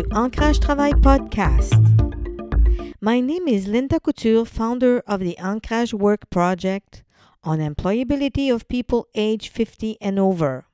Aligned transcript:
to 0.00 0.06
Ancrage 0.14 0.60
Travail 0.60 0.94
podcast. 0.94 1.76
My 3.02 3.20
name 3.20 3.46
is 3.46 3.68
Linda 3.68 4.00
Couture, 4.00 4.46
founder 4.46 5.00
of 5.06 5.20
the 5.20 5.36
Ancrage 5.36 5.92
Work 5.92 6.30
Project 6.30 7.02
on 7.44 7.58
employability 7.58 8.50
of 8.50 8.66
people 8.66 9.08
age 9.14 9.50
50 9.50 9.98
and 10.00 10.18
over. 10.18 10.64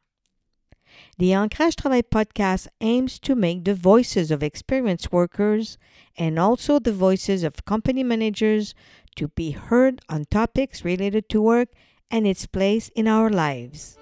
The 1.19 1.33
Ancrage 1.33 1.75
Travail 1.75 2.03
podcast 2.03 2.69
aims 2.81 3.19
to 3.21 3.35
make 3.35 3.65
the 3.65 3.75
voices 3.75 4.31
of 4.31 4.45
experienced 4.45 5.11
workers 5.11 5.77
and 6.17 6.39
also 6.39 6.79
the 6.79 6.93
voices 6.93 7.43
of 7.43 7.65
company 7.65 8.05
managers 8.05 8.77
to 9.17 9.27
be 9.27 9.51
heard 9.51 10.03
on 10.09 10.27
topics 10.27 10.85
related 10.85 11.29
to 11.31 11.43
work 11.43 11.71
and 12.13 12.29
its 12.29 12.47
place 12.47 12.91
in 12.95 13.09
our 13.09 13.29
lives. 13.29 13.99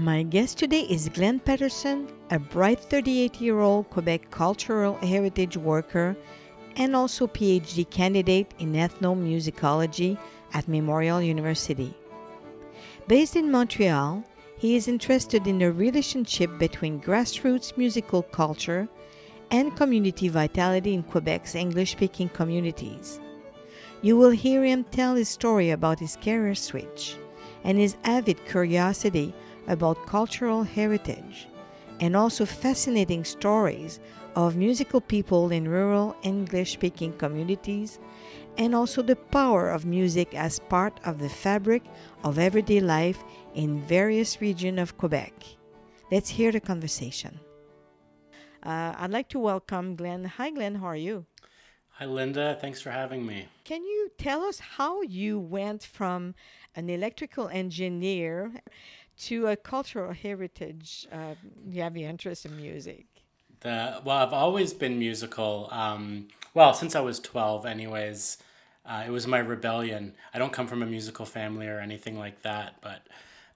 My 0.00 0.22
guest 0.22 0.56
today 0.56 0.86
is 0.88 1.10
Glenn 1.10 1.40
Patterson, 1.40 2.08
a 2.30 2.38
bright 2.38 2.80
38 2.80 3.38
year 3.38 3.60
old 3.60 3.90
Quebec 3.90 4.30
cultural 4.30 4.96
heritage 4.96 5.58
worker 5.58 6.16
and 6.76 6.96
also 6.96 7.26
PhD 7.26 7.84
candidate 7.90 8.54
in 8.58 8.72
ethnomusicology 8.72 10.16
at 10.54 10.66
Memorial 10.68 11.20
University. 11.20 11.92
Based 13.08 13.36
in 13.36 13.50
Montreal, 13.50 14.24
he 14.56 14.74
is 14.74 14.88
interested 14.88 15.46
in 15.46 15.58
the 15.58 15.70
relationship 15.70 16.58
between 16.58 17.02
grassroots 17.02 17.76
musical 17.76 18.22
culture 18.22 18.88
and 19.50 19.76
community 19.76 20.28
vitality 20.28 20.94
in 20.94 21.02
Quebec's 21.02 21.54
English 21.54 21.92
speaking 21.92 22.30
communities. 22.30 23.20
You 24.00 24.16
will 24.16 24.30
hear 24.30 24.64
him 24.64 24.84
tell 24.84 25.14
his 25.14 25.28
story 25.28 25.68
about 25.68 26.00
his 26.00 26.16
career 26.16 26.54
switch 26.54 27.16
and 27.64 27.76
his 27.76 27.98
avid 28.04 28.42
curiosity 28.46 29.34
about 29.70 30.06
cultural 30.06 30.62
heritage, 30.62 31.48
and 32.00 32.14
also 32.14 32.44
fascinating 32.44 33.24
stories 33.24 34.00
of 34.36 34.56
musical 34.56 35.00
people 35.00 35.50
in 35.50 35.66
rural 35.66 36.14
English 36.22 36.72
speaking 36.72 37.12
communities, 37.14 37.98
and 38.58 38.74
also 38.74 39.02
the 39.02 39.16
power 39.16 39.70
of 39.70 39.86
music 39.86 40.34
as 40.34 40.58
part 40.58 41.00
of 41.04 41.18
the 41.18 41.28
fabric 41.28 41.82
of 42.24 42.38
everyday 42.38 42.80
life 42.80 43.24
in 43.54 43.80
various 43.80 44.40
regions 44.40 44.78
of 44.78 44.98
Quebec. 44.98 45.32
Let's 46.10 46.28
hear 46.28 46.52
the 46.52 46.60
conversation. 46.60 47.40
Uh, 48.62 48.94
I'd 48.98 49.10
like 49.10 49.28
to 49.30 49.38
welcome 49.38 49.96
Glenn. 49.96 50.24
Hi, 50.24 50.50
Glenn. 50.50 50.74
How 50.74 50.86
are 50.86 50.96
you? 50.96 51.24
Hi, 52.00 52.06
Linda. 52.06 52.56
Thanks 52.60 52.80
for 52.80 52.90
having 52.90 53.26
me. 53.26 53.46
Can 53.64 53.84
you 53.84 54.10
tell 54.16 54.42
us 54.42 54.58
how 54.58 55.02
you 55.02 55.38
went 55.38 55.82
from 55.82 56.34
an 56.74 56.88
electrical 56.88 57.48
engineer 57.48 58.52
to 59.20 59.48
a 59.48 59.56
cultural 59.56 60.12
heritage, 60.12 61.06
uh, 61.12 61.34
you 61.68 61.82
have 61.82 61.94
the 61.94 62.04
interest 62.04 62.46
in 62.46 62.56
music? 62.56 63.06
The, 63.60 64.00
well, 64.04 64.16
I've 64.16 64.32
always 64.32 64.72
been 64.72 64.98
musical. 64.98 65.68
Um, 65.70 66.28
well, 66.54 66.72
since 66.72 66.96
I 66.96 67.00
was 67.00 67.20
12, 67.20 67.66
anyways. 67.66 68.38
Uh, 68.86 69.04
it 69.06 69.10
was 69.10 69.26
my 69.26 69.38
rebellion. 69.38 70.14
I 70.32 70.38
don't 70.38 70.52
come 70.52 70.66
from 70.66 70.82
a 70.82 70.86
musical 70.86 71.26
family 71.26 71.68
or 71.68 71.80
anything 71.80 72.18
like 72.18 72.42
that, 72.42 72.76
but 72.80 73.06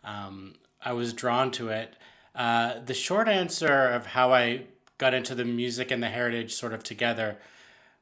um, 0.04 0.54
I 0.84 0.92
was 0.92 1.12
drawn 1.12 1.50
to 1.52 1.70
it. 1.70 1.94
Uh, 2.34 2.80
the 2.84 2.94
short 2.94 3.26
answer 3.26 3.88
of 3.88 4.06
how 4.06 4.32
I 4.32 4.64
got 4.98 5.14
into 5.14 5.34
the 5.34 5.44
music 5.44 5.90
and 5.90 6.02
the 6.02 6.08
heritage 6.08 6.54
sort 6.54 6.72
of 6.72 6.84
together 6.84 7.38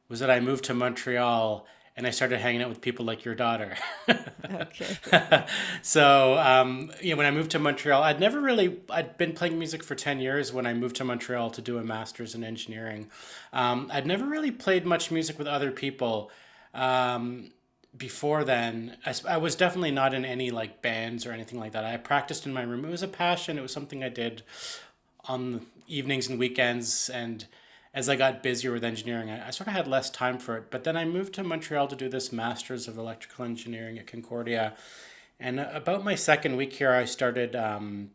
was 0.08 0.20
that 0.20 0.30
I 0.30 0.40
moved 0.40 0.64
to 0.64 0.74
Montreal 0.74 1.66
and 1.96 2.06
I 2.06 2.10
started 2.10 2.38
hanging 2.38 2.62
out 2.62 2.68
with 2.68 2.80
people 2.80 3.04
like 3.04 3.24
your 3.24 3.34
daughter. 3.34 3.76
okay. 4.50 5.44
so, 5.82 6.38
um, 6.38 6.90
you 7.00 7.10
know, 7.10 7.16
when 7.18 7.26
I 7.26 7.30
moved 7.30 7.50
to 7.50 7.58
Montreal, 7.58 8.02
I'd 8.02 8.18
never 8.18 8.40
really, 8.40 8.80
I'd 8.88 9.18
been 9.18 9.32
playing 9.32 9.58
music 9.58 9.84
for 9.84 9.94
10 9.94 10.20
years 10.20 10.52
when 10.52 10.66
I 10.66 10.72
moved 10.72 10.96
to 10.96 11.04
Montreal 11.04 11.50
to 11.50 11.60
do 11.60 11.76
a 11.78 11.84
master's 11.84 12.34
in 12.34 12.44
engineering. 12.44 13.10
Um, 13.52 13.90
I'd 13.92 14.06
never 14.06 14.24
really 14.24 14.50
played 14.50 14.86
much 14.86 15.10
music 15.10 15.38
with 15.38 15.46
other 15.46 15.70
people. 15.70 16.30
Um, 16.72 17.50
before 17.94 18.42
then, 18.42 18.96
I, 19.04 19.14
I 19.28 19.36
was 19.36 19.54
definitely 19.54 19.90
not 19.90 20.14
in 20.14 20.24
any 20.24 20.50
like 20.50 20.80
bands 20.80 21.26
or 21.26 21.32
anything 21.32 21.60
like 21.60 21.72
that. 21.72 21.84
I 21.84 21.96
practiced 21.98 22.46
in 22.46 22.54
my 22.54 22.62
room. 22.62 22.86
It 22.86 22.90
was 22.90 23.02
a 23.02 23.08
passion. 23.08 23.58
It 23.58 23.62
was 23.62 23.72
something 23.72 24.02
I 24.02 24.08
did 24.08 24.42
on 25.26 25.66
evenings 25.86 26.28
and 26.28 26.38
weekends 26.38 27.10
and 27.10 27.44
as 27.94 28.08
I 28.08 28.16
got 28.16 28.42
busier 28.42 28.72
with 28.72 28.84
engineering, 28.84 29.30
I, 29.30 29.48
I, 29.48 29.50
sort 29.50 29.68
of 29.68 29.74
had 29.74 29.86
less 29.86 30.08
time 30.08 30.38
for 30.38 30.56
it. 30.56 30.70
But 30.70 30.84
then 30.84 30.96
I 30.96 31.04
moved 31.04 31.34
to 31.34 31.44
Montreal 31.44 31.88
to 31.88 31.96
do 31.96 32.08
this 32.08 32.32
Master's 32.32 32.88
of 32.88 32.96
Electrical 32.96 33.44
Engineering 33.44 33.98
at 33.98 34.06
Concordia. 34.06 34.74
And 35.38 35.60
about 35.60 36.04
my 36.04 36.14
second 36.14 36.56
week 36.56 36.72
here, 36.72 36.92
I 36.92 37.04
started, 37.04 37.54
um, 37.54 38.10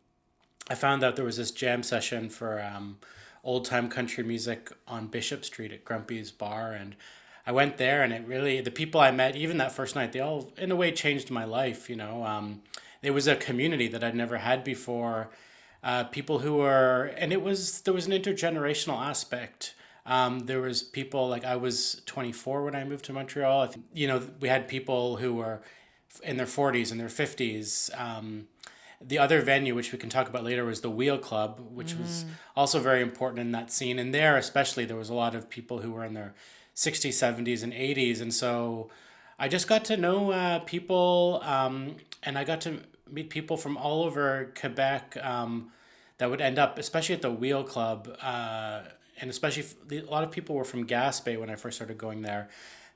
I 0.70 0.76
found 0.76 1.04
out 1.04 1.16
there 1.16 1.26
was 1.26 1.38
this 1.38 1.52
jam 1.52 1.84
session 1.84 2.30
for 2.30 2.62
um, 2.62 2.98
old 3.44 3.66
time 3.66 3.90
country 3.90 4.24
music 4.24 4.72
on 4.88 5.08
Bishop 5.08 5.46
Street 5.46 5.72
at 5.72 5.86
Grumpy's 5.86 6.32
Bar. 6.32 6.74
And 6.74 6.96
I 7.46 7.52
went 7.52 7.78
there, 7.78 8.02
and 8.02 8.12
it 8.12 8.26
really, 8.26 8.62
the 8.62 8.72
people 8.72 9.00
I 9.00 9.12
met, 9.12 9.36
even 9.36 9.58
that 9.58 9.72
first 9.72 9.96
night, 9.96 10.12
they 10.12 10.20
all, 10.20 10.52
in 10.58 10.72
a 10.72 10.76
way, 10.76 10.92
changed 10.92 11.30
my 11.30 11.46
life. 11.46 11.88
You 11.90 11.98
know, 11.98 12.26
um, 12.26 12.62
it 13.04 13.12
was 13.12 13.28
a 13.28 13.36
community 13.36 13.88
that 13.90 14.04
I'd 14.04 14.16
never 14.16 14.38
had 14.38 14.64
before 14.64 15.30
uh, 15.84 16.06
people 16.06 16.40
who 16.40 16.56
were, 16.56 17.12
and 17.18 17.32
it 17.32 17.42
was 17.42 17.82
there 17.82 17.94
was 17.94 18.08
an 18.08 18.14
intergenerational 18.14 19.00
aspect. 19.00 19.74
Um, 20.06 20.40
there 20.42 20.62
was 20.62 20.84
people 20.84 21.28
like 21.28 21.44
I 21.44 21.58
was 21.58 22.02
24 22.06 22.64
when 22.64 22.76
I 22.76 22.84
moved 22.84 23.06
to 23.06 23.14
Montreal. 23.14 23.62
I 23.62 23.68
think, 23.68 23.86
you 23.94 24.08
know, 24.08 24.22
we 24.40 24.48
had 24.48 24.68
people 24.68 25.18
who 25.18 25.34
were 25.34 25.62
in 26.24 26.38
their 26.38 26.46
40s 26.46 26.92
and 26.92 27.00
their 27.00 27.08
50s. 27.08 28.00
Um, 28.00 28.48
the 29.02 29.20
other 29.20 29.42
venue, 29.42 29.76
which 29.76 29.92
we 29.92 30.00
can 30.00 30.10
talk 30.10 30.28
about 30.28 30.44
later, 30.44 30.66
was 30.66 30.82
the 30.82 30.90
Wheel 30.90 31.18
Club, 31.18 31.60
which 31.72 31.94
mm. 31.94 32.00
was 32.00 32.26
also 32.56 32.80
very 32.80 33.02
important 33.02 33.42
in 33.42 33.52
that 33.52 33.70
scene. 33.70 34.00
And 34.00 34.14
there, 34.14 34.38
especially, 34.38 34.86
there 34.86 34.98
was 34.98 35.10
a 35.10 35.14
lot 35.14 35.36
of 35.36 35.50
people 35.50 35.80
who 35.82 35.92
were 35.92 36.06
in 36.06 36.14
their 36.14 36.34
60s, 36.76 37.10
70s, 37.10 37.62
and 37.62 37.74
80s. 37.74 38.22
And 38.22 38.34
so 38.34 38.90
I 39.38 39.48
just 39.48 39.68
got 39.68 39.86
to 39.86 39.98
know 39.98 40.32
uh, 40.32 40.60
people 40.60 41.42
um, 41.44 41.98
and 42.24 42.38
I 42.38 42.44
got 42.44 42.62
to 42.62 42.80
meet 43.12 43.30
people 43.30 43.58
from 43.58 43.78
all 43.78 44.04
over 44.04 44.52
Quebec 44.60 45.18
um, 45.22 45.72
that 46.18 46.30
would 46.30 46.42
end 46.42 46.60
up, 46.60 46.78
especially 46.78 47.16
at 47.16 47.22
the 47.22 47.32
Wheel 47.32 47.64
Club, 47.64 48.16
uh, 48.22 48.82
and 49.20 49.30
especially 49.30 49.66
a 49.92 50.10
lot 50.10 50.24
of 50.24 50.32
people 50.32 50.56
were 50.56 50.64
from 50.64 50.86
Gaspé 50.86 51.40
when 51.40 51.50
I 51.50 51.56
first 51.56 51.78
started 51.78 51.98
going 51.98 52.22
there. 52.22 52.50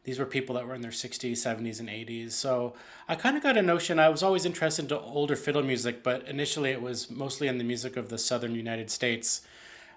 These 0.04 0.18
were 0.18 0.26
people 0.26 0.56
that 0.56 0.66
were 0.66 0.74
in 0.74 0.82
their 0.82 0.92
60s, 0.92 1.34
70s, 1.34 1.80
and 1.80 1.88
80s. 1.88 2.32
So 2.32 2.74
I 3.08 3.16
kind 3.16 3.38
of 3.38 3.44
got 3.44 3.56
a 3.56 3.62
notion. 3.62 4.00
I 4.00 4.10
was 4.10 4.24
always 4.24 4.46
interested 4.46 4.92
in 4.92 4.98
older 4.98 5.36
fiddle 5.36 5.62
music, 5.62 6.02
but 6.02 6.28
initially 6.28 6.72
it 6.72 6.82
was 6.82 7.12
mostly 7.12 7.48
in 7.48 7.60
the 7.60 7.64
music 7.64 7.98
of 7.98 8.10
the 8.10 8.18
southern 8.18 8.56
United 8.56 8.90
States. 8.90 9.42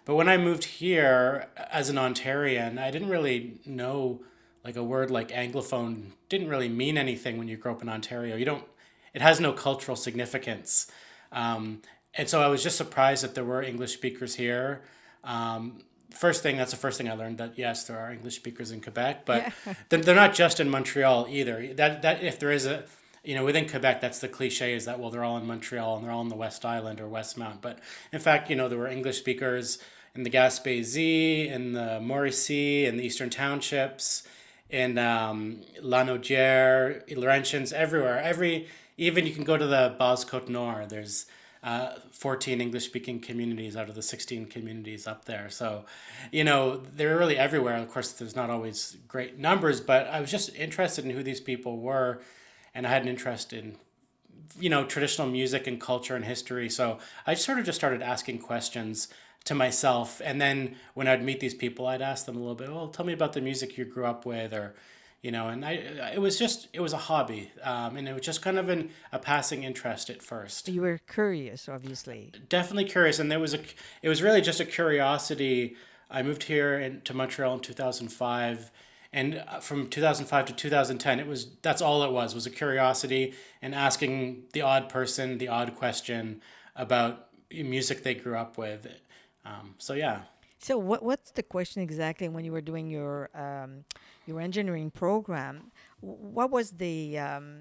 But 0.04 0.16
when 0.16 0.28
I 0.28 0.36
moved 0.36 0.64
here 0.64 1.46
as 1.56 1.88
an 1.88 1.96
Ontarian, 1.96 2.78
I 2.78 2.90
didn't 2.90 3.08
really 3.08 3.60
know 3.64 4.20
like 4.64 4.76
a 4.76 4.84
word 4.84 5.10
like 5.10 5.28
anglophone 5.28 6.12
didn't 6.28 6.48
really 6.48 6.68
mean 6.68 6.96
anything 6.98 7.38
when 7.38 7.48
you 7.48 7.56
grow 7.56 7.72
up 7.72 7.82
in 7.82 7.88
Ontario. 7.88 8.36
You 8.36 8.44
don't 8.44 8.64
it 9.14 9.22
has 9.22 9.40
no 9.40 9.52
cultural 9.52 9.96
significance. 9.96 10.90
Um, 11.32 11.80
and 12.14 12.28
so 12.28 12.42
I 12.42 12.48
was 12.48 12.62
just 12.62 12.76
surprised 12.76 13.24
that 13.24 13.34
there 13.34 13.44
were 13.44 13.62
English 13.62 13.94
speakers 13.94 14.34
here. 14.34 14.82
Um, 15.24 15.84
first 16.10 16.42
thing, 16.42 16.56
that's 16.56 16.70
the 16.70 16.76
first 16.76 16.98
thing 16.98 17.08
I 17.08 17.14
learned 17.14 17.38
that 17.38 17.58
yes, 17.58 17.84
there 17.84 17.98
are 17.98 18.12
English 18.12 18.36
speakers 18.36 18.70
in 18.70 18.80
Quebec, 18.80 19.24
but 19.24 19.52
yeah. 19.66 19.74
they're, 19.88 20.00
they're 20.00 20.14
not 20.14 20.34
just 20.34 20.60
in 20.60 20.68
Montreal 20.68 21.26
either. 21.30 21.74
That 21.74 22.02
that 22.02 22.22
if 22.22 22.38
there 22.38 22.52
is 22.52 22.66
a 22.66 22.84
you 23.24 23.34
know, 23.34 23.44
within 23.44 23.66
Quebec, 23.68 24.00
that's 24.02 24.18
the 24.18 24.28
cliche 24.28 24.74
is 24.74 24.84
that, 24.84 25.00
well, 25.00 25.10
they're 25.10 25.24
all 25.24 25.38
in 25.38 25.46
Montreal 25.46 25.96
and 25.96 26.04
they're 26.04 26.12
all 26.12 26.20
in 26.20 26.28
the 26.28 26.36
West 26.36 26.64
Island 26.64 27.00
or 27.00 27.08
Westmount. 27.08 27.62
But 27.62 27.78
in 28.12 28.20
fact, 28.20 28.50
you 28.50 28.56
know, 28.56 28.68
there 28.68 28.78
were 28.78 28.86
English 28.86 29.18
speakers 29.18 29.78
in 30.14 30.24
the 30.24 30.30
Gaspésie, 30.30 31.50
in 31.50 31.72
the 31.72 31.98
Mauricie, 32.02 32.84
in 32.84 32.98
the 32.98 33.04
Eastern 33.04 33.30
Townships, 33.30 34.24
in 34.68 34.98
um, 34.98 35.62
Lanaudière, 35.82 37.08
Laurentians, 37.16 37.72
everywhere. 37.72 38.20
Every 38.20 38.68
even 38.96 39.26
you 39.26 39.32
can 39.32 39.44
go 39.44 39.56
to 39.56 39.66
the 39.66 39.94
Basse 39.98 40.24
Côte 40.24 40.48
Nord. 40.48 40.90
There's 40.90 41.26
uh, 41.62 41.94
14 42.10 42.60
English 42.60 42.84
speaking 42.84 43.20
communities 43.20 43.76
out 43.76 43.88
of 43.88 43.94
the 43.94 44.02
16 44.02 44.46
communities 44.46 45.06
up 45.06 45.24
there. 45.24 45.48
So, 45.48 45.86
you 46.30 46.44
know, 46.44 46.76
they're 46.76 47.16
really 47.16 47.38
everywhere. 47.38 47.76
Of 47.76 47.90
course, 47.90 48.12
there's 48.12 48.36
not 48.36 48.50
always 48.50 48.98
great 49.08 49.38
numbers, 49.38 49.80
but 49.80 50.06
I 50.08 50.20
was 50.20 50.30
just 50.30 50.54
interested 50.54 51.04
in 51.04 51.10
who 51.10 51.22
these 51.22 51.40
people 51.40 51.78
were. 51.78 52.20
And 52.74 52.86
I 52.86 52.90
had 52.90 53.02
an 53.02 53.08
interest 53.08 53.52
in, 53.52 53.76
you 54.58 54.68
know, 54.68 54.84
traditional 54.84 55.26
music 55.26 55.66
and 55.66 55.80
culture 55.80 56.14
and 56.14 56.24
history. 56.24 56.68
So 56.68 56.98
I 57.26 57.34
sort 57.34 57.58
of 57.58 57.64
just 57.64 57.78
started 57.78 58.02
asking 58.02 58.40
questions 58.40 59.08
to 59.44 59.54
myself. 59.54 60.20
And 60.22 60.40
then 60.40 60.76
when 60.92 61.08
I'd 61.08 61.24
meet 61.24 61.40
these 61.40 61.54
people, 61.54 61.86
I'd 61.86 62.02
ask 62.02 62.26
them 62.26 62.36
a 62.36 62.40
little 62.40 62.54
bit, 62.54 62.70
well, 62.70 62.88
tell 62.88 63.06
me 63.06 63.12
about 63.12 63.32
the 63.32 63.40
music 63.40 63.78
you 63.78 63.84
grew 63.86 64.04
up 64.04 64.26
with 64.26 64.52
or, 64.52 64.74
you 65.24 65.32
know 65.32 65.48
and 65.48 65.64
i 65.64 65.72
it 66.14 66.20
was 66.20 66.38
just 66.38 66.68
it 66.72 66.80
was 66.80 66.92
a 66.92 66.98
hobby 67.08 67.50
um, 67.62 67.96
and 67.96 68.08
it 68.08 68.12
was 68.12 68.22
just 68.22 68.42
kind 68.42 68.58
of 68.58 68.68
an, 68.68 68.90
a 69.10 69.18
passing 69.18 69.64
interest 69.64 70.10
at 70.10 70.22
first 70.22 70.68
you 70.68 70.82
were 70.82 71.00
curious 71.12 71.68
obviously 71.68 72.30
definitely 72.48 72.84
curious 72.84 73.18
and 73.18 73.30
there 73.30 73.40
was 73.40 73.54
a 73.54 73.60
it 74.02 74.08
was 74.08 74.22
really 74.22 74.40
just 74.40 74.60
a 74.60 74.64
curiosity 74.64 75.76
i 76.10 76.22
moved 76.22 76.44
here 76.44 76.78
in, 76.78 77.00
to 77.00 77.14
montreal 77.14 77.54
in 77.54 77.60
2005 77.60 78.70
and 79.12 79.42
uh, 79.48 79.60
from 79.60 79.88
2005 79.88 80.44
to 80.44 80.52
2010 80.52 81.20
it 81.20 81.26
was 81.26 81.48
that's 81.62 81.80
all 81.80 82.02
it 82.04 82.12
was 82.12 82.34
was 82.34 82.46
a 82.46 82.50
curiosity 82.50 83.32
and 83.62 83.74
asking 83.74 84.42
the 84.52 84.60
odd 84.60 84.88
person 84.88 85.38
the 85.38 85.48
odd 85.48 85.74
question 85.74 86.42
about 86.76 87.28
music 87.62 88.02
they 88.02 88.14
grew 88.14 88.36
up 88.36 88.58
with. 88.58 88.86
Um, 89.44 89.74
so 89.78 89.94
yeah. 89.94 90.22
So 90.58 90.78
what 90.78 91.02
what's 91.02 91.30
the 91.30 91.42
question 91.42 91.82
exactly 91.82 92.28
when 92.28 92.44
you 92.44 92.52
were 92.52 92.62
doing 92.62 92.88
your 92.88 93.28
um, 93.34 93.84
your 94.26 94.40
engineering 94.40 94.90
program? 94.90 95.72
What 96.00 96.50
was 96.50 96.72
the 96.72 97.18
um, 97.18 97.60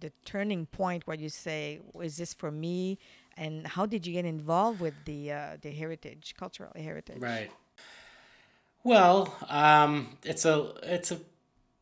the 0.00 0.12
turning 0.24 0.66
point 0.66 1.06
where 1.06 1.16
you 1.16 1.28
say, 1.28 1.80
"Is 2.00 2.16
this 2.16 2.34
for 2.34 2.50
me?" 2.50 2.98
And 3.36 3.66
how 3.66 3.86
did 3.86 4.06
you 4.06 4.12
get 4.12 4.24
involved 4.24 4.80
with 4.80 4.94
the 5.04 5.32
uh, 5.32 5.56
the 5.60 5.70
heritage, 5.70 6.34
cultural 6.38 6.72
heritage? 6.76 7.20
Right. 7.20 7.50
Well, 8.84 9.34
um, 9.48 10.16
it's 10.24 10.44
a 10.44 10.72
it's 10.82 11.10
a 11.10 11.20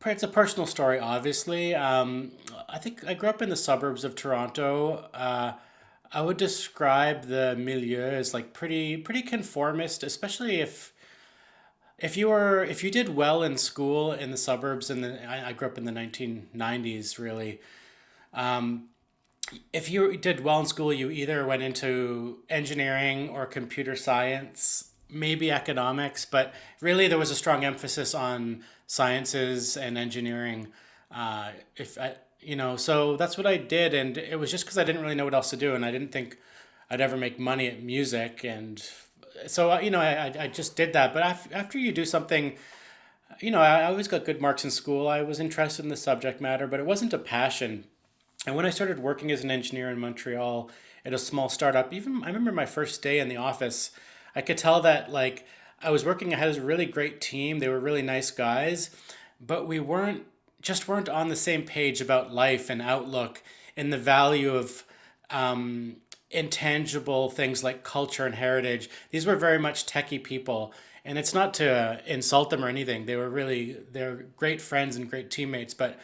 it's 0.05 0.23
a 0.23 0.27
personal 0.27 0.67
story. 0.67 0.99
Obviously, 0.99 1.73
um, 1.73 2.31
I 2.69 2.77
think 2.77 3.05
I 3.05 3.13
grew 3.13 3.29
up 3.29 3.41
in 3.41 3.49
the 3.49 3.55
suburbs 3.55 4.03
of 4.03 4.15
Toronto. 4.15 5.09
Uh, 5.13 5.53
I 6.11 6.21
would 6.21 6.37
describe 6.37 7.23
the 7.23 7.55
milieu 7.57 8.01
as 8.01 8.33
like 8.33 8.53
pretty 8.53 8.97
pretty 8.97 9.21
conformist, 9.21 10.03
especially 10.03 10.59
if 10.59 10.93
if 11.99 12.15
you 12.15 12.29
were 12.29 12.63
if 12.63 12.83
you 12.83 12.91
did 12.91 13.15
well 13.15 13.43
in 13.43 13.57
school 13.57 14.11
in 14.11 14.31
the 14.31 14.37
suburbs 14.37 14.89
and 14.89 15.03
the 15.03 15.27
I, 15.27 15.49
I 15.49 15.53
grew 15.53 15.67
up 15.67 15.77
in 15.77 15.85
the 15.85 15.91
nineteen 15.91 16.47
nineties 16.53 17.17
really. 17.17 17.59
Um, 18.33 18.89
if 19.71 19.89
you 19.89 20.17
did 20.17 20.43
well 20.43 20.59
in 20.59 20.65
school, 20.65 20.91
you 20.91 21.09
either 21.09 21.45
went 21.45 21.63
into 21.63 22.39
engineering 22.49 23.29
or 23.29 23.45
computer 23.45 23.95
science, 23.95 24.91
maybe 25.09 25.49
economics, 25.51 26.25
but 26.25 26.53
really 26.81 27.07
there 27.07 27.17
was 27.17 27.31
a 27.31 27.35
strong 27.35 27.63
emphasis 27.63 28.13
on 28.13 28.63
sciences 28.87 29.77
and 29.77 29.97
engineering. 29.97 30.67
Uh, 31.09 31.51
if 31.77 31.97
I, 31.97 32.15
you 32.41 32.57
know, 32.57 32.75
so 32.75 33.15
that's 33.15 33.37
what 33.37 33.47
I 33.47 33.55
did, 33.55 33.93
and 33.93 34.17
it 34.17 34.37
was 34.37 34.51
just 34.51 34.65
because 34.65 34.77
I 34.77 34.83
didn't 34.83 35.01
really 35.01 35.15
know 35.15 35.25
what 35.25 35.33
else 35.33 35.49
to 35.51 35.57
do, 35.57 35.73
and 35.75 35.85
I 35.85 35.91
didn't 35.91 36.11
think 36.11 36.37
I'd 36.89 37.01
ever 37.01 37.15
make 37.15 37.39
money 37.39 37.67
at 37.67 37.81
music, 37.81 38.43
and 38.43 38.83
so 39.45 39.71
uh, 39.71 39.79
you 39.79 39.91
know, 39.91 39.99
I 39.99 40.33
I 40.39 40.47
just 40.47 40.75
did 40.75 40.93
that. 40.93 41.13
But 41.13 41.23
after 41.23 41.53
after 41.53 41.77
you 41.77 41.91
do 41.91 42.05
something, 42.05 42.57
you 43.39 43.51
know, 43.51 43.61
I 43.61 43.85
always 43.85 44.07
got 44.07 44.25
good 44.25 44.41
marks 44.41 44.63
in 44.63 44.71
school. 44.71 45.07
I 45.07 45.21
was 45.21 45.39
interested 45.39 45.83
in 45.83 45.89
the 45.89 45.97
subject 45.97 46.41
matter, 46.41 46.67
but 46.67 46.79
it 46.79 46.85
wasn't 46.85 47.13
a 47.13 47.19
passion 47.19 47.85
and 48.47 48.55
when 48.55 48.65
I 48.65 48.69
started 48.69 48.99
working 48.99 49.29
as 49.31 49.43
an 49.43 49.51
engineer 49.51 49.89
in 49.89 49.99
Montreal 49.99 50.71
at 51.03 51.13
a 51.13 51.17
small 51.17 51.49
startup, 51.49 51.93
even 51.93 52.23
I 52.23 52.27
remember 52.27 52.53
my 52.53 52.65
first 52.65 53.01
day 53.01 53.19
in 53.19 53.27
the 53.27 53.35
office, 53.35 53.91
I 54.35 54.41
could 54.41 54.57
tell 54.57 54.81
that 54.81 55.11
like 55.11 55.45
I 55.81 55.89
was 55.89 56.05
working, 56.05 56.33
I 56.33 56.37
had 56.37 56.55
a 56.55 56.61
really 56.61 56.85
great 56.85 57.19
team. 57.19 57.59
They 57.59 57.67
were 57.67 57.79
really 57.79 58.01
nice 58.01 58.31
guys, 58.31 58.89
but 59.41 59.67
we 59.67 59.81
weren't 59.81 60.23
just 60.61 60.87
weren't 60.87 61.09
on 61.09 61.27
the 61.27 61.35
same 61.35 61.63
page 61.63 61.99
about 61.99 62.33
life 62.33 62.69
and 62.69 62.81
outlook 62.81 63.43
and 63.75 63.91
the 63.91 63.97
value 63.97 64.55
of 64.55 64.85
um, 65.29 65.97
intangible 66.29 67.29
things 67.29 67.63
like 67.63 67.83
culture 67.83 68.25
and 68.25 68.35
heritage. 68.35 68.89
These 69.11 69.25
were 69.25 69.35
very 69.35 69.59
much 69.59 69.85
techie 69.85 70.23
people. 70.23 70.73
And 71.05 71.17
it's 71.17 71.33
not 71.33 71.53
to 71.55 72.01
insult 72.05 72.49
them 72.49 72.65
or 72.65 72.67
anything. 72.67 73.05
They 73.05 73.15
were 73.15 73.29
really, 73.29 73.77
they're 73.91 74.25
great 74.35 74.61
friends 74.61 74.97
and 74.97 75.09
great 75.09 75.31
teammates, 75.31 75.73
but 75.73 75.97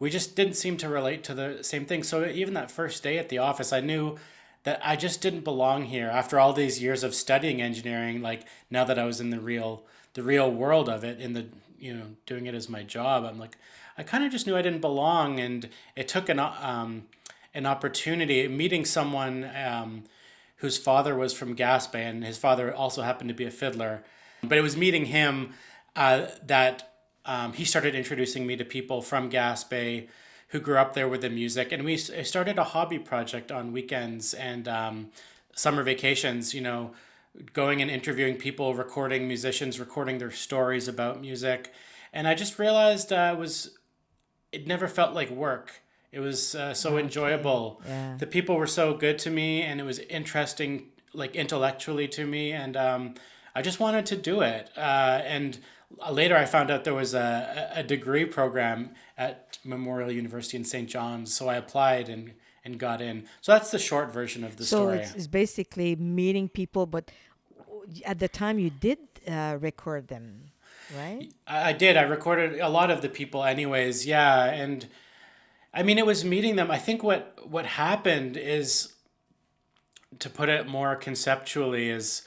we 0.00 0.10
just 0.10 0.34
didn't 0.34 0.54
seem 0.54 0.76
to 0.78 0.88
relate 0.88 1.22
to 1.24 1.34
the 1.34 1.62
same 1.62 1.84
thing. 1.84 2.02
So 2.02 2.26
even 2.26 2.54
that 2.54 2.70
first 2.70 3.02
day 3.02 3.18
at 3.18 3.28
the 3.28 3.38
office, 3.38 3.72
I 3.72 3.80
knew 3.80 4.16
that 4.64 4.80
I 4.84 4.96
just 4.96 5.20
didn't 5.20 5.44
belong 5.44 5.86
here 5.86 6.08
after 6.08 6.38
all 6.38 6.52
these 6.52 6.82
years 6.82 7.04
of 7.04 7.14
studying 7.14 7.62
engineering. 7.62 8.20
Like 8.20 8.46
now 8.70 8.84
that 8.84 8.98
I 8.98 9.04
was 9.04 9.20
in 9.20 9.30
the 9.30 9.40
real 9.40 9.84
the 10.14 10.22
real 10.22 10.50
world 10.50 10.88
of 10.88 11.04
it, 11.04 11.20
in 11.20 11.32
the 11.32 11.46
you 11.78 11.94
know 11.94 12.06
doing 12.26 12.46
it 12.46 12.54
as 12.54 12.68
my 12.68 12.82
job, 12.82 13.24
I'm 13.24 13.38
like 13.38 13.56
I 13.96 14.02
kind 14.02 14.24
of 14.24 14.30
just 14.30 14.46
knew 14.46 14.56
I 14.56 14.62
didn't 14.62 14.80
belong, 14.80 15.40
and 15.40 15.68
it 15.96 16.06
took 16.06 16.28
an 16.28 16.38
um, 16.38 17.06
an 17.58 17.66
opportunity 17.66 18.46
meeting 18.46 18.84
someone 18.84 19.50
um, 19.56 20.04
whose 20.58 20.78
father 20.78 21.16
was 21.16 21.32
from 21.32 21.56
Gaspé, 21.56 21.96
and 21.96 22.24
his 22.24 22.38
father 22.38 22.72
also 22.72 23.02
happened 23.02 23.28
to 23.28 23.34
be 23.34 23.44
a 23.44 23.50
fiddler. 23.50 24.04
But 24.44 24.58
it 24.58 24.60
was 24.60 24.76
meeting 24.76 25.06
him 25.06 25.54
uh, 25.96 26.28
that 26.46 26.94
um, 27.24 27.52
he 27.52 27.64
started 27.64 27.96
introducing 27.96 28.46
me 28.46 28.54
to 28.56 28.64
people 28.64 29.02
from 29.02 29.28
Gaspé 29.28 30.08
who 30.50 30.60
grew 30.60 30.78
up 30.78 30.94
there 30.94 31.08
with 31.08 31.20
the 31.20 31.30
music. 31.30 31.72
And 31.72 31.84
we 31.84 31.96
started 31.96 32.58
a 32.58 32.64
hobby 32.64 32.98
project 32.98 33.50
on 33.50 33.72
weekends 33.72 34.34
and 34.34 34.68
um, 34.68 35.10
summer 35.54 35.82
vacations, 35.82 36.54
you 36.54 36.60
know, 36.60 36.92
going 37.52 37.82
and 37.82 37.90
interviewing 37.90 38.36
people, 38.36 38.74
recording 38.74 39.26
musicians, 39.26 39.80
recording 39.80 40.18
their 40.18 40.30
stories 40.30 40.86
about 40.86 41.20
music. 41.20 41.72
And 42.12 42.28
I 42.28 42.34
just 42.34 42.58
realized 42.58 43.12
uh, 43.12 43.34
it 43.36 43.38
was, 43.38 43.76
it 44.52 44.66
never 44.66 44.86
felt 44.86 45.12
like 45.12 45.28
work. 45.28 45.82
It 46.10 46.20
was 46.20 46.54
uh, 46.54 46.74
so 46.74 46.90
okay. 46.90 47.04
enjoyable. 47.04 47.82
Yeah. 47.86 48.16
The 48.18 48.26
people 48.26 48.56
were 48.56 48.66
so 48.66 48.94
good 48.94 49.18
to 49.20 49.30
me 49.30 49.62
and 49.62 49.80
it 49.80 49.84
was 49.84 49.98
interesting, 49.98 50.86
like 51.12 51.36
intellectually 51.36 52.08
to 52.08 52.26
me. 52.26 52.52
And 52.52 52.76
um, 52.76 53.14
I 53.54 53.62
just 53.62 53.78
wanted 53.78 54.06
to 54.06 54.16
do 54.16 54.40
it. 54.40 54.70
Uh, 54.76 55.20
and 55.24 55.58
later 56.10 56.36
I 56.36 56.46
found 56.46 56.70
out 56.70 56.84
there 56.84 56.94
was 56.94 57.14
a, 57.14 57.70
a 57.74 57.82
degree 57.82 58.24
program 58.24 58.94
at 59.18 59.58
Memorial 59.64 60.10
University 60.10 60.56
in 60.56 60.64
St. 60.64 60.88
John's. 60.88 61.34
So 61.34 61.48
I 61.48 61.56
applied 61.56 62.08
and, 62.08 62.32
and 62.64 62.78
got 62.78 63.02
in. 63.02 63.26
So 63.42 63.52
that's 63.52 63.70
the 63.70 63.78
short 63.78 64.12
version 64.12 64.44
of 64.44 64.56
the 64.56 64.64
so 64.64 64.76
story. 64.76 64.96
So 64.96 65.02
it's, 65.02 65.14
it's, 65.14 65.26
basically 65.26 65.94
meeting 65.96 66.48
people, 66.48 66.86
but 66.86 67.10
at 68.06 68.18
the 68.18 68.28
time 68.28 68.58
you 68.58 68.70
did 68.70 68.98
uh, 69.26 69.58
record 69.60 70.08
them, 70.08 70.44
right? 70.96 71.30
I, 71.46 71.70
I 71.70 71.72
did. 71.74 71.98
I 71.98 72.02
recorded 72.02 72.60
a 72.60 72.68
lot 72.68 72.90
of 72.90 73.02
the 73.02 73.08
people, 73.10 73.44
anyways. 73.44 74.06
Yeah. 74.06 74.44
And 74.44 74.86
I 75.78 75.84
mean, 75.84 75.96
it 75.96 76.04
was 76.04 76.24
meeting 76.24 76.56
them. 76.56 76.72
I 76.72 76.78
think 76.78 77.04
what, 77.04 77.38
what 77.48 77.64
happened 77.64 78.36
is, 78.36 78.94
to 80.18 80.28
put 80.28 80.48
it 80.48 80.66
more 80.66 80.96
conceptually, 80.96 81.88
is 81.88 82.22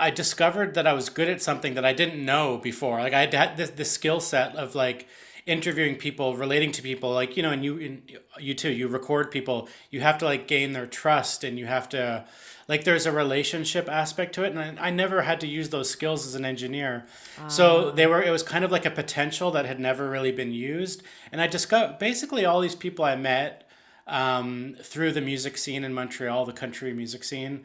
I 0.00 0.08
discovered 0.08 0.72
that 0.72 0.86
I 0.86 0.94
was 0.94 1.10
good 1.10 1.28
at 1.28 1.42
something 1.42 1.74
that 1.74 1.84
I 1.84 1.92
didn't 1.92 2.24
know 2.24 2.56
before. 2.56 2.98
Like 2.98 3.12
I 3.12 3.26
had 3.26 3.58
this, 3.58 3.92
skill 3.92 4.20
set 4.20 4.56
of 4.56 4.74
like 4.74 5.06
interviewing 5.44 5.96
people, 5.96 6.34
relating 6.34 6.72
to 6.72 6.80
people. 6.80 7.12
Like 7.12 7.36
you 7.36 7.42
know, 7.42 7.50
and 7.50 7.62
you 7.62 7.76
in, 7.76 8.02
you 8.38 8.54
too. 8.54 8.72
You 8.72 8.88
record 8.88 9.30
people. 9.30 9.68
You 9.90 10.00
have 10.00 10.16
to 10.18 10.24
like 10.24 10.48
gain 10.48 10.72
their 10.72 10.86
trust, 10.86 11.44
and 11.44 11.58
you 11.58 11.66
have 11.66 11.90
to 11.90 12.24
like 12.68 12.84
there's 12.84 13.06
a 13.06 13.12
relationship 13.12 13.88
aspect 13.88 14.34
to 14.34 14.44
it. 14.44 14.54
And 14.54 14.78
I, 14.78 14.88
I 14.88 14.90
never 14.90 15.22
had 15.22 15.40
to 15.40 15.46
use 15.46 15.70
those 15.70 15.88
skills 15.88 16.26
as 16.26 16.34
an 16.34 16.44
engineer, 16.44 17.06
so 17.48 17.88
ah. 17.88 17.90
they 17.92 18.06
were. 18.06 18.22
It 18.22 18.30
was 18.30 18.42
kind 18.42 18.64
of 18.64 18.70
like 18.70 18.86
a 18.86 18.90
potential 18.90 19.50
that 19.52 19.66
had 19.66 19.80
never 19.80 20.08
really 20.08 20.32
been 20.32 20.52
used. 20.52 21.02
And 21.32 21.40
I 21.40 21.46
discovered 21.46 21.98
basically 21.98 22.44
all 22.44 22.60
these 22.60 22.74
people 22.74 23.04
I 23.04 23.16
met 23.16 23.68
um, 24.06 24.76
through 24.82 25.12
the 25.12 25.20
music 25.20 25.58
scene 25.58 25.84
in 25.84 25.92
Montreal, 25.94 26.44
the 26.44 26.52
country 26.52 26.92
music 26.92 27.24
scene 27.24 27.64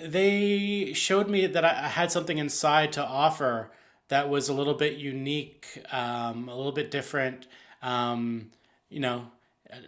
they 0.00 0.92
showed 0.94 1.28
me 1.28 1.46
that 1.46 1.64
I 1.64 1.88
had 1.88 2.10
something 2.10 2.38
inside 2.38 2.92
to 2.92 3.04
offer 3.04 3.70
that 4.08 4.28
was 4.28 4.48
a 4.48 4.54
little 4.54 4.74
bit 4.74 4.94
unique, 4.94 5.82
um, 5.90 6.48
a 6.48 6.56
little 6.56 6.72
bit 6.72 6.90
different. 6.90 7.46
Um, 7.82 8.50
you 8.88 9.00
know, 9.00 9.30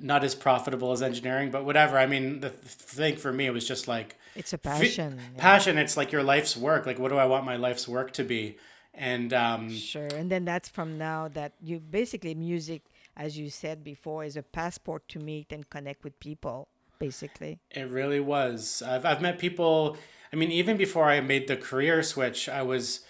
not 0.00 0.25
as 0.25 0.35
profitable 0.35 0.93
as 0.93 1.03
engineering, 1.03 1.50
but 1.50 1.64
whatever. 1.64 1.99
I 1.99 2.07
mean, 2.07 2.41
the 2.41 2.50
thing 2.50 3.17
for 3.17 3.33
me 3.33 3.47
it 3.47 3.53
was 3.53 3.67
just 3.67 3.88
like 3.88 4.17
it's 4.35 4.53
a 4.53 4.59
passion. 4.59 5.21
F- 5.35 5.37
passion. 5.38 5.79
It's 5.79 5.97
like 5.97 6.12
your 6.12 6.23
life's 6.23 6.57
work. 6.57 6.87
Like, 6.87 6.99
what 6.99 7.11
do 7.11 7.17
I 7.17 7.26
want 7.26 7.45
my 7.45 7.57
life's 7.57 7.87
work 7.87 8.12
to 8.12 8.25
be? 8.25 8.57
And 8.93 9.33
um, 9.33 9.71
sure. 9.71 10.07
And 10.07 10.31
then 10.31 10.45
that's 10.45 10.69
from 10.69 10.99
now 10.99 11.29
that 11.29 11.53
you 11.61 11.81
basically 11.81 12.35
music, 12.35 12.83
as 13.17 13.37
you 13.37 13.50
said 13.50 13.83
before, 13.83 14.25
is 14.25 14.37
a 14.37 14.43
passport 14.43 15.09
to 15.09 15.19
meet 15.19 15.50
and 15.50 15.69
connect 15.69 16.05
with 16.05 16.19
people 16.21 16.69
basically. 16.99 17.59
It 17.71 17.88
really 17.91 18.21
was. 18.21 18.83
I've, 18.83 19.05
I've 19.05 19.21
met 19.21 19.38
people, 19.38 19.97
I 20.33 20.37
mean, 20.37 20.50
even 20.50 20.76
before 20.76 21.05
I 21.11 21.21
made 21.21 21.49
the 21.49 21.57
career 21.57 22.03
switch, 22.03 22.49
I 22.49 22.62
was, 22.62 23.00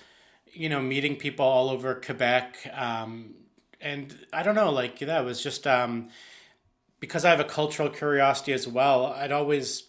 you 0.52 0.68
know, 0.68 0.80
meeting 0.80 1.16
people 1.16 1.46
all 1.46 1.70
over 1.70 1.94
Quebec. 1.94 2.70
Um, 2.72 3.34
and 3.80 4.16
I 4.32 4.42
don't 4.42 4.54
know, 4.54 4.70
like 4.70 4.98
that 5.00 5.24
was 5.24 5.42
just 5.42 5.66
um, 5.66 6.08
because 7.04 7.26
I 7.26 7.28
have 7.28 7.40
a 7.40 7.44
cultural 7.44 7.90
curiosity 7.90 8.54
as 8.54 8.66
well. 8.66 9.06
I'd 9.06 9.30
always 9.30 9.88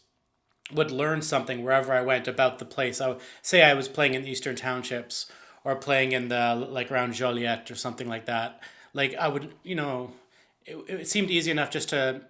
would 0.73 0.91
learn 0.91 1.21
something 1.21 1.63
wherever 1.63 1.93
I 1.93 2.01
went 2.01 2.27
about 2.27 2.59
the 2.59 2.65
place. 2.65 2.99
I 2.99 3.07
would 3.07 3.21
say 3.41 3.63
I 3.63 3.73
was 3.73 3.87
playing 3.87 4.15
in 4.15 4.23
the 4.23 4.29
Eastern 4.29 4.57
Townships 4.57 5.31
or 5.63 5.77
playing 5.77 6.11
in 6.11 6.27
the 6.27 6.55
like 6.69 6.91
around 6.91 7.13
Joliette 7.13 7.71
or 7.71 7.75
something 7.75 8.09
like 8.09 8.25
that. 8.25 8.61
Like 8.93 9.15
I 9.15 9.29
would, 9.29 9.53
you 9.63 9.75
know, 9.75 10.11
it, 10.65 10.75
it 10.89 11.07
seemed 11.07 11.31
easy 11.31 11.51
enough 11.51 11.69
just 11.69 11.87
to 11.89 12.21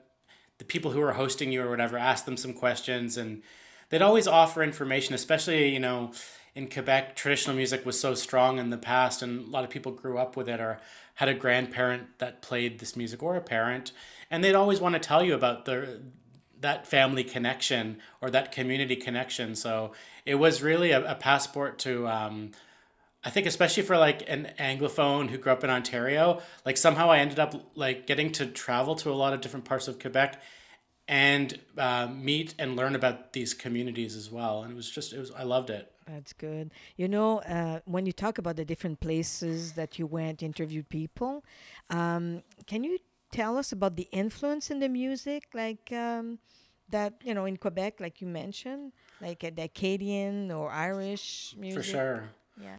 the 0.60 0.66
people 0.66 0.92
who 0.92 1.00
were 1.00 1.14
hosting 1.14 1.52
you 1.52 1.64
or 1.64 1.70
whatever 1.72 1.98
ask 1.98 2.26
them 2.26 2.38
some 2.38 2.54
questions 2.54 3.18
and 3.18 3.42
they'd 3.90 4.04
always 4.04 4.28
offer 4.28 4.64
information 4.64 5.14
especially 5.14 5.68
you 5.68 5.82
know 5.82 6.14
in 6.54 6.70
quebec 6.70 7.14
traditional 7.14 7.58
music 7.58 7.86
was 7.86 8.00
so 8.00 8.14
strong 8.14 8.58
in 8.58 8.70
the 8.70 8.78
past 8.78 9.22
and 9.22 9.46
a 9.46 9.50
lot 9.50 9.66
of 9.66 9.70
people 9.70 9.92
grew 9.92 10.18
up 10.18 10.38
with 10.38 10.48
it 10.48 10.62
or 10.62 10.80
had 11.16 11.28
a 11.28 11.34
grandparent 11.34 12.20
that 12.20 12.42
played 12.42 12.80
this 12.80 12.96
music 12.96 13.22
or 13.22 13.36
a 13.36 13.42
parent 13.42 13.92
and 14.30 14.44
they'd 14.44 14.56
always 14.56 14.80
want 14.80 14.94
to 14.94 15.00
tell 15.00 15.24
you 15.24 15.34
about 15.34 15.66
the 15.66 16.02
that 16.60 16.88
family 16.88 17.24
connection 17.24 17.98
or 18.22 18.30
that 18.30 18.52
community 18.52 18.96
connection 18.96 19.56
so 19.56 19.92
it 20.26 20.36
was 20.36 20.62
really 20.62 20.92
a, 20.92 21.12
a 21.12 21.16
passport 21.16 21.78
to 21.78 22.08
um, 22.08 22.52
I 23.26 23.32
think 23.32 23.48
especially 23.48 23.82
for 23.82 23.98
like 23.98 24.30
an 24.30 24.52
anglophone 24.60 25.30
who 25.30 25.40
grew 25.40 25.52
up 25.52 25.64
in 25.64 25.72
Ontario, 25.72 26.44
like 26.64 26.78
somehow 26.78 27.10
I 27.10 27.18
ended 27.18 27.40
up 27.40 27.56
like 27.74 28.06
getting 28.06 28.32
to 28.34 28.46
travel 28.46 28.94
to 28.98 29.10
a 29.10 29.18
lot 29.18 29.34
of 29.34 29.42
different 29.42 29.66
parts 29.66 29.88
of 29.88 29.98
Quebec 29.98 30.40
and 31.08 31.60
uh, 31.76 32.08
meet 32.08 32.54
and 32.60 32.76
learn 32.76 32.96
about 32.96 33.34
these 33.34 33.56
communities 33.56 34.16
as 34.16 34.32
well. 34.32 34.62
And 34.62 34.72
it 34.72 34.76
was 34.76 34.90
just, 34.90 35.12
it 35.12 35.20
was, 35.20 35.32
I 35.32 35.42
loved 35.42 35.72
it. 35.72 35.92
That's 36.06 36.34
good. 36.34 36.72
You 36.98 37.08
know, 37.08 37.40
uh, 37.40 37.80
when 37.86 38.06
you 38.06 38.12
talk 38.12 38.38
about 38.38 38.58
the 38.58 38.66
different 38.66 39.00
places 39.00 39.74
that 39.74 39.98
you 39.98 40.06
went, 40.06 40.44
interviewed 40.44 40.88
people, 40.90 41.44
um, 41.90 42.44
can 42.68 42.84
you 42.84 43.00
tell 43.36 43.58
us 43.58 43.72
about 43.72 43.96
the 43.96 44.08
influence 44.12 44.72
in 44.72 44.80
the 44.80 44.90
music, 44.90 45.44
like 45.54 45.92
um, 45.92 46.40
that, 46.90 47.14
you 47.24 47.34
know, 47.34 47.46
in 47.46 47.58
Quebec, 47.58 48.00
like 48.00 48.22
you 48.22 48.28
mentioned, 48.28 48.94
like 49.22 49.44
a 49.44 49.52
the 49.52 49.64
Acadian 49.64 50.52
or 50.52 50.72
Irish 50.72 51.56
music? 51.58 51.84
For 51.84 51.84
sure. 51.84 52.30
Yeah. 52.62 52.78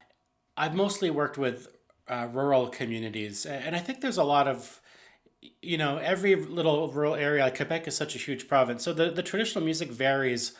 I've 0.56 0.74
mostly 0.74 1.10
worked 1.10 1.36
with 1.36 1.68
uh, 2.08 2.28
rural 2.32 2.68
communities, 2.68 3.44
and 3.44 3.76
I 3.76 3.80
think 3.80 4.00
there's 4.00 4.16
a 4.18 4.24
lot 4.24 4.48
of 4.48 4.80
you 5.62 5.78
know, 5.78 5.98
every 5.98 6.34
little 6.34 6.90
rural 6.90 7.14
area, 7.14 7.50
Quebec 7.50 7.86
is 7.86 7.96
such 7.96 8.14
a 8.14 8.18
huge 8.18 8.48
province. 8.48 8.82
So 8.82 8.92
the, 8.92 9.10
the 9.10 9.22
traditional 9.22 9.64
music 9.64 9.90
varies 9.90 10.52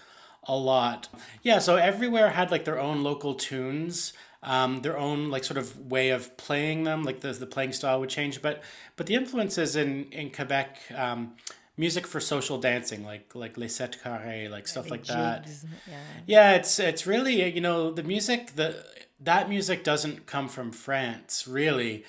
a 0.45 0.57
lot. 0.57 1.09
Yeah, 1.43 1.59
so 1.59 1.77
everywhere 1.77 2.31
had 2.31 2.51
like 2.51 2.65
their 2.65 2.79
own 2.79 3.03
local 3.03 3.35
tunes, 3.35 4.13
um, 4.43 4.83
their 4.83 4.99
own 4.99 5.31
like 5.31 5.45
sort 5.45 5.59
of 5.59 5.91
way 5.91 6.11
of 6.11 6.37
playing 6.37 6.85
them, 6.85 7.03
like 7.03 7.21
the, 7.21 7.33
the 7.33 7.47
playing 7.47 7.73
style 7.73 8.01
would 8.01 8.11
change. 8.11 8.43
But 8.43 8.63
but 8.97 9.07
the 9.07 9.15
influences 9.15 9.77
in, 9.77 10.05
in 10.13 10.31
Quebec, 10.31 10.79
um, 10.95 11.35
music 11.77 12.07
for 12.07 12.21
social 12.21 12.59
dancing, 12.59 13.05
like 13.05 13.35
like 13.35 13.57
Les 13.57 13.69
Sets 13.69 13.97
Carrés, 13.99 14.51
like 14.51 14.69
stuff 14.69 14.91
like 14.91 15.05
that. 15.07 15.49
Yeah. 15.89 15.97
Yeah, 16.27 16.53
it's 16.53 16.79
it's 16.79 17.07
really 17.07 17.53
you 17.53 17.61
know 17.61 17.91
the 17.91 18.03
music 18.03 18.55
the 18.57 18.85
that 19.21 19.49
music 19.49 19.83
doesn't 19.83 20.27
come 20.27 20.49
from 20.49 20.73
France 20.73 21.47
really. 21.47 22.05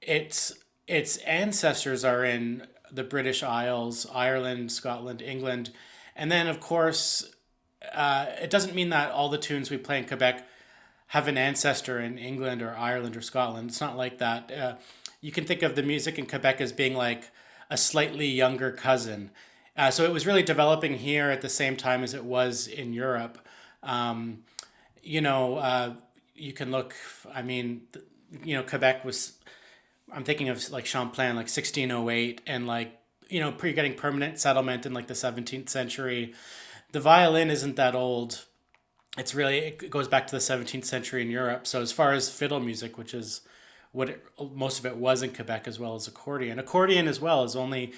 It's 0.00 0.52
its 0.86 1.16
ancestors 1.18 2.04
are 2.04 2.24
in 2.24 2.66
the 2.90 3.04
British 3.04 3.42
Isles, 3.42 4.06
Ireland, 4.12 4.72
Scotland, 4.72 5.22
England, 5.22 5.70
and 6.14 6.30
then 6.30 6.46
of 6.46 6.60
course, 6.60 7.30
uh, 7.92 8.26
it 8.40 8.50
doesn't 8.50 8.74
mean 8.74 8.90
that 8.90 9.10
all 9.10 9.28
the 9.28 9.38
tunes 9.38 9.70
we 9.70 9.78
play 9.78 9.98
in 9.98 10.04
Quebec 10.06 10.46
have 11.12 11.28
an 11.28 11.36
ancestor 11.36 12.00
in 12.00 12.16
England 12.16 12.62
or 12.62 12.74
Ireland 12.74 13.18
or 13.18 13.20
Scotland. 13.20 13.68
It's 13.68 13.82
not 13.82 13.98
like 13.98 14.16
that. 14.16 14.50
Uh, 14.50 14.74
you 15.20 15.30
can 15.30 15.44
think 15.44 15.60
of 15.62 15.76
the 15.76 15.82
music 15.82 16.18
in 16.18 16.24
Quebec 16.24 16.58
as 16.62 16.72
being 16.72 16.94
like 16.94 17.30
a 17.68 17.76
slightly 17.76 18.26
younger 18.26 18.72
cousin. 18.72 19.30
Uh, 19.76 19.90
so 19.90 20.04
it 20.04 20.10
was 20.10 20.26
really 20.26 20.42
developing 20.42 20.94
here 20.94 21.28
at 21.28 21.42
the 21.42 21.50
same 21.50 21.76
time 21.76 22.02
as 22.02 22.14
it 22.14 22.24
was 22.24 22.66
in 22.66 22.94
Europe. 22.94 23.46
Um, 23.82 24.44
you 25.02 25.20
know, 25.20 25.56
uh, 25.56 25.92
you 26.34 26.54
can 26.54 26.70
look. 26.70 26.94
I 27.34 27.42
mean, 27.42 27.82
you 28.42 28.56
know, 28.56 28.62
Quebec 28.62 29.04
was 29.04 29.34
I'm 30.10 30.24
thinking 30.24 30.48
of 30.48 30.70
like 30.70 30.86
Champlain, 30.86 31.36
like 31.36 31.50
1608, 31.50 32.40
and 32.46 32.66
like 32.66 32.98
you 33.28 33.38
know, 33.38 33.52
pre 33.52 33.74
getting 33.74 33.92
permanent 33.92 34.38
settlement 34.38 34.86
in 34.86 34.94
like 34.94 35.08
the 35.08 35.14
17th 35.14 35.68
century. 35.68 36.32
The 36.92 37.00
violin 37.00 37.50
isn't 37.50 37.76
that 37.76 37.94
old. 37.94 38.46
It's 39.18 39.34
really 39.34 39.58
it 39.58 39.90
goes 39.90 40.08
back 40.08 40.26
to 40.28 40.32
the 40.32 40.40
17th 40.40 40.84
century 40.84 41.22
in 41.22 41.30
Europe. 41.30 41.66
So 41.66 41.82
as 41.82 41.92
far 41.92 42.12
as 42.12 42.30
fiddle 42.30 42.60
music, 42.60 42.96
which 42.96 43.12
is 43.12 43.42
what 43.92 44.08
it, 44.08 44.24
most 44.54 44.78
of 44.78 44.86
it 44.86 44.96
was 44.96 45.22
in 45.22 45.34
Quebec, 45.34 45.68
as 45.68 45.78
well 45.78 45.94
as 45.94 46.08
accordion, 46.08 46.58
accordion 46.58 47.06
as 47.06 47.20
well 47.20 47.44
is 47.44 47.54
only 47.54 47.92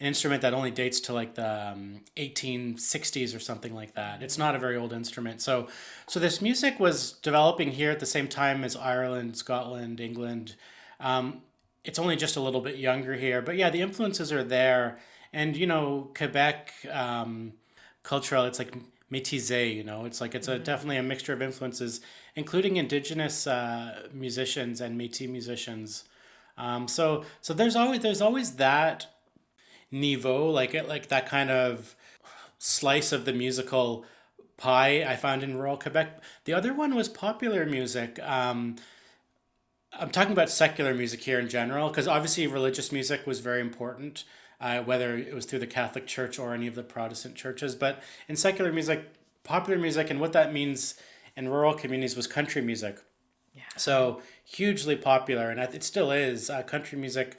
an 0.00 0.06
instrument 0.06 0.42
that 0.42 0.54
only 0.54 0.70
dates 0.70 1.00
to 1.00 1.12
like 1.12 1.34
the 1.34 1.72
um, 1.72 2.02
1860s 2.16 3.34
or 3.34 3.40
something 3.40 3.74
like 3.74 3.94
that. 3.94 4.22
It's 4.22 4.38
not 4.38 4.54
a 4.54 4.58
very 4.58 4.76
old 4.76 4.92
instrument. 4.92 5.40
So 5.40 5.68
so 6.06 6.20
this 6.20 6.42
music 6.42 6.78
was 6.78 7.12
developing 7.12 7.72
here 7.72 7.90
at 7.90 7.98
the 7.98 8.06
same 8.06 8.28
time 8.28 8.62
as 8.62 8.76
Ireland, 8.76 9.36
Scotland, 9.36 10.00
England. 10.00 10.54
Um, 11.00 11.42
it's 11.82 11.98
only 11.98 12.16
just 12.16 12.36
a 12.36 12.40
little 12.40 12.60
bit 12.60 12.76
younger 12.76 13.14
here, 13.14 13.40
but 13.40 13.56
yeah, 13.56 13.70
the 13.70 13.80
influences 13.80 14.32
are 14.32 14.44
there. 14.44 14.98
And 15.32 15.56
you 15.56 15.66
know, 15.66 16.10
Quebec 16.14 16.74
um, 16.92 17.54
cultural, 18.02 18.44
it's 18.44 18.58
like 18.58 18.74
métissé. 19.12 19.74
You 19.74 19.84
know, 19.84 20.04
it's 20.04 20.20
like 20.20 20.34
it's 20.34 20.48
a 20.48 20.54
mm-hmm. 20.54 20.62
definitely 20.64 20.96
a 20.96 21.02
mixture 21.02 21.32
of 21.32 21.42
influences, 21.42 22.00
including 22.36 22.76
indigenous 22.76 23.46
uh, 23.46 24.08
musicians 24.12 24.80
and 24.80 25.00
Métis 25.00 25.28
musicians. 25.28 26.04
Um, 26.56 26.88
so 26.88 27.24
so 27.40 27.54
there's 27.54 27.76
always 27.76 28.00
there's 28.00 28.20
always 28.20 28.56
that 28.56 29.06
niveau, 29.92 30.52
like 30.52 30.74
it 30.74 30.88
like 30.88 31.08
that 31.08 31.26
kind 31.26 31.50
of 31.50 31.94
slice 32.58 33.12
of 33.12 33.24
the 33.24 33.32
musical 33.32 34.04
pie 34.56 35.04
I 35.04 35.16
found 35.16 35.42
in 35.42 35.56
rural 35.56 35.76
Quebec. 35.76 36.20
The 36.44 36.52
other 36.52 36.74
one 36.74 36.94
was 36.94 37.08
popular 37.08 37.64
music. 37.64 38.18
Um, 38.20 38.76
I'm 39.92 40.10
talking 40.10 40.32
about 40.32 40.50
secular 40.50 40.94
music 40.94 41.22
here 41.22 41.38
in 41.38 41.48
general, 41.48 41.88
because 41.88 42.06
obviously 42.06 42.46
religious 42.46 42.92
music 42.92 43.26
was 43.26 43.40
very 43.40 43.60
important, 43.60 44.24
uh, 44.60 44.80
whether 44.82 45.16
it 45.16 45.34
was 45.34 45.46
through 45.46 45.60
the 45.60 45.66
Catholic 45.66 46.06
Church 46.06 46.38
or 46.38 46.54
any 46.54 46.66
of 46.66 46.74
the 46.74 46.82
Protestant 46.82 47.34
churches. 47.34 47.74
But 47.74 48.02
in 48.28 48.36
secular 48.36 48.72
music, 48.72 49.12
popular 49.44 49.78
music, 49.78 50.10
and 50.10 50.20
what 50.20 50.32
that 50.32 50.52
means 50.52 50.94
in 51.36 51.48
rural 51.48 51.74
communities 51.74 52.16
was 52.16 52.26
country 52.26 52.62
music. 52.62 52.98
Yeah. 53.54 53.62
So 53.76 54.22
hugely 54.44 54.96
popular, 54.96 55.50
and 55.50 55.60
it 55.60 55.82
still 55.82 56.10
is. 56.10 56.50
Uh, 56.50 56.62
country 56.62 56.98
music, 56.98 57.36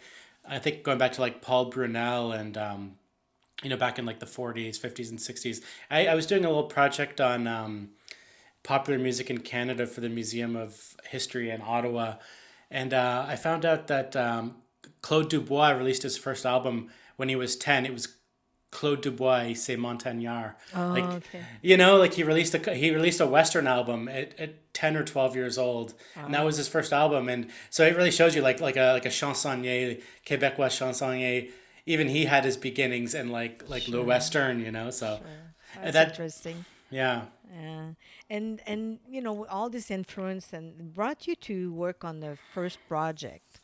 I 0.48 0.60
think 0.60 0.84
going 0.84 0.98
back 0.98 1.14
to 1.14 1.22
like 1.22 1.42
Paul 1.42 1.72
Brunelle 1.72 2.38
and, 2.38 2.58
um, 2.58 2.96
you 3.64 3.70
know, 3.70 3.78
back 3.78 4.00
in 4.00 4.06
like 4.06 4.20
the 4.20 4.26
40s, 4.26 4.80
50s, 4.80 5.10
and 5.10 5.20
60s. 5.20 5.62
I, 5.90 6.08
I 6.08 6.16
was 6.16 6.26
doing 6.26 6.46
a 6.46 6.50
little 6.50 6.64
project 6.64 7.20
on 7.22 7.48
um, 7.48 7.90
popular 8.64 9.00
music 9.00 9.30
in 9.30 9.40
Canada 9.40 9.86
for 9.86 10.02
the 10.02 10.10
Museum 10.10 10.56
of 10.56 10.96
History 11.10 11.50
in 11.50 11.62
Ottawa 11.62 12.16
and 12.72 12.94
uh, 12.94 13.26
I 13.28 13.36
found 13.36 13.66
out 13.66 13.88
that 13.88 14.16
um, 14.16 14.56
Claude 15.02 15.30
Dubois 15.30 15.70
released 15.72 16.04
his 16.04 16.18
first 16.18 16.46
album 16.46 16.90
when 17.16 17.30
he 17.30 17.36
was 17.36 17.56
10. 17.56 17.86
It 17.86 17.94
was 17.94 18.16
Claude 18.72 19.02
Dubois, 19.02 19.54
C'est 19.56 19.76
Montagnard. 19.78 20.54
Oh, 20.76 20.88
like, 20.90 21.04
okay. 21.04 21.42
You 21.62 21.78
know, 21.78 21.98
like 21.98 22.14
he 22.14 22.24
released 22.24 22.54
a 22.54 22.74
he 22.74 22.92
released 22.92 23.20
a 23.20 23.26
Western 23.26 23.66
album 23.66 24.08
at, 24.08 24.40
at 24.40 24.74
ten 24.74 24.96
or 24.96 25.04
twelve 25.04 25.36
years 25.36 25.58
old, 25.58 25.96
and 26.16 26.36
that 26.36 26.46
was 26.46 26.58
his 26.58 26.68
first 26.68 26.94
album. 26.94 27.30
And 27.30 27.50
so 27.72 27.84
it 27.84 27.96
really 27.96 28.12
shows 28.12 28.36
you 28.36 28.44
like 28.44 28.62
like 28.62 28.78
a 28.78 28.94
like 28.94 29.08
a 29.08 29.10
chansonnier, 29.10 30.00
Québécois 30.24 30.70
chansonnier. 30.70 31.50
Even 31.88 32.10
he 32.10 32.26
had 32.26 32.46
his 32.46 32.58
beginnings 32.58 33.16
in 33.16 33.30
like 33.30 33.68
like 33.68 33.84
sure. 33.84 34.02
le 34.02 34.04
Western, 34.04 34.60
you 34.60 34.72
know. 34.72 34.92
So 34.92 35.18
sure. 35.18 35.82
That's 35.82 35.94
that, 35.94 36.10
interesting. 36.10 36.66
Yeah. 36.92 37.24
Yeah 37.52 37.94
and 38.30 38.62
and 38.68 39.00
you 39.10 39.22
know 39.22 39.46
all 39.48 39.70
this 39.70 39.90
influence 39.90 40.54
and 40.54 40.94
brought 40.94 41.28
you 41.28 41.36
to 41.36 41.74
work 41.74 42.04
on 42.04 42.20
the 42.20 42.38
first 42.54 42.78
project 42.88 43.62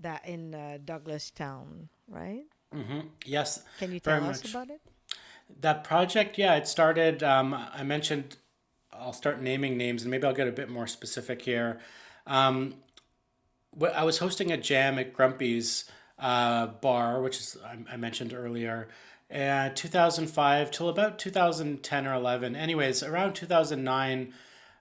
that 0.00 0.26
in 0.26 0.54
uh, 0.54 0.78
Douglastown, 0.84 1.88
right? 2.08 2.44
Mm-hmm. 2.74 3.00
Yes. 3.24 3.62
Can 3.78 3.92
you 3.92 4.00
tell 4.00 4.24
us 4.24 4.42
much. 4.42 4.50
about 4.50 4.70
it? 4.70 4.80
That 5.60 5.84
project, 5.84 6.38
yeah, 6.38 6.54
it 6.56 6.66
started. 6.66 7.22
Um, 7.22 7.54
I 7.54 7.82
mentioned. 7.82 8.36
I'll 8.92 9.12
start 9.12 9.42
naming 9.42 9.76
names, 9.76 10.02
and 10.02 10.10
maybe 10.10 10.24
I'll 10.24 10.34
get 10.34 10.46
a 10.46 10.52
bit 10.52 10.70
more 10.70 10.86
specific 10.86 11.42
here. 11.42 11.80
Um, 12.28 12.76
I 13.94 14.04
was 14.04 14.18
hosting 14.18 14.52
a 14.52 14.56
jam 14.56 15.00
at 15.00 15.12
Grumpy's 15.12 15.90
uh, 16.18 16.66
bar, 16.66 17.20
which 17.20 17.38
is 17.38 17.56
I, 17.64 17.94
I 17.94 17.96
mentioned 17.96 18.32
earlier, 18.32 18.88
uh, 19.34 19.70
2005 19.74 20.70
till 20.70 20.88
about 20.88 21.18
2010 21.18 22.06
or 22.06 22.14
11. 22.14 22.54
Anyways, 22.56 23.02
around 23.02 23.34
2009, 23.34 24.32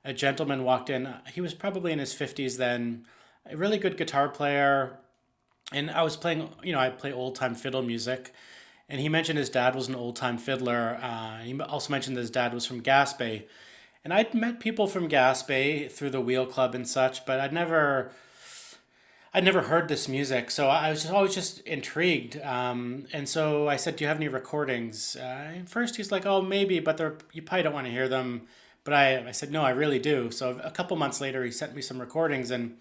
a 0.05 0.13
gentleman 0.13 0.63
walked 0.63 0.89
in. 0.89 1.13
He 1.33 1.41
was 1.41 1.53
probably 1.53 1.91
in 1.91 1.99
his 1.99 2.13
50s 2.13 2.57
then, 2.57 3.05
a 3.49 3.57
really 3.57 3.77
good 3.77 3.97
guitar 3.97 4.29
player. 4.29 4.99
And 5.71 5.89
I 5.89 6.03
was 6.03 6.17
playing, 6.17 6.49
you 6.63 6.73
know, 6.73 6.79
I 6.79 6.89
play 6.89 7.11
old 7.11 7.35
time 7.35 7.55
fiddle 7.55 7.81
music. 7.81 8.33
And 8.89 8.99
he 8.99 9.09
mentioned 9.09 9.39
his 9.39 9.49
dad 9.49 9.75
was 9.75 9.87
an 9.87 9.95
old 9.95 10.15
time 10.15 10.37
fiddler. 10.37 10.99
Uh, 11.01 11.37
he 11.39 11.59
also 11.61 11.91
mentioned 11.91 12.17
his 12.17 12.29
dad 12.29 12.53
was 12.53 12.65
from 12.65 12.81
Gaspé. 12.81 13.43
And 14.03 14.13
I'd 14.13 14.33
met 14.33 14.59
people 14.59 14.87
from 14.87 15.07
Gaspé 15.07 15.89
through 15.89 16.09
the 16.09 16.21
Wheel 16.21 16.45
Club 16.45 16.75
and 16.75 16.87
such, 16.87 17.25
but 17.25 17.39
I'd 17.39 17.53
never 17.53 18.11
I'd 19.35 19.43
never 19.43 19.63
heard 19.63 19.87
this 19.87 20.07
music, 20.07 20.51
so 20.51 20.67
I 20.67 20.91
was 20.91 21.01
just 21.01 21.13
always 21.13 21.33
just 21.33 21.59
intrigued. 21.61 22.39
Um, 22.41 23.05
and 23.11 23.27
so 23.27 23.67
I 23.67 23.77
said, 23.77 23.95
"Do 23.95 24.03
you 24.03 24.07
have 24.07 24.17
any 24.17 24.27
recordings?" 24.27 25.15
Uh, 25.15 25.63
first, 25.65 25.95
he's 25.95 26.11
like, 26.11 26.25
"Oh, 26.25 26.41
maybe, 26.41 26.79
but 26.79 26.97
they're 26.97 27.17
you 27.31 27.41
probably 27.41 27.63
don't 27.63 27.73
want 27.73 27.87
to 27.87 27.91
hear 27.91 28.07
them." 28.07 28.43
But 28.83 28.93
I, 28.93 29.27
I 29.29 29.31
said, 29.31 29.51
"No, 29.51 29.63
I 29.63 29.71
really 29.71 29.97
do." 29.97 30.29
So 30.29 30.59
a 30.63 30.69
couple 30.69 30.95
months 30.97 31.19
later, 31.19 31.43
he 31.43 31.49
sent 31.51 31.75
me 31.75 31.81
some 31.81 31.99
recordings, 31.99 32.51
and 32.51 32.77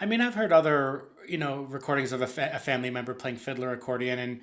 I 0.00 0.06
mean, 0.06 0.20
I've 0.20 0.34
heard 0.34 0.52
other 0.52 1.04
you 1.28 1.38
know 1.38 1.62
recordings 1.62 2.12
of 2.12 2.22
a, 2.22 2.26
fa- 2.26 2.50
a 2.52 2.58
family 2.58 2.90
member 2.90 3.14
playing 3.14 3.36
fiddler 3.36 3.72
accordion, 3.72 4.18
and 4.18 4.40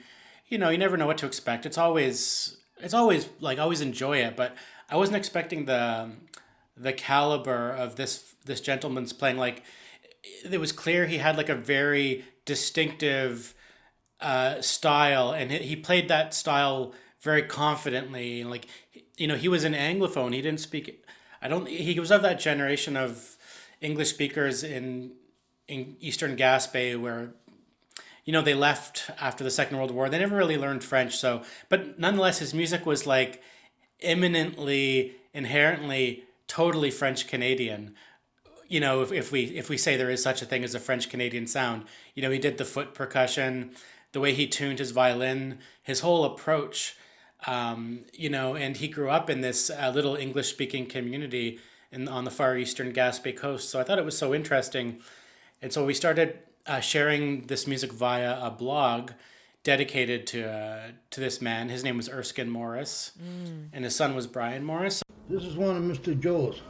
you 0.48 0.58
know, 0.58 0.70
you 0.70 0.78
never 0.78 0.98
know 0.98 1.08
what 1.08 1.18
to 1.20 1.26
expect. 1.26 1.66
It's 1.66 1.78
always 1.78 2.58
it's 2.80 2.94
always 2.94 3.30
like 3.40 3.60
always 3.60 3.82
enjoy 3.82 4.18
it, 4.18 4.36
but 4.36 4.56
I 4.90 4.98
wasn't 4.98 5.18
expecting 5.18 5.66
the 5.66 6.12
the 6.76 6.94
caliber 6.94 7.72
of 7.72 7.96
this 7.96 8.36
this 8.46 8.62
gentleman's 8.62 9.14
playing 9.14 9.38
like 9.38 9.64
it 10.50 10.60
was 10.60 10.72
clear 10.72 11.06
he 11.06 11.18
had 11.18 11.38
like 11.38 11.50
a 11.50 11.56
very 11.56 12.26
distinctive 12.46 13.54
uh, 14.22 14.62
style, 14.62 15.32
and 15.32 15.52
he 15.52 15.76
played 15.76 16.08
that 16.08 16.34
style 16.34 16.94
very 17.22 17.44
confidently. 17.44 18.44
Like, 18.44 18.68
you 19.18 19.28
know, 19.28 19.36
he 19.36 19.48
was 19.48 19.64
an 19.64 19.74
Anglophone. 19.74 20.34
He 20.34 20.42
didn't 20.42 20.62
speak. 20.62 21.04
I 21.42 21.48
don't. 21.48 21.68
He 21.68 22.00
was 22.00 22.12
of 22.12 22.22
that 22.22 22.40
generation 22.40 22.96
of 22.96 23.38
English 23.82 24.10
speakers 24.10 24.64
in 24.64 25.14
in 25.68 25.96
Eastern 26.00 26.36
Gaspé 26.36 27.00
where 27.00 27.34
you 28.26 28.32
know, 28.32 28.42
they 28.42 28.54
left 28.54 29.10
after 29.20 29.44
the 29.44 29.52
Second 29.52 29.78
World 29.78 29.92
War. 29.92 30.10
They 30.10 30.20
never 30.20 30.36
really 30.36 30.58
learned 30.58 30.84
French. 30.84 31.18
So, 31.18 31.44
but 31.70 32.00
nonetheless, 32.00 32.40
his 32.40 32.54
music 32.54 32.86
was 32.86 33.06
like 33.06 33.42
eminently, 34.02 35.16
inherently, 35.34 36.24
totally 36.48 36.90
French 36.90 37.28
Canadian. 37.28 37.96
You 38.68 38.80
know, 38.80 39.02
if, 39.02 39.12
if 39.12 39.32
we 39.32 39.44
if 39.44 39.70
we 39.70 39.78
say 39.78 39.98
there 39.98 40.10
is 40.10 40.24
such 40.24 40.42
a 40.42 40.46
thing 40.46 40.64
as 40.64 40.74
a 40.74 40.80
French 40.80 41.10
Canadian 41.10 41.48
sound, 41.48 41.84
you 42.16 42.24
know, 42.24 42.32
he 42.32 42.40
did 42.40 42.58
the 42.58 42.66
foot 42.66 42.94
percussion, 42.94 43.72
the 44.14 44.22
way 44.22 44.34
he 44.34 44.48
tuned 44.48 44.80
his 44.80 44.92
violin, 44.92 45.60
his 45.82 46.00
whole 46.00 46.24
approach. 46.24 46.96
Um, 47.46 48.06
you 48.14 48.30
know, 48.30 48.56
and 48.56 48.78
he 48.78 48.88
grew 48.88 49.10
up 49.10 49.30
in 49.30 49.42
this 49.42 49.70
uh, 49.70 49.92
little 49.94 50.16
English 50.16 50.48
speaking 50.48 50.86
community 50.86 51.60
in, 51.92 52.08
on 52.08 52.24
the 52.24 52.32
far 52.32 52.58
eastern 52.58 52.94
Gaspé 52.94 53.36
coast. 53.36 53.70
So 53.70 53.82
I 53.82 53.84
thought 53.84 54.00
it 54.00 54.06
was 54.06 54.18
so 54.18 54.34
interesting. 54.34 55.02
And 55.64 55.72
so 55.72 55.86
we 55.86 55.94
started 55.94 56.40
uh, 56.68 56.82
sharing 56.82 57.44
this 57.44 57.68
music 57.68 57.94
via 57.94 58.38
a 58.38 58.52
blog 58.52 59.12
dedicated 59.64 60.28
to 60.28 60.46
uh, 60.46 60.88
to 61.12 61.22
this 61.22 61.42
man. 61.42 61.70
His 61.70 61.86
name 61.86 61.96
was 61.96 62.10
Erskine 62.10 62.50
Morris, 62.50 63.14
mm. 63.18 63.70
and 63.72 63.86
his 63.86 63.96
son 63.96 64.14
was 64.14 64.28
Brian 64.28 64.66
Morris. 64.66 65.02
This 65.30 65.44
is 65.46 65.56
one 65.56 65.78
of 65.78 65.84
Mr. 65.84 66.20
Joe's. 66.20 66.62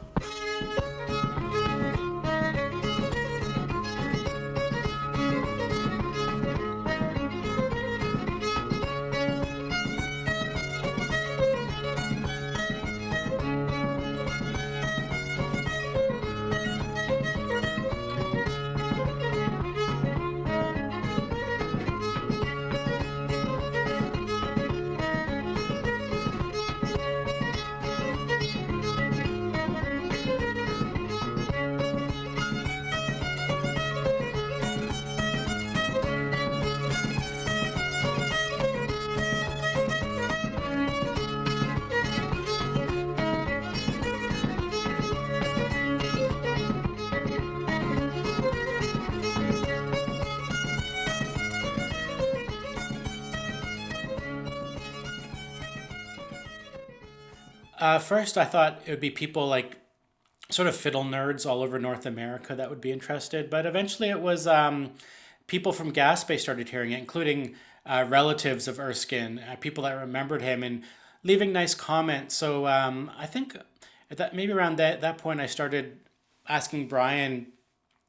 Uh, 57.84 57.98
first, 57.98 58.38
I 58.38 58.46
thought 58.46 58.80
it 58.86 58.90
would 58.90 59.00
be 59.00 59.10
people 59.10 59.46
like 59.46 59.76
sort 60.48 60.68
of 60.68 60.74
fiddle 60.74 61.04
nerds 61.04 61.44
all 61.44 61.62
over 61.62 61.78
North 61.78 62.06
America 62.06 62.54
that 62.54 62.70
would 62.70 62.80
be 62.80 62.90
interested, 62.90 63.50
but 63.50 63.66
eventually 63.66 64.08
it 64.08 64.22
was 64.22 64.46
um, 64.46 64.92
people 65.48 65.70
from 65.70 65.92
Gaspé 65.92 66.40
started 66.40 66.70
hearing 66.70 66.92
it, 66.92 66.98
including 66.98 67.56
uh, 67.84 68.06
relatives 68.08 68.66
of 68.68 68.80
Erskine, 68.80 69.38
uh, 69.38 69.56
people 69.56 69.84
that 69.84 69.92
remembered 70.00 70.40
him, 70.40 70.62
and 70.62 70.82
leaving 71.24 71.52
nice 71.52 71.74
comments. 71.74 72.34
So 72.34 72.66
um, 72.66 73.10
I 73.18 73.26
think 73.26 73.54
at 74.10 74.16
that 74.16 74.34
maybe 74.34 74.54
around 74.54 74.76
that 74.76 75.02
that 75.02 75.18
point, 75.18 75.42
I 75.42 75.46
started 75.46 75.98
asking 76.48 76.88
Brian 76.88 77.48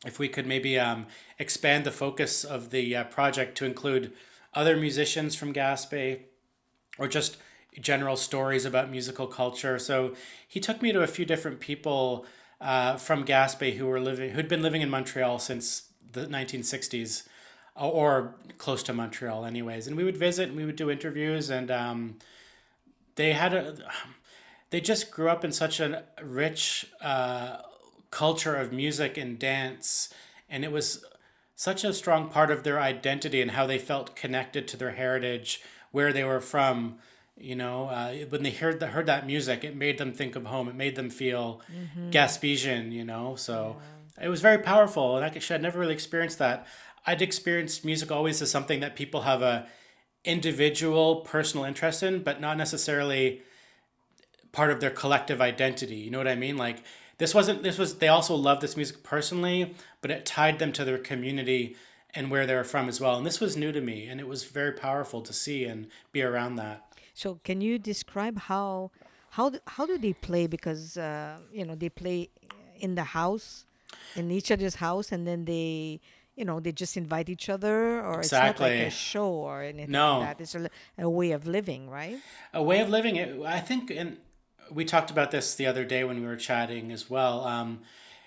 if 0.06 0.20
we 0.20 0.30
could 0.30 0.48
maybe 0.48 0.80
um, 0.80 1.06
expand 1.38 1.84
the 1.84 1.92
focus 1.92 2.46
of 2.46 2.70
the 2.70 2.96
uh, 2.96 3.04
project 3.04 3.58
to 3.58 3.66
include 3.66 4.14
other 4.54 4.78
musicians 4.78 5.36
from 5.36 5.52
Gaspé, 5.52 6.22
or 6.98 7.10
just 7.10 7.36
general 7.82 8.16
stories 8.16 8.66
about 8.66 8.90
musical 8.90 9.28
culture. 9.28 9.80
So 9.80 10.14
he 10.48 10.60
took 10.60 10.82
me 10.82 10.92
to 10.92 11.02
a 11.02 11.08
few 11.08 11.26
different 11.26 11.60
people 11.60 12.26
uh, 12.62 12.98
from 12.98 13.26
Gaspé 13.26 13.78
who 13.78 13.86
were 13.86 14.00
living 14.00 14.32
who'd 14.32 14.48
been 14.48 14.62
living 14.62 14.82
in 14.82 14.90
Montreal 14.90 15.40
since 15.40 15.90
the 16.14 16.26
1960s 16.26 17.28
or 17.76 18.36
close 18.58 18.82
to 18.84 18.94
Montreal 18.94 19.46
anyways. 19.46 19.88
And 19.88 19.98
we 19.98 20.04
would 20.04 20.18
visit 20.18 20.48
and 20.50 20.58
we 20.58 20.66
would 20.66 20.78
do 20.78 20.90
interviews 20.90 21.50
and 21.50 21.70
um, 21.70 22.18
they 23.16 23.34
had 23.34 23.54
a 23.54 23.76
they 24.70 24.82
just 24.82 25.12
grew 25.12 25.30
up 25.30 25.44
in 25.46 25.52
such 25.52 25.80
a 25.80 26.04
rich 26.22 26.88
uh, 27.02 27.58
culture 28.12 28.56
of 28.56 28.72
music 28.72 29.18
and 29.18 29.38
dance. 29.38 30.14
And 30.50 30.64
it 30.64 30.72
was 30.72 31.04
such 31.56 31.84
a 31.84 31.94
strong 31.94 32.30
part 32.30 32.52
of 32.52 32.64
their 32.64 32.80
identity 32.80 33.42
and 33.42 33.52
how 33.52 33.66
they 33.66 33.78
felt 33.78 34.16
connected 34.16 34.68
to 34.68 34.78
their 34.78 34.92
heritage 34.92 35.62
where 35.92 36.12
they 36.12 36.24
were 36.24 36.42
from 36.42 36.98
you 37.38 37.56
know, 37.56 37.88
uh, 37.88 38.14
when 38.30 38.44
they 38.44 38.52
heard 38.52 38.80
the, 38.80 38.88
heard 38.88 39.08
that 39.08 39.28
music, 39.28 39.64
it 39.64 39.76
made 39.76 39.98
them 39.98 40.14
think 40.14 40.36
of 40.36 40.46
home. 40.46 40.70
It 40.70 40.76
made 40.76 40.96
them 40.96 41.10
feel 41.10 41.62
mm-hmm. 41.72 42.10
Gaspesian. 42.10 42.92
You 42.92 43.04
know, 43.04 43.36
so 43.36 43.78
yeah. 44.18 44.26
it 44.26 44.30
was 44.30 44.42
very 44.42 44.60
powerful. 44.60 45.18
And 45.18 45.26
actually, 45.26 45.56
I'd 45.56 45.62
never 45.62 45.80
really 45.80 45.94
experienced 45.94 46.40
that. 46.40 46.68
I'd 47.06 47.22
experienced 47.22 47.86
music 47.86 48.12
always 48.12 48.42
as 48.42 48.50
something 48.50 48.80
that 48.80 48.96
people 48.96 49.22
have 49.22 49.42
a 49.42 49.68
individual, 50.24 51.18
personal 51.18 51.66
interest 51.66 52.02
in, 52.02 52.24
but 52.24 52.42
not 52.42 52.58
necessarily 52.58 53.44
part 54.52 54.72
of 54.72 54.80
their 54.80 54.90
collective 54.90 55.42
identity. 55.42 55.98
You 55.98 56.12
know 56.12 56.18
what 56.18 56.28
I 56.28 56.36
mean? 56.36 56.58
Like 56.58 56.84
this 57.18 57.34
wasn't. 57.34 57.64
This 57.64 57.78
was. 57.78 57.98
They 57.98 58.08
also 58.08 58.36
loved 58.36 58.62
this 58.62 58.76
music 58.76 59.04
personally, 59.04 59.76
but 60.02 60.12
it 60.12 60.26
tied 60.26 60.60
them 60.60 60.72
to 60.74 60.84
their 60.84 60.98
community 60.98 61.76
and 62.14 62.32
where 62.32 62.46
they 62.46 62.56
were 62.56 62.64
from 62.64 62.88
as 62.88 63.00
well. 63.00 63.18
And 63.18 63.26
this 63.26 63.40
was 63.40 63.58
new 63.58 63.72
to 63.72 63.82
me, 63.82 64.08
and 64.08 64.20
it 64.20 64.28
was 64.28 64.46
very 64.46 64.72
powerful 64.72 65.22
to 65.22 65.34
see 65.34 65.66
and 65.66 65.88
be 66.12 66.22
around 66.22 66.56
that. 66.56 66.85
So 67.16 67.40
can 67.44 67.62
you 67.62 67.80
describe 67.80 68.38
how 68.38 68.92
how 69.32 69.50
do, 69.50 69.60
how 69.66 69.86
do 69.86 69.98
they 69.98 70.14
play? 70.14 70.48
Because 70.48 70.98
uh, 70.98 71.40
you 71.52 71.66
know 71.66 71.74
they 71.74 71.90
play 71.90 72.30
in 72.78 72.96
the 72.96 73.04
house, 73.04 73.66
in 74.16 74.30
each 74.30 74.52
other's 74.52 74.76
house, 74.76 75.14
and 75.14 75.26
then 75.26 75.46
they 75.46 76.02
you 76.36 76.44
know 76.44 76.60
they 76.60 76.74
just 76.74 76.98
invite 76.98 77.30
each 77.30 77.48
other, 77.50 78.02
or 78.02 78.20
exactly. 78.20 78.50
it's 78.50 78.60
not 78.60 78.60
like 78.60 78.88
a 78.88 78.90
show 78.90 79.30
or 79.30 79.64
anything 79.64 79.92
no. 79.92 80.20
like 80.20 80.38
that. 80.38 80.44
It's 80.44 80.56
a, 80.56 80.70
a 81.00 81.10
way 81.10 81.32
of 81.32 81.48
living, 81.48 81.90
right? 81.90 82.18
A 82.54 82.62
way 82.62 82.82
of 82.82 82.90
living. 82.90 83.46
I 83.46 83.62
think, 83.62 83.90
and 83.92 84.18
we 84.70 84.84
talked 84.84 85.10
about 85.10 85.32
this 85.32 85.56
the 85.56 85.68
other 85.68 85.86
day 85.86 86.04
when 86.04 86.20
we 86.20 86.28
were 86.28 86.36
chatting 86.36 86.92
as 86.92 87.10
well. 87.10 87.46
Um, 87.46 87.80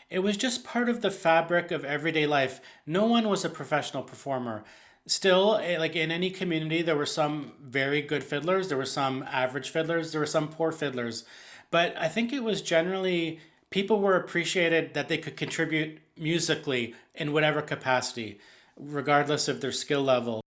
it 0.09 0.21
was 0.21 0.39
just 0.39 0.65
part 0.65 0.89
of 0.89 1.03
the 1.03 1.11
fabric 1.11 1.71
of 1.71 1.85
everyday 1.85 2.27
life. 2.27 2.63
No 2.87 3.05
one 3.05 3.29
was 3.29 3.45
a 3.45 3.51
professional 3.51 4.03
performer 4.03 4.65
still 5.11 5.57
eh, 5.57 5.79
like 5.79 5.97
in 5.97 6.11
any 6.11 6.31
community 6.31 6.83
there 6.83 6.97
were 6.97 7.07
some 7.07 7.53
very 7.63 8.03
good 8.03 8.23
fiddlers 8.23 8.69
there 8.69 8.79
were 8.79 8.85
some 8.85 9.23
average 9.25 9.71
fiddlers 9.71 10.13
there 10.13 10.21
were 10.21 10.27
some 10.27 10.49
poor 10.49 10.73
fiddlers. 10.73 11.25
But 11.71 11.97
i 11.99 12.09
think 12.09 12.33
it 12.33 12.43
was 12.43 12.63
generally 12.63 13.41
people 13.71 14.01
were 14.01 14.17
appreciated 14.17 14.95
that 14.95 15.09
they 15.09 15.19
could 15.19 15.37
contribute 15.37 15.99
musically 16.17 16.95
in 17.15 17.33
whatever 17.33 17.63
capacity 17.63 18.39
regardless 18.77 19.49
of 19.49 19.61
their 19.61 19.73
skill 19.73 20.03
level. 20.03 20.41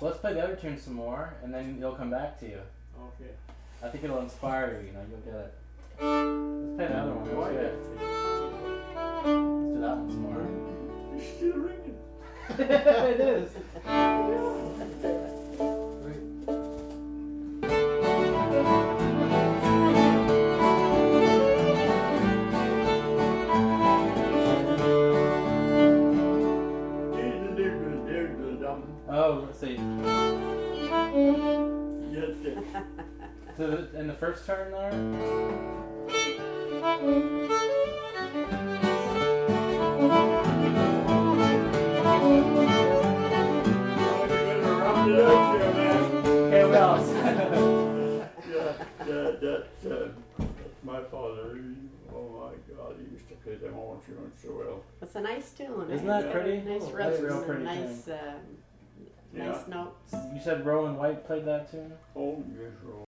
Let's 0.00 0.18
play 0.18 0.34
the 0.34 0.42
other 0.42 0.56
tune 0.56 0.78
some 0.78 0.94
more 0.94 1.34
and 1.42 1.52
then 1.52 1.76
it'll 1.78 1.94
come 1.94 2.10
back 2.10 2.38
to 2.40 2.46
you. 2.46 2.60
Okay. 2.98 3.32
I 3.82 3.88
think 3.88 4.04
it'll 4.04 4.20
inspire 4.20 4.80
you 4.80 4.88
you 4.88 4.92
know 4.92 5.04
you'll 5.10 5.20
get 5.20 5.34
it. 5.34 5.54
Let's 6.00 6.76
play 6.76 6.86
the 6.86 6.98
other 6.98 7.12
one 7.12 7.24
let's 7.56 7.88
do 7.88 9.80
that 9.80 9.96
one 9.96 10.10
some 10.10 10.22
more. 10.22 10.46
It's 11.16 11.36
still 11.36 11.56
ringing 11.56 11.96
it 12.58 13.20
is. 13.20 13.50
Oh, 29.08 29.46
let's 29.46 29.58
see. 29.58 29.76
So 33.56 33.88
in 33.94 34.06
the 34.06 34.14
first 34.18 34.44
turn 34.46 34.70
there. 34.72 34.92
that, 49.06 49.66
that, 49.82 49.92
uh, 49.92 50.44
my 50.82 51.02
father. 51.04 51.58
oh 52.12 52.50
my 52.50 52.74
God, 52.74 52.94
he 52.98 53.12
used 53.12 53.28
to 53.28 53.34
play 53.36 53.54
them 53.54 53.76
all 53.76 54.02
tunes 54.06 54.34
so 54.42 54.52
well. 54.52 54.82
It's 55.02 55.14
a 55.14 55.20
nice 55.20 55.50
tune. 55.52 55.90
Isn't 55.90 56.06
that 56.06 56.32
pretty? 56.32 56.58
Nice 56.58 56.82
oh, 56.84 56.92
rhythms 56.92 57.20
real 57.20 57.36
and 57.38 57.46
pretty 57.46 57.64
nice, 57.64 58.08
uh, 58.08 58.34
yeah. 59.34 59.48
nice 59.48 59.68
notes. 59.68 60.14
You 60.34 60.40
said 60.42 60.64
Rowan 60.64 60.96
White 60.96 61.26
played 61.26 61.44
that 61.46 61.70
tune? 61.70 61.92
Oh, 62.14 62.42
yes, 62.50 62.72
Rowan. 62.84 63.04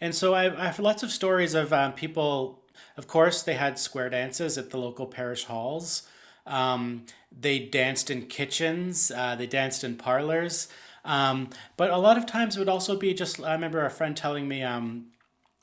And 0.00 0.14
so 0.14 0.34
I, 0.34 0.54
I 0.54 0.66
have 0.66 0.78
lots 0.78 1.02
of 1.02 1.10
stories 1.10 1.54
of 1.54 1.72
um, 1.72 1.92
people. 1.92 2.62
Of 2.96 3.06
course, 3.06 3.42
they 3.42 3.54
had 3.54 3.78
square 3.78 4.10
dances 4.10 4.58
at 4.58 4.70
the 4.70 4.78
local 4.78 5.06
parish 5.06 5.44
halls. 5.44 6.02
Um, 6.46 7.06
they 7.36 7.58
danced 7.58 8.10
in 8.10 8.26
kitchens. 8.26 9.10
Uh, 9.10 9.34
they 9.36 9.46
danced 9.46 9.84
in 9.84 9.96
parlors. 9.96 10.68
Um, 11.04 11.50
but 11.76 11.90
a 11.90 11.96
lot 11.96 12.18
of 12.18 12.26
times 12.26 12.56
it 12.56 12.58
would 12.58 12.68
also 12.68 12.96
be 12.96 13.14
just. 13.14 13.40
I 13.42 13.52
remember 13.52 13.84
a 13.84 13.90
friend 13.90 14.16
telling 14.16 14.48
me, 14.48 14.62
um, 14.62 15.06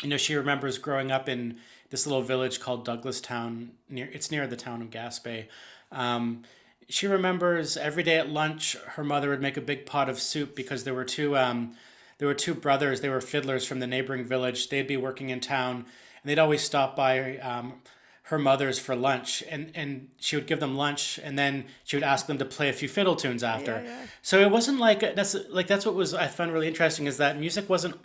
you 0.03 0.09
know, 0.09 0.17
she 0.17 0.35
remembers 0.35 0.77
growing 0.77 1.11
up 1.11 1.27
in 1.29 1.57
this 1.89 2.05
little 2.05 2.21
village 2.21 2.59
called 2.59 2.85
Douglastown. 2.85 3.69
Near 3.89 4.09
it's 4.11 4.31
near 4.31 4.47
the 4.47 4.57
town 4.57 4.81
of 4.81 4.89
Gaspé. 4.89 5.45
Um, 5.91 6.43
she 6.89 7.07
remembers 7.07 7.77
every 7.77 8.03
day 8.03 8.17
at 8.17 8.29
lunch, 8.29 8.75
her 8.95 9.03
mother 9.03 9.29
would 9.29 9.41
make 9.41 9.57
a 9.57 9.61
big 9.61 9.85
pot 9.85 10.09
of 10.09 10.19
soup 10.19 10.55
because 10.55 10.83
there 10.83 10.93
were 10.93 11.05
two 11.05 11.37
um, 11.37 11.75
there 12.17 12.27
were 12.27 12.33
two 12.33 12.53
brothers. 12.53 13.01
They 13.01 13.09
were 13.09 13.21
fiddlers 13.21 13.65
from 13.65 13.79
the 13.79 13.87
neighboring 13.87 14.25
village. 14.25 14.69
They'd 14.69 14.87
be 14.87 14.97
working 14.97 15.29
in 15.29 15.39
town, 15.39 15.75
and 15.75 16.25
they'd 16.25 16.39
always 16.39 16.61
stop 16.61 16.95
by 16.95 17.37
um, 17.37 17.81
her 18.23 18.39
mother's 18.39 18.79
for 18.79 18.95
lunch, 18.95 19.43
and 19.49 19.71
and 19.75 20.09
she 20.19 20.35
would 20.35 20.47
give 20.47 20.59
them 20.59 20.75
lunch, 20.75 21.19
and 21.23 21.37
then 21.37 21.65
she 21.83 21.95
would 21.95 22.03
ask 22.03 22.27
them 22.27 22.37
to 22.37 22.45
play 22.45 22.69
a 22.69 22.73
few 22.73 22.87
fiddle 22.87 23.15
tunes 23.15 23.43
after. 23.43 23.81
Yeah, 23.83 23.89
yeah. 23.89 24.05
So 24.21 24.39
it 24.39 24.51
wasn't 24.51 24.79
like 24.79 25.01
that's 25.01 25.35
like 25.49 25.67
that's 25.67 25.85
what 25.85 25.95
was 25.95 26.13
I 26.13 26.27
found 26.27 26.53
really 26.53 26.67
interesting 26.67 27.05
is 27.05 27.17
that 27.17 27.39
music 27.39 27.69
wasn't 27.69 27.95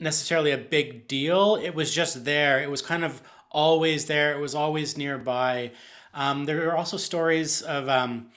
necessarily 0.00 0.50
a 0.50 0.58
big 0.58 1.06
deal. 1.06 1.56
It 1.56 1.74
was 1.74 1.94
just 1.94 2.24
there. 2.24 2.62
It 2.62 2.70
was 2.70 2.82
kind 2.82 3.04
of 3.04 3.22
always 3.50 4.06
there. 4.06 4.32
It 4.32 4.40
was 4.40 4.54
always 4.54 4.96
nearby. 4.96 5.72
Um, 6.14 6.46
there 6.46 6.68
are 6.70 6.76
also 6.76 6.96
stories 6.96 7.62
of, 7.62 7.88
um, 7.88 8.30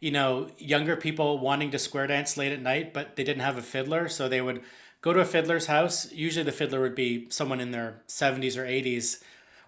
you 0.00 0.10
know, 0.10 0.48
younger 0.58 0.96
people 0.96 1.38
wanting 1.38 1.70
to 1.72 1.78
square 1.78 2.06
dance 2.06 2.36
late 2.36 2.52
at 2.52 2.62
night, 2.62 2.94
but 2.94 3.16
they 3.16 3.24
didn't 3.24 3.42
have 3.42 3.58
a 3.58 3.62
fiddler, 3.62 4.08
so 4.08 4.28
they 4.28 4.40
would 4.40 4.62
go 5.00 5.12
to 5.12 5.20
a 5.20 5.24
fiddler's 5.24 5.66
house. 5.66 6.10
Usually, 6.12 6.44
the 6.44 6.52
fiddler 6.52 6.80
would 6.80 6.94
be 6.94 7.26
someone 7.30 7.60
in 7.60 7.72
their 7.72 8.02
seventies 8.06 8.56
or 8.56 8.64
eighties, 8.64 9.22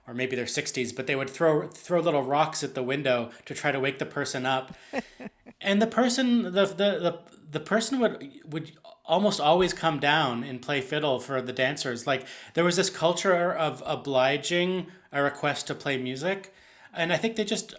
or 0.06 0.14
maybe 0.14 0.36
their 0.36 0.46
sixties, 0.46 0.92
but 0.92 1.06
they 1.06 1.16
would 1.16 1.28
throw 1.28 1.68
throw 1.68 2.00
little 2.00 2.22
rocks 2.22 2.62
at 2.62 2.74
the 2.74 2.82
window 2.82 3.30
to 3.46 3.54
try 3.54 3.72
to 3.72 3.80
wake 3.80 3.98
the 3.98 4.06
person 4.06 4.46
up. 4.46 4.74
and 5.60 5.82
the 5.82 5.86
person, 5.86 6.44
the 6.44 6.66
the 6.66 6.98
the, 6.98 7.18
the 7.50 7.60
person 7.60 7.98
would 7.98 8.30
would 8.46 8.72
almost 9.11 9.40
always 9.40 9.73
come 9.75 9.99
down 9.99 10.44
and 10.44 10.62
play 10.62 10.81
fiddle 10.81 11.18
for 11.18 11.42
the 11.42 11.53
dancers. 11.53 12.07
Like 12.07 12.27
there 12.55 12.64
was 12.64 12.77
this 12.77 12.88
culture 12.90 13.53
of 13.53 13.83
obliging 13.85 14.87
a 15.12 15.23
request 15.23 15.66
to 15.66 15.75
play 15.75 15.99
music, 15.99 16.55
and 16.94 17.12
I 17.12 17.16
think 17.16 17.37
they 17.37 17.44
just. 17.44 17.75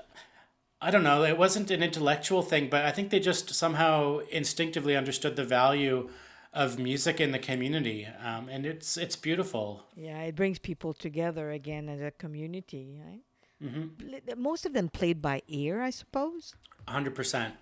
I 0.84 0.90
don't 0.90 1.04
know. 1.04 1.24
It 1.24 1.38
wasn't 1.38 1.70
an 1.70 1.84
intellectual 1.84 2.42
thing, 2.42 2.68
but 2.68 2.84
I 2.86 2.92
think 2.92 3.12
they 3.12 3.20
just 3.20 3.54
somehow 3.54 4.22
instinctively 4.32 4.96
understood 4.96 5.36
the 5.36 5.44
value 5.44 6.10
of 6.54 6.80
music 6.80 7.22
in 7.22 7.32
the 7.32 7.40
community, 7.40 8.08
um, 8.24 8.50
and 8.50 8.66
it's 8.66 8.98
it's 8.98 9.16
beautiful. 9.16 9.86
Yeah, 9.96 10.22
it 10.24 10.36
brings 10.36 10.60
people 10.60 10.94
together 10.94 11.52
again 11.52 11.88
as 11.88 12.02
a 12.02 12.12
community, 12.12 13.00
right? 13.00 13.22
Mm-hmm. 13.64 14.42
Most 14.42 14.66
of 14.66 14.74
them 14.74 14.90
played 14.90 15.22
by 15.22 15.44
ear, 15.48 15.82
I 15.82 15.92
suppose. 15.92 16.56
hundred 16.88 17.16
percent. 17.16 17.54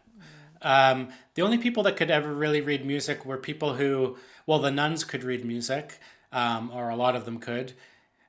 Um, 0.62 1.10
the 1.36 1.41
only 1.41 1.58
people 1.58 1.84
that 1.84 1.98
could 1.98 2.12
ever 2.12 2.34
really 2.34 2.62
read 2.62 2.86
music 2.86 3.26
were 3.26 3.38
people 3.38 3.76
who, 3.76 4.17
well, 4.45 4.60
the 4.60 4.72
nuns 4.72 5.04
could 5.04 5.24
read 5.24 5.45
music, 5.45 6.00
um, 6.32 6.72
or 6.74 6.89
a 6.89 6.95
lot 6.95 7.15
of 7.15 7.26
them 7.26 7.39
could. 7.39 7.74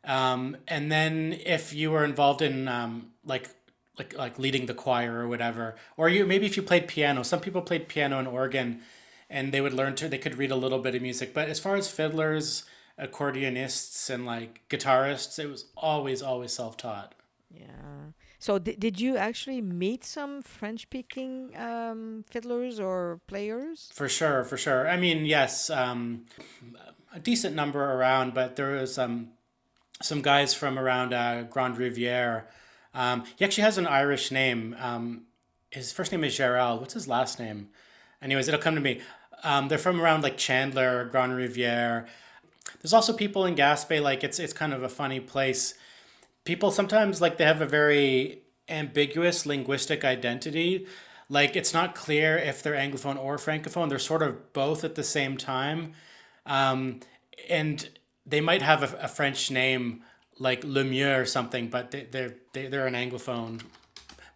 Um, 0.05 0.57
and 0.67 0.91
then 0.91 1.39
if 1.45 1.73
you 1.73 1.91
were 1.91 2.05
involved 2.05 2.43
in 2.43 2.69
um, 2.69 3.13
like 3.25 3.51
like 3.99 4.17
like 4.17 4.39
leading 4.39 4.67
the 4.67 4.75
choir 4.75 5.21
or 5.21 5.29
whatever, 5.29 5.77
or 5.97 6.09
you 6.09 6.25
maybe 6.27 6.47
if 6.47 6.57
you 6.57 6.63
played 6.63 6.89
piano, 6.89 7.23
some 7.23 7.41
people 7.41 7.61
played 7.61 7.89
piano 7.89 8.19
and 8.19 8.29
organ, 8.29 8.81
and 9.29 9.53
they 9.53 9.61
would 9.61 9.75
learn 9.75 9.95
to 9.97 10.09
they 10.09 10.19
could 10.19 10.39
read 10.39 10.51
a 10.51 10.57
little 10.57 10.79
bit 10.79 10.95
of 10.95 11.03
music. 11.03 11.35
But 11.35 11.49
as 11.49 11.61
far 11.61 11.77
as 11.77 11.91
fiddlers, 11.91 12.65
accordionists, 12.99 14.09
and 14.09 14.25
like 14.25 14.63
guitarists, 14.71 15.39
it 15.39 15.49
was 15.51 15.67
always 15.77 16.23
always 16.23 16.53
self 16.53 16.77
taught. 16.77 17.15
Yeah. 17.51 17.67
So 18.41 18.59
di- 18.59 18.75
did 18.75 18.99
you 18.99 19.19
actually 19.19 19.61
meet 19.61 20.03
some 20.03 20.41
French-speaking 20.41 21.53
um, 21.59 22.25
fiddlers 22.27 22.81
or 22.81 23.21
players? 23.27 23.91
For 23.93 24.09
sure, 24.09 24.45
for 24.45 24.57
sure. 24.57 24.89
I 24.89 24.97
mean, 24.97 25.27
yes, 25.27 25.69
um, 25.69 26.25
a 27.15 27.21
decent 27.21 27.55
number 27.55 27.85
around, 27.85 28.33
but 28.33 28.57
there 28.57 28.73
was 28.73 28.99
um, 28.99 29.29
some 30.01 30.23
guys 30.23 30.55
from 30.55 30.79
around 30.79 31.13
uh, 31.13 31.45
Riviere. 31.55 32.49
Um, 32.95 33.25
he 33.37 33.45
actually 33.45 33.65
has 33.65 33.77
an 33.77 33.87
Irish 33.87 34.31
name. 34.31 34.75
Um, 34.81 35.27
his 35.71 35.93
first 35.93 36.11
name 36.11 36.25
is 36.25 36.35
Gerald. 36.35 36.81
What's 36.81 36.95
his 36.95 37.07
last 37.07 37.39
name? 37.39 37.69
Anyways, 38.23 38.49
it'll 38.49 38.59
come 38.59 38.75
to 38.75 38.81
me. 38.81 39.03
Um, 39.45 39.69
they're 39.69 39.77
from 39.77 40.01
around 40.01 40.23
like 40.23 40.39
Chandler, 40.39 41.05
Grande 41.13 41.37
Riviere. 41.37 42.07
There's 42.81 42.95
also 42.95 43.13
people 43.13 43.45
in 43.45 43.55
Gaspé. 43.55 44.01
Like 44.01 44.25
it's 44.25 44.39
it's 44.39 44.55
kind 44.55 44.73
of 44.73 44.83
a 44.83 44.89
funny 44.89 45.21
place. 45.21 45.75
People 46.51 46.73
sometimes 46.73 47.21
like 47.21 47.37
they 47.37 47.45
have 47.45 47.61
a 47.61 47.65
very 47.81 48.43
ambiguous 48.69 49.47
linguistic 49.47 50.05
identity. 50.05 50.85
Like 51.29 51.55
it's 51.55 51.73
not 51.73 51.95
clear 51.95 52.37
if 52.37 52.61
they're 52.61 52.75
Anglophone 52.75 53.17
or 53.17 53.37
Francophone. 53.37 53.89
They're 53.89 54.01
sort 54.01 54.21
of 54.21 54.53
both 54.53 54.83
at 54.83 54.97
the 54.97 55.05
same 55.05 55.37
time, 55.37 55.93
um, 56.45 56.99
and 57.49 57.89
they 58.27 58.41
might 58.41 58.63
have 58.63 58.83
a, 58.83 58.97
a 58.97 59.07
French 59.07 59.53
name 59.53 60.03
like 60.41 60.63
Lemieux 60.63 61.21
or 61.21 61.25
something, 61.25 61.69
but 61.69 61.93
they, 61.93 62.09
they're 62.11 62.35
they, 62.53 62.67
they're 62.67 62.89
an 62.89 62.95
Anglophone, 62.95 63.63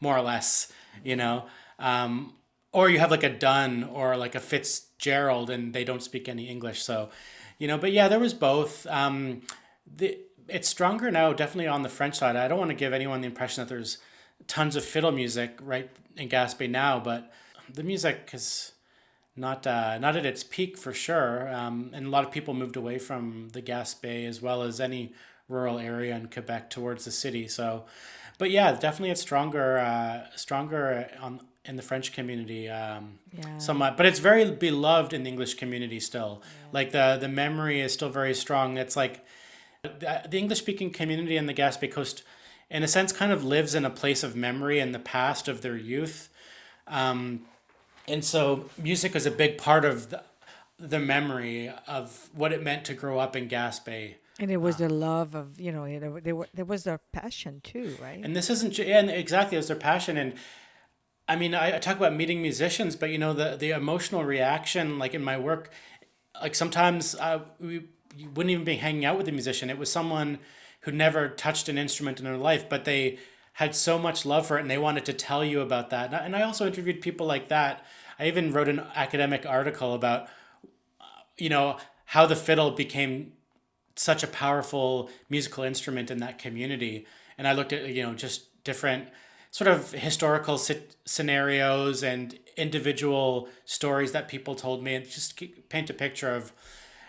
more 0.00 0.16
or 0.16 0.22
less. 0.22 0.72
You 1.02 1.16
know. 1.16 1.46
Um, 1.80 2.34
or 2.70 2.90
you 2.90 3.00
have 3.00 3.10
like 3.10 3.24
a 3.24 3.36
Dunn 3.36 3.82
or 3.82 4.16
like 4.16 4.36
a 4.36 4.40
Fitzgerald, 4.40 5.50
and 5.50 5.74
they 5.74 5.82
don't 5.82 6.00
speak 6.00 6.28
any 6.28 6.46
English. 6.48 6.80
So, 6.80 7.10
you 7.58 7.66
know, 7.66 7.76
but 7.76 7.90
yeah, 7.90 8.06
there 8.06 8.20
was 8.20 8.34
both. 8.34 8.86
Um, 8.86 9.42
the 9.84 10.18
it's 10.48 10.68
stronger 10.68 11.10
now, 11.10 11.32
definitely 11.32 11.66
on 11.68 11.82
the 11.82 11.88
French 11.88 12.16
side. 12.16 12.36
I 12.36 12.48
don't 12.48 12.58
want 12.58 12.70
to 12.70 12.76
give 12.76 12.92
anyone 12.92 13.20
the 13.20 13.26
impression 13.26 13.62
that 13.62 13.68
there's 13.68 13.98
tons 14.46 14.76
of 14.76 14.84
fiddle 14.84 15.12
music 15.12 15.58
right 15.62 15.90
in 16.16 16.28
Gaspé 16.28 16.68
now, 16.68 17.00
but 17.00 17.32
the 17.72 17.82
music 17.82 18.30
is 18.32 18.72
not 19.36 19.66
uh, 19.66 19.98
not 19.98 20.16
at 20.16 20.26
its 20.26 20.44
peak 20.44 20.76
for 20.78 20.92
sure. 20.92 21.48
Um, 21.52 21.90
and 21.92 22.06
a 22.06 22.10
lot 22.10 22.24
of 22.24 22.30
people 22.30 22.54
moved 22.54 22.76
away 22.76 22.98
from 22.98 23.48
the 23.52 23.62
Gaspé 23.62 24.26
as 24.28 24.40
well 24.40 24.62
as 24.62 24.80
any 24.80 25.12
rural 25.48 25.78
area 25.78 26.14
in 26.14 26.28
Quebec 26.28 26.70
towards 26.70 27.04
the 27.04 27.10
city. 27.10 27.48
So, 27.48 27.84
but 28.38 28.50
yeah, 28.50 28.72
definitely 28.72 29.10
it's 29.10 29.20
stronger, 29.20 29.78
uh, 29.78 30.26
stronger 30.36 31.08
on 31.20 31.40
in 31.64 31.76
the 31.76 31.82
French 31.82 32.12
community. 32.12 32.68
Um, 32.68 33.18
Yeah. 33.36 33.58
somewhat, 33.58 33.96
but 33.96 34.06
it's 34.06 34.20
very 34.20 34.50
beloved 34.50 35.12
in 35.12 35.24
the 35.24 35.30
English 35.30 35.54
community 35.54 35.98
still. 35.98 36.42
Like 36.72 36.92
the 36.92 37.16
the 37.20 37.28
memory 37.28 37.80
is 37.80 37.92
still 37.92 38.10
very 38.10 38.34
strong. 38.34 38.76
It's 38.76 38.96
like 38.96 39.24
the, 39.84 40.22
the 40.28 40.38
English 40.38 40.58
speaking 40.58 40.90
community 40.90 41.36
in 41.36 41.46
the 41.46 41.54
Gaspé 41.54 41.90
Coast, 41.90 42.22
in 42.70 42.82
a 42.82 42.88
sense, 42.88 43.12
kind 43.12 43.32
of 43.32 43.44
lives 43.44 43.74
in 43.74 43.84
a 43.84 43.90
place 43.90 44.22
of 44.22 44.34
memory 44.34 44.80
in 44.80 44.92
the 44.92 44.98
past 44.98 45.48
of 45.48 45.62
their 45.62 45.76
youth, 45.76 46.28
um, 46.86 47.42
and 48.06 48.24
so 48.24 48.68
music 48.76 49.16
is 49.16 49.26
a 49.26 49.30
big 49.30 49.56
part 49.58 49.84
of 49.84 50.10
the, 50.10 50.22
the 50.78 50.98
memory 50.98 51.72
of 51.86 52.28
what 52.34 52.52
it 52.52 52.62
meant 52.62 52.84
to 52.86 52.94
grow 52.94 53.18
up 53.18 53.34
in 53.36 53.48
Gaspé. 53.48 54.14
And 54.38 54.50
it 54.50 54.56
was 54.56 54.76
the 54.76 54.88
love 54.88 55.34
of 55.34 55.60
you 55.60 55.70
know 55.70 55.86
there, 55.86 56.20
there, 56.20 56.34
there 56.52 56.64
was 56.64 56.84
their 56.84 57.00
passion 57.12 57.60
too, 57.62 57.96
right? 58.02 58.20
And 58.22 58.34
this 58.34 58.50
isn't, 58.50 58.78
and 58.80 59.08
exactly, 59.08 59.56
it's 59.56 59.68
their 59.68 59.76
passion. 59.76 60.16
And 60.16 60.34
I 61.28 61.36
mean, 61.36 61.54
I, 61.54 61.76
I 61.76 61.78
talk 61.78 61.96
about 61.96 62.14
meeting 62.14 62.42
musicians, 62.42 62.96
but 62.96 63.10
you 63.10 63.18
know, 63.18 63.32
the, 63.32 63.56
the 63.56 63.70
emotional 63.70 64.24
reaction, 64.24 64.98
like 64.98 65.14
in 65.14 65.22
my 65.22 65.38
work, 65.38 65.70
like 66.42 66.56
sometimes 66.56 67.14
uh, 67.14 67.40
we 67.60 67.84
you 68.16 68.30
wouldn't 68.30 68.50
even 68.50 68.64
be 68.64 68.76
hanging 68.76 69.04
out 69.04 69.16
with 69.16 69.28
a 69.28 69.32
musician. 69.32 69.70
It 69.70 69.78
was 69.78 69.90
someone 69.90 70.38
who 70.80 70.92
never 70.92 71.28
touched 71.28 71.68
an 71.68 71.78
instrument 71.78 72.18
in 72.18 72.24
their 72.24 72.36
life, 72.36 72.68
but 72.68 72.84
they 72.84 73.18
had 73.54 73.74
so 73.74 73.98
much 73.98 74.26
love 74.26 74.46
for 74.46 74.58
it 74.58 74.62
and 74.62 74.70
they 74.70 74.78
wanted 74.78 75.04
to 75.06 75.12
tell 75.12 75.44
you 75.44 75.60
about 75.60 75.90
that. 75.90 76.12
And 76.12 76.34
I, 76.34 76.42
also 76.42 76.66
interviewed 76.66 77.00
people 77.00 77.26
like 77.26 77.48
that. 77.48 77.84
I 78.18 78.26
even 78.26 78.52
wrote 78.52 78.68
an 78.68 78.82
academic 78.94 79.46
article 79.46 79.94
about, 79.94 80.28
you 81.38 81.48
know, 81.48 81.78
how 82.06 82.26
the 82.26 82.36
fiddle 82.36 82.72
became 82.72 83.32
such 83.96 84.22
a 84.22 84.26
powerful 84.26 85.08
musical 85.30 85.64
instrument 85.64 86.10
in 86.10 86.18
that 86.18 86.38
community. 86.38 87.06
And 87.38 87.46
I 87.46 87.52
looked 87.52 87.72
at, 87.72 87.88
you 87.88 88.02
know, 88.02 88.14
just 88.14 88.62
different 88.64 89.08
sort 89.52 89.68
of 89.68 89.92
historical 89.92 90.58
scenarios 90.58 92.02
and 92.02 92.36
individual 92.56 93.48
stories 93.64 94.10
that 94.10 94.26
people 94.26 94.56
told 94.56 94.82
me 94.82 94.96
and 94.96 95.08
just 95.08 95.40
paint 95.68 95.88
a 95.90 95.94
picture 95.94 96.34
of 96.34 96.52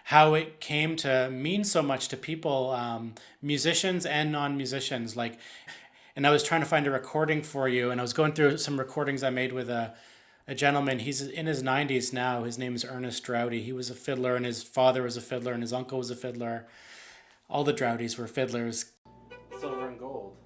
how 0.10 0.36
it 0.36 0.60
came 0.60 0.96
to 0.96 1.30
mean 1.32 1.64
so 1.64 1.82
much 1.82 2.08
to 2.10 2.16
people, 2.16 2.70
um, 2.70 3.16
musicians 3.42 4.06
and 4.06 4.32
non-musicians. 4.32 5.18
Like, 5.18 5.40
and 6.16 6.28
I 6.28 6.30
was 6.30 6.44
trying 6.44 6.62
to 6.62 6.68
find 6.68 6.86
a 6.86 6.92
recording 6.92 7.42
for 7.42 7.68
you, 7.68 7.90
and 7.90 8.00
I 8.00 8.04
was 8.04 8.14
going 8.14 8.34
through 8.34 8.58
some 8.60 8.78
recordings 8.78 9.24
I 9.24 9.32
made 9.32 9.52
with 9.52 9.68
a, 9.68 9.96
a 10.48 10.54
gentleman. 10.54 11.00
He's 11.00 11.24
in 11.24 11.48
his 11.48 11.64
nineties 11.64 12.14
now. 12.14 12.44
His 12.44 12.60
name 12.60 12.76
is 12.76 12.86
Ernest 12.86 13.24
Droughty. 13.24 13.64
He 13.64 13.74
was 13.74 13.90
a 13.90 13.96
fiddler, 13.96 14.36
and 14.36 14.46
his 14.46 14.62
father 14.62 15.02
was 15.02 15.18
a 15.18 15.22
fiddler, 15.22 15.54
and 15.54 15.64
his 15.64 15.74
uncle 15.74 15.98
was 15.98 16.12
a 16.12 16.16
fiddler. 16.16 16.68
All 17.50 17.64
the 17.64 17.74
Droughtys 17.74 18.16
were 18.16 18.28
fiddlers. 18.28 18.92
Silver 19.60 19.88
and 19.88 19.98
gold. 19.98 20.38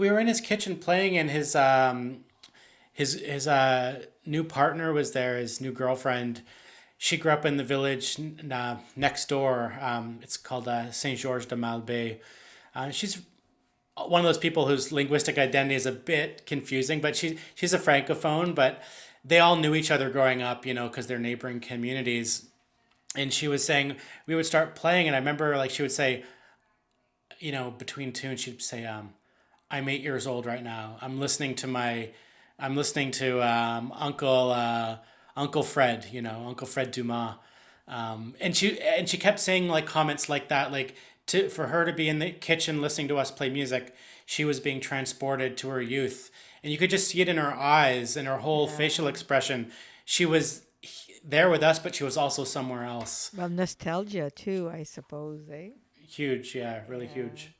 We 0.00 0.10
were 0.10 0.18
in 0.18 0.26
his 0.26 0.40
kitchen 0.40 0.76
playing, 0.76 1.16
and 1.18 1.30
his 1.30 1.54
um, 1.54 2.24
his 2.92 3.20
his 3.20 3.46
uh, 3.46 4.02
new 4.24 4.42
partner 4.42 4.92
was 4.92 5.12
there, 5.12 5.36
his 5.36 5.60
new 5.60 5.72
girlfriend. 5.72 6.42
She 6.96 7.16
grew 7.16 7.32
up 7.32 7.44
in 7.44 7.56
the 7.58 7.64
village 7.64 8.18
uh, 8.50 8.76
next 8.96 9.28
door. 9.28 9.78
Um, 9.80 10.18
it's 10.22 10.36
called 10.36 10.68
uh, 10.68 10.90
Saint 10.90 11.18
Georges 11.18 11.46
de 11.46 11.56
Malbaie. 11.56 12.18
Uh, 12.74 12.90
she's 12.90 13.22
one 13.96 14.20
of 14.20 14.24
those 14.24 14.38
people 14.38 14.66
whose 14.66 14.90
linguistic 14.90 15.38
identity 15.38 15.74
is 15.74 15.86
a 15.86 15.92
bit 15.92 16.46
confusing, 16.46 17.00
but 17.00 17.14
she 17.14 17.38
she's 17.54 17.74
a 17.74 17.78
francophone. 17.78 18.54
But 18.54 18.82
they 19.22 19.38
all 19.38 19.56
knew 19.56 19.74
each 19.74 19.90
other 19.90 20.08
growing 20.08 20.40
up, 20.40 20.64
you 20.64 20.72
know, 20.72 20.88
because 20.88 21.06
they're 21.06 21.18
neighboring 21.18 21.60
communities. 21.60 22.46
And 23.14 23.32
she 23.32 23.48
was 23.48 23.64
saying 23.64 23.96
we 24.26 24.34
would 24.34 24.46
start 24.46 24.74
playing, 24.74 25.08
and 25.08 25.14
I 25.14 25.18
remember 25.18 25.56
like 25.58 25.70
she 25.70 25.82
would 25.82 25.92
say, 25.92 26.24
you 27.38 27.52
know, 27.52 27.70
between 27.70 28.12
tunes, 28.12 28.40
she'd 28.40 28.62
say, 28.62 28.86
um, 28.86 29.14
"I'm 29.70 29.88
eight 29.88 30.02
years 30.02 30.26
old 30.26 30.46
right 30.46 30.62
now. 30.62 30.96
I'm 31.00 31.20
listening 31.20 31.54
to 31.56 31.66
my, 31.66 32.10
I'm 32.58 32.76
listening 32.76 33.10
to 33.12 33.42
um, 33.42 33.92
Uncle 33.96 34.50
uh, 34.50 34.98
Uncle 35.36 35.62
Fred, 35.62 36.06
you 36.10 36.22
know, 36.22 36.44
Uncle 36.46 36.66
Fred 36.66 36.90
Dumas." 36.90 37.36
Um, 37.88 38.34
and 38.40 38.56
she 38.56 38.80
and 38.80 39.08
she 39.08 39.18
kept 39.18 39.40
saying 39.40 39.68
like 39.68 39.84
comments 39.84 40.28
like 40.28 40.48
that, 40.48 40.70
like 40.70 40.94
to 41.26 41.48
for 41.48 41.68
her 41.68 41.84
to 41.84 41.92
be 41.92 42.08
in 42.08 42.20
the 42.20 42.30
kitchen 42.30 42.80
listening 42.80 43.08
to 43.08 43.18
us 43.18 43.30
play 43.30 43.50
music, 43.50 43.94
she 44.26 44.44
was 44.44 44.60
being 44.60 44.80
transported 44.80 45.56
to 45.58 45.68
her 45.68 45.82
youth, 45.82 46.30
and 46.62 46.72
you 46.72 46.78
could 46.78 46.90
just 46.90 47.08
see 47.08 47.20
it 47.20 47.28
in 47.28 47.36
her 47.36 47.52
eyes 47.52 48.16
and 48.16 48.28
her 48.28 48.38
whole 48.38 48.68
yeah. 48.68 48.76
facial 48.76 49.08
expression. 49.08 49.72
She 50.04 50.24
was 50.24 50.62
there 51.24 51.50
with 51.50 51.62
us, 51.62 51.78
but 51.78 51.94
she 51.94 52.04
was 52.04 52.16
also 52.16 52.44
somewhere 52.44 52.84
else. 52.84 53.30
Well, 53.36 53.48
nostalgia 53.48 54.30
too, 54.30 54.70
I 54.72 54.84
suppose, 54.84 55.48
eh? 55.50 55.70
Huge, 56.06 56.54
yeah, 56.54 56.82
really 56.88 57.06
yeah. 57.06 57.14
huge. 57.14 57.52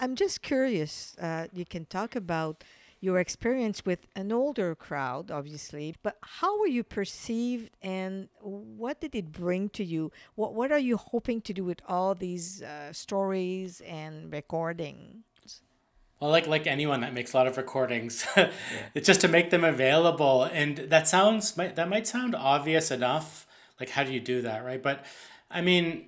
I'm 0.00 0.14
just 0.16 0.42
curious. 0.42 1.16
Uh, 1.20 1.46
you 1.52 1.64
can 1.64 1.84
talk 1.86 2.16
about 2.16 2.64
your 3.04 3.18
experience 3.18 3.84
with 3.84 4.06
an 4.16 4.32
older 4.32 4.74
crowd, 4.74 5.30
obviously, 5.30 5.94
but 6.02 6.16
how 6.22 6.58
were 6.58 6.66
you 6.66 6.82
perceived 6.82 7.70
and 7.82 8.28
what 8.40 9.00
did 9.00 9.14
it 9.14 9.30
bring 9.30 9.68
to 9.68 9.84
you? 9.84 10.10
What, 10.36 10.54
what 10.54 10.72
are 10.72 10.78
you 10.78 10.96
hoping 10.96 11.42
to 11.42 11.52
do 11.52 11.64
with 11.64 11.80
all 11.86 12.14
these 12.14 12.62
uh, 12.62 12.92
stories 12.92 13.82
and 13.86 14.32
recordings? 14.32 15.22
Well, 16.18 16.30
like 16.30 16.46
like 16.46 16.66
anyone 16.66 17.00
that 17.02 17.12
makes 17.12 17.34
a 17.34 17.36
lot 17.36 17.46
of 17.46 17.58
recordings, 17.58 18.24
yeah. 18.36 18.50
it's 18.94 19.06
just 19.06 19.20
to 19.20 19.28
make 19.28 19.50
them 19.50 19.64
available. 19.64 20.44
And 20.44 20.78
that 20.78 21.06
sounds 21.06 21.52
that 21.52 21.88
might 21.88 22.06
sound 22.06 22.34
obvious 22.34 22.90
enough. 22.90 23.46
Like, 23.78 23.90
how 23.90 24.04
do 24.04 24.12
you 24.12 24.20
do 24.20 24.40
that, 24.42 24.64
right? 24.64 24.82
But 24.82 25.04
I 25.50 25.60
mean, 25.60 26.06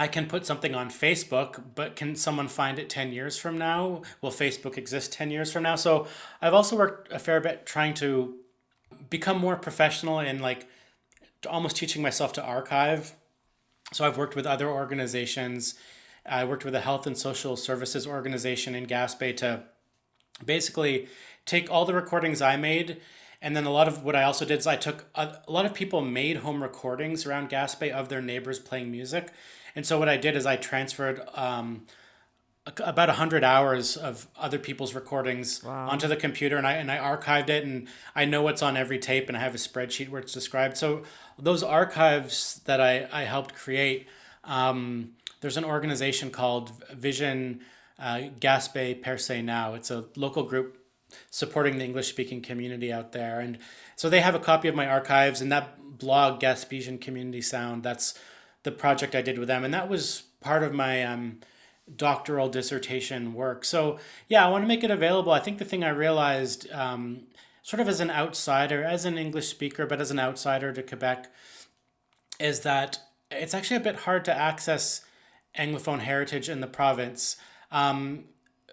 I 0.00 0.08
can 0.08 0.24
put 0.24 0.46
something 0.46 0.74
on 0.74 0.88
Facebook, 0.88 1.62
but 1.74 1.94
can 1.94 2.16
someone 2.16 2.48
find 2.48 2.78
it 2.78 2.88
10 2.88 3.12
years 3.12 3.36
from 3.36 3.58
now? 3.58 4.00
Will 4.22 4.30
Facebook 4.30 4.78
exist 4.78 5.12
10 5.12 5.30
years 5.30 5.52
from 5.52 5.62
now? 5.62 5.76
So 5.76 6.06
I've 6.40 6.54
also 6.54 6.74
worked 6.74 7.12
a 7.12 7.18
fair 7.18 7.38
bit 7.38 7.66
trying 7.66 7.92
to 7.94 8.36
become 9.10 9.38
more 9.38 9.56
professional 9.56 10.18
in 10.18 10.38
like 10.38 10.66
almost 11.46 11.76
teaching 11.76 12.00
myself 12.00 12.32
to 12.32 12.42
archive. 12.42 13.14
So 13.92 14.06
I've 14.06 14.16
worked 14.16 14.34
with 14.34 14.46
other 14.46 14.70
organizations. 14.70 15.74
I 16.24 16.44
worked 16.44 16.64
with 16.64 16.74
a 16.74 16.80
health 16.80 17.06
and 17.06 17.18
social 17.18 17.54
services 17.54 18.06
organization 18.06 18.74
in 18.74 18.86
Gaspé 18.86 19.36
to 19.36 19.64
basically 20.42 21.08
take 21.44 21.70
all 21.70 21.84
the 21.84 21.92
recordings 21.92 22.40
I 22.40 22.56
made 22.56 23.02
and 23.42 23.56
then 23.56 23.64
a 23.64 23.70
lot 23.70 23.88
of 23.88 24.02
what 24.02 24.16
I 24.16 24.22
also 24.22 24.44
did 24.44 24.58
is 24.58 24.66
I 24.66 24.76
took 24.76 25.06
a, 25.14 25.38
a 25.46 25.52
lot 25.52 25.64
of 25.64 25.72
people 25.74 26.02
made 26.02 26.38
home 26.38 26.62
recordings 26.62 27.26
around 27.26 27.50
Gaspé 27.50 27.90
of 27.90 28.08
their 28.08 28.20
neighbors 28.20 28.58
playing 28.58 28.90
music 28.90 29.28
and 29.74 29.86
so 29.86 29.98
what 29.98 30.08
I 30.08 30.16
did 30.16 30.36
is 30.36 30.46
I 30.46 30.56
transferred 30.56 31.20
um, 31.34 31.86
about 32.66 33.08
100 33.08 33.42
hours 33.42 33.96
of 33.96 34.26
other 34.38 34.58
people's 34.58 34.94
recordings 34.94 35.62
wow. 35.64 35.88
onto 35.88 36.06
the 36.06 36.16
computer 36.16 36.56
and 36.56 36.66
I, 36.66 36.74
and 36.74 36.90
I 36.90 36.98
archived 36.98 37.48
it 37.48 37.64
and 37.64 37.88
I 38.14 38.26
know 38.26 38.42
what's 38.42 38.62
on 38.62 38.76
every 38.76 38.98
tape 38.98 39.28
and 39.28 39.36
I 39.36 39.40
have 39.40 39.54
a 39.54 39.58
spreadsheet 39.58 40.10
where 40.10 40.20
it's 40.20 40.32
described. 40.32 40.76
So 40.76 41.02
those 41.38 41.62
archives 41.62 42.60
that 42.66 42.80
I, 42.80 43.08
I 43.12 43.24
helped 43.24 43.54
create, 43.54 44.06
um, 44.44 45.12
there's 45.40 45.56
an 45.56 45.64
organization 45.64 46.30
called 46.30 46.72
Vision 46.92 47.60
uh, 47.98 48.28
Gaspé 48.38 49.02
Percé 49.02 49.42
Now. 49.42 49.74
It's 49.74 49.90
a 49.90 50.04
local 50.16 50.42
group 50.42 50.76
supporting 51.30 51.78
the 51.78 51.84
English 51.84 52.08
speaking 52.08 52.42
community 52.42 52.92
out 52.92 53.12
there. 53.12 53.40
And 53.40 53.58
so 53.96 54.08
they 54.08 54.20
have 54.20 54.34
a 54.34 54.38
copy 54.38 54.68
of 54.68 54.74
my 54.74 54.86
archives 54.86 55.40
and 55.40 55.50
that 55.50 55.76
blog, 55.98 56.40
Gaspesian 56.40 57.00
Community 57.00 57.40
Sound, 57.40 57.82
that's 57.82 58.18
the 58.62 58.72
project 58.72 59.14
I 59.14 59.22
did 59.22 59.38
with 59.38 59.48
them, 59.48 59.64
and 59.64 59.72
that 59.72 59.88
was 59.88 60.24
part 60.40 60.62
of 60.62 60.72
my 60.72 61.02
um, 61.02 61.40
doctoral 61.96 62.48
dissertation 62.48 63.34
work. 63.34 63.64
So 63.64 63.98
yeah, 64.28 64.46
I 64.46 64.50
want 64.50 64.64
to 64.64 64.68
make 64.68 64.84
it 64.84 64.90
available. 64.90 65.32
I 65.32 65.40
think 65.40 65.58
the 65.58 65.64
thing 65.64 65.84
I 65.84 65.90
realized, 65.90 66.70
um, 66.72 67.24
sort 67.62 67.80
of 67.80 67.88
as 67.88 68.00
an 68.00 68.10
outsider, 68.10 68.82
as 68.82 69.04
an 69.04 69.18
English 69.18 69.48
speaker, 69.48 69.86
but 69.86 70.00
as 70.00 70.10
an 70.10 70.18
outsider 70.18 70.72
to 70.72 70.82
Quebec, 70.82 71.30
is 72.38 72.60
that 72.60 72.98
it's 73.30 73.54
actually 73.54 73.76
a 73.76 73.80
bit 73.80 73.96
hard 73.96 74.24
to 74.24 74.36
access 74.36 75.04
Anglophone 75.58 76.00
heritage 76.00 76.48
in 76.48 76.60
the 76.60 76.66
province. 76.66 77.36
Um, 77.70 78.24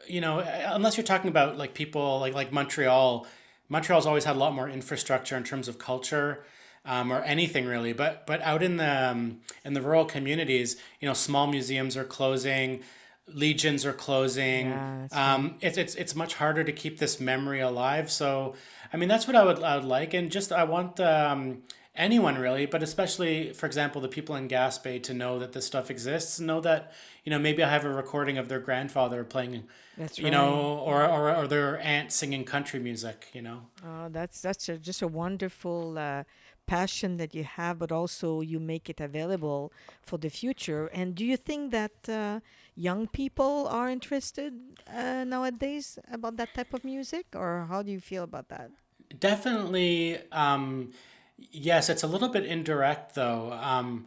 you 0.07 0.21
know, 0.21 0.39
unless 0.39 0.95
you're 0.97 1.03
talking 1.03 1.29
about 1.29 1.57
like 1.57 1.73
people 1.73 2.19
like 2.19 2.33
like 2.33 2.51
Montreal. 2.51 3.27
Montreal's 3.69 4.05
always 4.05 4.23
had 4.23 4.37
a 4.37 4.39
lot 4.39 4.53
more 4.53 4.69
infrastructure 4.69 5.35
in 5.35 5.43
terms 5.43 5.67
of 5.67 5.77
culture 5.77 6.45
um, 6.87 7.11
or 7.11 7.21
anything 7.21 7.65
really. 7.65 7.93
But 7.93 8.25
but 8.25 8.41
out 8.41 8.63
in 8.63 8.77
the 8.77 9.11
um, 9.11 9.41
in 9.63 9.73
the 9.73 9.81
rural 9.81 10.05
communities, 10.05 10.77
you 10.99 11.07
know, 11.07 11.13
small 11.13 11.45
museums 11.45 11.95
are 11.95 12.03
closing, 12.03 12.81
legions 13.27 13.85
are 13.85 13.93
closing. 13.93 14.69
Yeah, 14.69 15.07
um, 15.11 15.57
it's 15.61 15.77
it's 15.77 15.93
it's 15.95 16.15
much 16.15 16.35
harder 16.35 16.63
to 16.63 16.71
keep 16.71 16.97
this 16.97 17.19
memory 17.19 17.59
alive. 17.59 18.09
So 18.09 18.55
I 18.91 18.97
mean, 18.97 19.09
that's 19.09 19.27
what 19.27 19.35
I 19.35 19.43
would 19.43 19.61
I 19.61 19.75
would 19.75 19.85
like, 19.85 20.13
and 20.13 20.31
just 20.31 20.51
I 20.51 20.63
want 20.63 20.99
um, 20.99 21.63
anyone 21.97 22.37
really, 22.37 22.65
but 22.65 22.81
especially 22.81 23.51
for 23.53 23.65
example, 23.65 23.99
the 23.99 24.07
people 24.07 24.35
in 24.35 24.47
Gaspé 24.47 25.03
to 25.03 25.13
know 25.13 25.39
that 25.39 25.51
this 25.51 25.65
stuff 25.65 25.91
exists, 25.91 26.39
know 26.39 26.61
that 26.61 26.93
you 27.25 27.29
know 27.31 27.39
maybe 27.39 27.63
I 27.63 27.69
have 27.69 27.83
a 27.83 27.89
recording 27.89 28.37
of 28.37 28.47
their 28.47 28.59
grandfather 28.59 29.23
playing. 29.23 29.65
That's 29.97 30.19
right. 30.19 30.25
You 30.25 30.31
know, 30.31 30.77
or, 30.85 31.03
or, 31.03 31.35
or 31.35 31.47
their 31.47 31.79
aunt 31.79 32.11
singing 32.11 32.43
country 32.43 32.79
music, 32.79 33.29
you 33.33 33.41
know. 33.41 33.61
Oh, 33.83 34.09
that's 34.09 34.41
that's 34.41 34.69
a, 34.69 34.77
just 34.77 35.01
a 35.01 35.07
wonderful 35.07 35.97
uh, 35.97 36.23
passion 36.67 37.17
that 37.17 37.33
you 37.33 37.43
have, 37.43 37.79
but 37.79 37.91
also 37.91 38.41
you 38.41 38.59
make 38.59 38.89
it 38.89 38.99
available 39.01 39.71
for 40.01 40.17
the 40.19 40.29
future. 40.29 40.87
And 40.87 41.15
do 41.15 41.25
you 41.25 41.37
think 41.37 41.71
that 41.71 42.07
uh, 42.07 42.41
young 42.75 43.07
people 43.07 43.67
are 43.69 43.89
interested 43.89 44.53
uh, 44.93 45.23
nowadays 45.23 45.97
about 46.11 46.37
that 46.37 46.53
type 46.53 46.73
of 46.73 46.83
music, 46.83 47.25
or 47.33 47.65
how 47.69 47.81
do 47.81 47.91
you 47.91 47.99
feel 47.99 48.23
about 48.23 48.49
that? 48.49 48.69
Definitely, 49.17 50.19
um, 50.31 50.91
yes. 51.37 51.89
It's 51.89 52.03
a 52.03 52.07
little 52.07 52.29
bit 52.29 52.45
indirect, 52.45 53.15
though. 53.15 53.53
Um, 53.53 54.05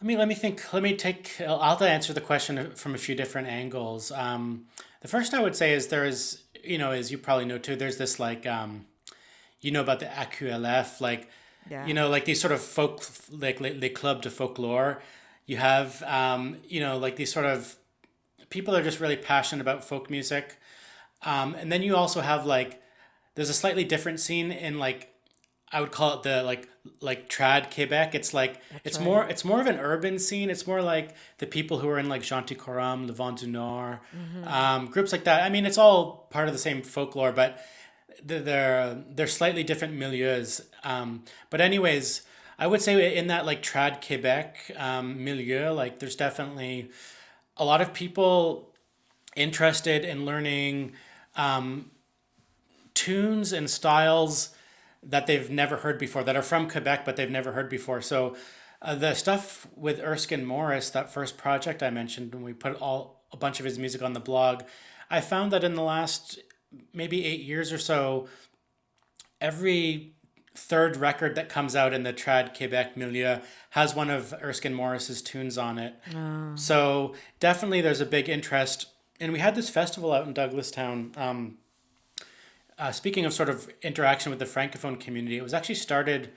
let 0.00 0.06
me 0.06 0.16
let 0.16 0.28
me 0.28 0.34
think. 0.34 0.72
Let 0.72 0.82
me 0.82 0.96
take. 0.96 1.40
I'll 1.40 1.76
to 1.76 1.88
answer 1.88 2.12
the 2.12 2.20
question 2.20 2.72
from 2.74 2.94
a 2.94 2.98
few 2.98 3.14
different 3.14 3.48
angles. 3.48 4.12
Um, 4.12 4.66
the 5.00 5.08
first 5.08 5.32
I 5.32 5.40
would 5.40 5.56
say 5.56 5.72
is 5.72 5.88
there 5.88 6.04
is, 6.04 6.42
you 6.62 6.76
know, 6.76 6.90
as 6.90 7.10
you 7.10 7.18
probably 7.18 7.44
know 7.44 7.58
too. 7.58 7.76
There's 7.76 7.98
this 7.98 8.18
like 8.18 8.44
um, 8.44 8.86
you 9.62 9.70
know 9.70 9.80
about 9.80 10.00
the 10.00 10.06
AQLF, 10.06 11.00
like 11.00 11.30
yeah. 11.70 11.86
you 11.86 11.94
know, 11.94 12.10
like 12.10 12.24
these 12.26 12.40
sort 12.40 12.52
of 12.52 12.60
folk, 12.60 13.02
like 13.30 13.60
les 13.60 13.88
club 13.88 14.22
to 14.22 14.30
folklore. 14.30 15.00
You 15.46 15.56
have, 15.56 16.02
um, 16.02 16.58
you 16.68 16.80
know, 16.80 16.98
like 16.98 17.16
these 17.16 17.32
sort 17.32 17.46
of 17.46 17.76
people 18.50 18.76
are 18.76 18.82
just 18.82 19.00
really 19.00 19.16
passionate 19.16 19.62
about 19.62 19.84
folk 19.84 20.10
music, 20.10 20.58
um, 21.22 21.54
and 21.54 21.72
then 21.72 21.82
you 21.82 21.96
also 21.96 22.20
have 22.20 22.44
like 22.44 22.82
there's 23.34 23.48
a 23.48 23.54
slightly 23.54 23.84
different 23.84 24.20
scene 24.20 24.52
in 24.52 24.78
like 24.78 25.12
I 25.72 25.80
would 25.80 25.90
call 25.90 26.14
it 26.14 26.22
the 26.22 26.42
like 26.42 26.68
like 27.00 27.28
trad 27.28 27.72
Quebec. 27.74 28.14
It's 28.14 28.34
like 28.34 28.60
That's 28.70 28.82
it's 28.84 28.98
right. 28.98 29.04
more 29.04 29.24
it's 29.24 29.44
more 29.44 29.60
of 29.60 29.66
an 29.66 29.78
urban 29.78 30.18
scene. 30.18 30.50
It's 30.50 30.66
more 30.66 30.82
like 30.82 31.14
the 31.38 31.46
people 31.46 31.78
who 31.78 31.88
are 31.88 31.98
in 31.98 32.08
like 32.08 32.22
Genticorum, 32.22 33.06
Le 33.06 33.12
Vent 33.12 33.38
du 33.38 33.46
Nord, 33.46 34.00
mm-hmm. 34.14 34.48
um, 34.48 34.86
groups 34.86 35.12
like 35.12 35.24
that. 35.24 35.42
I 35.42 35.48
mean, 35.48 35.64
it's 35.64 35.78
all 35.78 36.26
part 36.30 36.48
of 36.48 36.54
the 36.54 36.58
same 36.58 36.82
folklore, 36.82 37.32
but 37.32 37.58
they're 38.24 39.02
they're 39.10 39.26
slightly 39.26 39.64
different 39.64 39.94
milieus. 39.98 40.64
Um, 40.84 41.24
but 41.50 41.60
anyways, 41.60 42.22
I 42.58 42.66
would 42.66 42.82
say 42.82 43.16
in 43.16 43.28
that 43.28 43.46
like 43.46 43.62
trad 43.62 44.06
Quebec 44.06 44.72
um, 44.76 45.24
milieu, 45.24 45.70
like 45.70 45.98
there's 45.98 46.16
definitely 46.16 46.90
a 47.56 47.64
lot 47.64 47.80
of 47.80 47.92
people 47.92 48.70
interested 49.34 50.04
in 50.04 50.24
learning 50.24 50.92
um, 51.36 51.90
tunes 52.94 53.52
and 53.52 53.68
styles 53.68 54.50
that 55.02 55.26
they've 55.26 55.50
never 55.50 55.78
heard 55.78 55.98
before 55.98 56.22
that 56.22 56.36
are 56.36 56.42
from 56.42 56.68
Quebec 56.68 57.04
but 57.04 57.16
they've 57.16 57.30
never 57.30 57.52
heard 57.52 57.68
before. 57.68 58.00
So 58.00 58.36
uh, 58.80 58.94
the 58.94 59.14
stuff 59.14 59.66
with 59.76 60.00
Erskine 60.00 60.44
Morris, 60.44 60.90
that 60.90 61.12
first 61.12 61.36
project 61.36 61.82
I 61.82 61.90
mentioned 61.90 62.34
when 62.34 62.42
we 62.42 62.52
put 62.52 62.80
all 62.80 63.24
a 63.32 63.36
bunch 63.36 63.58
of 63.58 63.64
his 63.64 63.78
music 63.78 64.02
on 64.02 64.12
the 64.12 64.20
blog, 64.20 64.62
I 65.10 65.20
found 65.20 65.52
that 65.52 65.64
in 65.64 65.74
the 65.74 65.82
last 65.82 66.38
maybe 66.92 67.24
eight 67.24 67.40
years 67.40 67.72
or 67.72 67.78
so, 67.78 68.28
every 69.40 70.12
third 70.54 70.96
record 70.96 71.34
that 71.34 71.48
comes 71.48 71.74
out 71.74 71.94
in 71.94 72.02
the 72.02 72.12
trad 72.12 72.56
Quebec 72.56 72.96
milieu 72.96 73.38
has 73.70 73.94
one 73.94 74.10
of 74.10 74.34
Erskine 74.42 74.74
Morris's 74.74 75.22
tunes 75.22 75.56
on 75.56 75.78
it. 75.78 75.94
Oh. 76.14 76.54
So 76.56 77.14
definitely 77.40 77.80
there's 77.80 78.02
a 78.02 78.06
big 78.06 78.28
interest 78.28 78.86
and 79.22 79.32
we 79.32 79.38
had 79.38 79.54
this 79.54 79.70
festival 79.70 80.12
out 80.12 80.26
in 80.26 80.34
Douglastown. 80.34 81.16
Um, 81.16 81.58
uh, 82.78 82.90
speaking 82.90 83.24
of 83.24 83.32
sort 83.32 83.48
of 83.48 83.70
interaction 83.80 84.30
with 84.30 84.40
the 84.40 84.44
francophone 84.44 84.98
community, 84.98 85.38
it 85.38 85.42
was 85.42 85.54
actually 85.54 85.76
started 85.76 86.32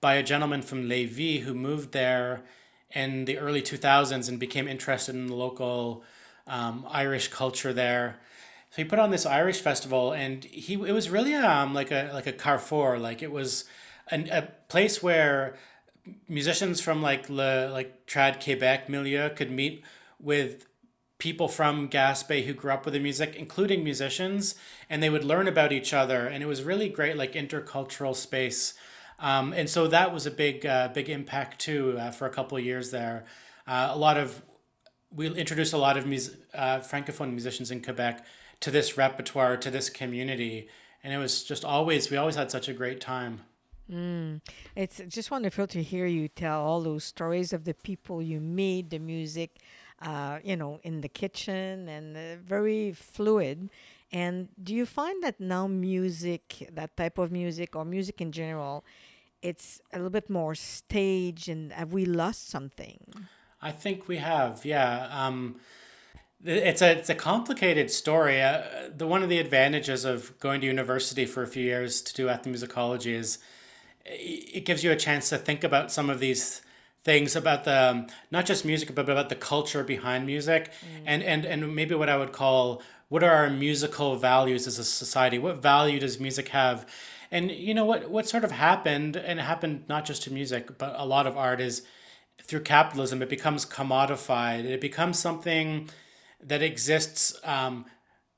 by 0.00 0.14
a 0.14 0.22
gentleman 0.22 0.60
from 0.60 0.88
Lévis 0.88 1.42
who 1.42 1.54
moved 1.54 1.92
there 1.92 2.42
in 2.90 3.24
the 3.24 3.38
early 3.38 3.62
2000s 3.62 4.28
and 4.28 4.40
became 4.40 4.66
interested 4.66 5.14
in 5.14 5.28
the 5.28 5.34
local 5.34 6.02
um, 6.46 6.84
Irish 6.90 7.28
culture 7.28 7.72
there. 7.72 8.16
So 8.74 8.82
he 8.82 8.88
put 8.88 8.98
on 8.98 9.12
this 9.12 9.24
Irish 9.24 9.60
festival, 9.60 10.10
and 10.10 10.42
he 10.42 10.74
it 10.74 10.90
was 10.90 11.08
really 11.08 11.32
um 11.32 11.74
like 11.74 11.92
a 11.92 12.10
like 12.12 12.26
a 12.26 12.32
carrefour, 12.32 12.98
like 12.98 13.22
it 13.22 13.30
was 13.30 13.66
an, 14.10 14.28
a 14.32 14.48
place 14.68 15.00
where 15.00 15.54
musicians 16.28 16.80
from 16.80 17.00
like 17.00 17.30
le 17.30 17.70
like 17.70 18.04
trad 18.08 18.42
Quebec 18.42 18.88
milieu 18.88 19.28
could 19.28 19.52
meet 19.52 19.84
with 20.18 20.66
people 21.18 21.46
from 21.46 21.88
Gaspé 21.88 22.46
who 22.46 22.52
grew 22.52 22.72
up 22.72 22.84
with 22.84 22.94
the 22.94 23.00
music, 23.00 23.36
including 23.36 23.84
musicians, 23.84 24.56
and 24.90 25.00
they 25.00 25.08
would 25.08 25.24
learn 25.24 25.46
about 25.46 25.70
each 25.70 25.94
other, 25.94 26.26
and 26.26 26.42
it 26.42 26.46
was 26.46 26.64
really 26.64 26.88
great 26.88 27.16
like 27.16 27.34
intercultural 27.34 28.16
space. 28.16 28.74
Um, 29.20 29.52
and 29.52 29.70
so 29.70 29.86
that 29.86 30.12
was 30.12 30.26
a 30.26 30.32
big 30.32 30.66
uh, 30.66 30.88
big 30.88 31.08
impact 31.08 31.60
too 31.60 31.96
uh, 31.96 32.10
for 32.10 32.26
a 32.26 32.30
couple 32.30 32.58
of 32.58 32.64
years 32.64 32.90
there. 32.90 33.24
Uh, 33.68 33.90
a 33.92 33.96
lot 33.96 34.16
of 34.16 34.42
we 35.12 35.28
introduced 35.28 35.74
a 35.74 35.78
lot 35.78 35.96
of 35.96 36.06
mus- 36.06 36.34
uh, 36.52 36.80
francophone 36.80 37.30
musicians 37.30 37.70
in 37.70 37.80
Quebec 37.80 38.26
to 38.60 38.70
this 38.70 38.96
repertoire 38.96 39.56
to 39.56 39.70
this 39.70 39.90
community, 39.90 40.68
and 41.02 41.12
it 41.12 41.18
was 41.18 41.44
just 41.44 41.64
always 41.64 42.10
we 42.10 42.16
always 42.16 42.36
had 42.36 42.50
such 42.50 42.68
a 42.68 42.72
great 42.72 43.00
time. 43.00 43.42
Mm. 43.90 44.40
It's 44.74 45.00
just 45.08 45.30
wonderful 45.30 45.66
to 45.68 45.82
hear 45.82 46.06
you 46.06 46.28
tell 46.28 46.62
all 46.62 46.80
those 46.80 47.04
stories 47.04 47.52
of 47.52 47.64
the 47.64 47.74
people 47.74 48.22
you 48.22 48.40
meet, 48.40 48.90
the 48.90 48.98
music, 48.98 49.56
uh, 50.00 50.38
you 50.42 50.56
know, 50.56 50.80
in 50.82 51.02
the 51.02 51.08
kitchen, 51.08 51.88
and 51.88 52.16
uh, 52.16 52.36
very 52.42 52.92
fluid. 52.92 53.68
And 54.10 54.48
do 54.62 54.74
you 54.74 54.86
find 54.86 55.22
that 55.22 55.40
now 55.40 55.66
music, 55.66 56.68
that 56.72 56.96
type 56.96 57.18
of 57.18 57.30
music, 57.32 57.76
or 57.76 57.84
music 57.84 58.20
in 58.20 58.32
general, 58.32 58.84
it's 59.42 59.80
a 59.92 59.96
little 59.96 60.10
bit 60.10 60.30
more 60.30 60.54
staged, 60.54 61.48
and 61.48 61.72
have 61.72 61.92
we 61.92 62.06
lost 62.06 62.48
something? 62.48 62.98
I 63.60 63.70
think 63.72 64.08
we 64.08 64.18
have, 64.18 64.64
yeah. 64.64 65.08
Um, 65.10 65.56
it's 66.44 66.82
a 66.82 66.98
it's 66.98 67.10
a 67.10 67.14
complicated 67.14 67.90
story. 67.90 68.42
Uh, 68.42 68.62
the 68.94 69.06
one 69.06 69.22
of 69.22 69.28
the 69.28 69.38
advantages 69.38 70.04
of 70.04 70.38
going 70.40 70.60
to 70.60 70.66
university 70.66 71.24
for 71.26 71.42
a 71.42 71.46
few 71.46 71.64
years 71.64 72.02
to 72.02 72.14
do 72.14 72.26
ethnomusicology 72.26 73.14
is 73.14 73.38
it 74.04 74.66
gives 74.66 74.84
you 74.84 74.92
a 74.92 74.96
chance 74.96 75.30
to 75.30 75.38
think 75.38 75.64
about 75.64 75.90
some 75.90 76.10
of 76.10 76.20
these 76.20 76.60
things 77.02 77.34
about 77.34 77.64
the 77.64 77.90
um, 77.90 78.06
not 78.30 78.44
just 78.46 78.64
music 78.64 78.94
but 78.94 79.08
about 79.08 79.28
the 79.28 79.34
culture 79.34 79.82
behind 79.82 80.26
music. 80.26 80.70
Mm. 80.72 81.02
and 81.06 81.22
and 81.22 81.44
and 81.44 81.74
maybe 81.74 81.94
what 81.94 82.08
I 82.08 82.16
would 82.16 82.32
call 82.32 82.82
what 83.08 83.22
are 83.22 83.30
our 83.30 83.50
musical 83.50 84.16
values 84.16 84.66
as 84.66 84.78
a 84.78 84.84
society? 84.84 85.38
What 85.38 85.62
value 85.62 85.98
does 85.98 86.20
music 86.20 86.48
have? 86.48 86.86
And 87.30 87.50
you 87.50 87.72
know 87.72 87.86
what 87.86 88.10
what 88.10 88.28
sort 88.28 88.44
of 88.44 88.52
happened 88.52 89.16
and 89.16 89.38
it 89.38 89.42
happened 89.42 89.84
not 89.88 90.04
just 90.04 90.22
to 90.24 90.32
music 90.32 90.76
but 90.76 90.94
a 90.98 91.06
lot 91.06 91.26
of 91.26 91.38
art 91.38 91.60
is 91.60 91.82
through 92.42 92.60
capitalism. 92.60 93.22
It 93.22 93.30
becomes 93.30 93.64
commodified. 93.64 94.64
It 94.64 94.80
becomes 94.82 95.18
something 95.18 95.88
that 96.46 96.62
exists 96.62 97.38
um, 97.44 97.86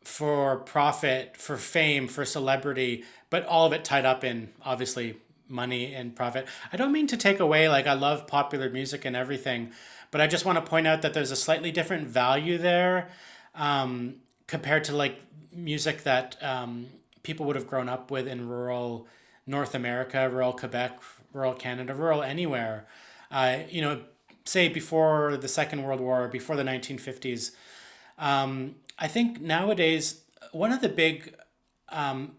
for 0.03 0.59
profit 0.59 1.37
for 1.37 1.57
fame 1.57 2.07
for 2.07 2.25
celebrity 2.25 3.05
but 3.31 3.45
all 3.47 3.66
of 3.66 3.73
it 3.73 3.85
tied 3.85 4.05
up 4.05 4.25
in 4.25 4.49
obviously 4.64 5.16
money 5.49 5.95
and 5.95 6.14
profit. 6.14 6.47
I 6.73 6.77
don't 6.77 6.92
mean 6.92 7.07
to 7.09 7.16
take 7.16 7.40
away, 7.40 7.69
like, 7.69 7.87
I 7.87 7.95
love 7.95 8.27
popular 8.27 8.71
music 8.71 9.05
and 9.05 9.16
everything, 9.16 9.73
but 10.11 10.21
I 10.21 10.27
just 10.27 10.45
want 10.45 10.57
to 10.57 10.69
point 10.69 10.87
out 10.87 11.03
that 11.03 11.14
there's 11.14 11.31
a 11.31 11.37
slightly 11.37 11.71
different 11.71 12.09
value 12.09 12.59
there 12.59 13.11
um, 13.55 14.16
compared 14.47 14.85
to, 14.85 14.97
like, 14.97 15.21
music 15.53 16.03
that 16.03 16.37
um, 16.42 16.87
people 17.23 17.47
would 17.47 17.57
have 17.57 17.66
grown 17.66 17.88
up 17.88 18.11
with 18.11 18.27
in 18.29 18.49
rural 18.49 19.07
North 19.47 19.75
America, 19.75 20.29
rural 20.29 20.53
Quebec, 20.53 20.99
rural 21.33 21.55
Canada, 21.55 21.95
rural 21.95 22.23
anywhere. 22.23 22.87
Uh, 23.31 23.59
you 23.69 23.81
know, 23.81 24.03
say 24.45 24.69
before 24.69 25.37
the 25.37 25.49
Second 25.49 25.83
World 25.83 26.01
War, 26.01 26.29
before 26.29 26.57
the 26.57 26.62
1950s. 26.62 27.53
Um, 28.18 28.76
I 28.98 29.09
think 29.09 29.40
nowadays, 29.40 30.22
one 30.52 30.72
of 30.72 30.81
the 30.81 30.88
big 30.88 31.35
um, 31.88 32.33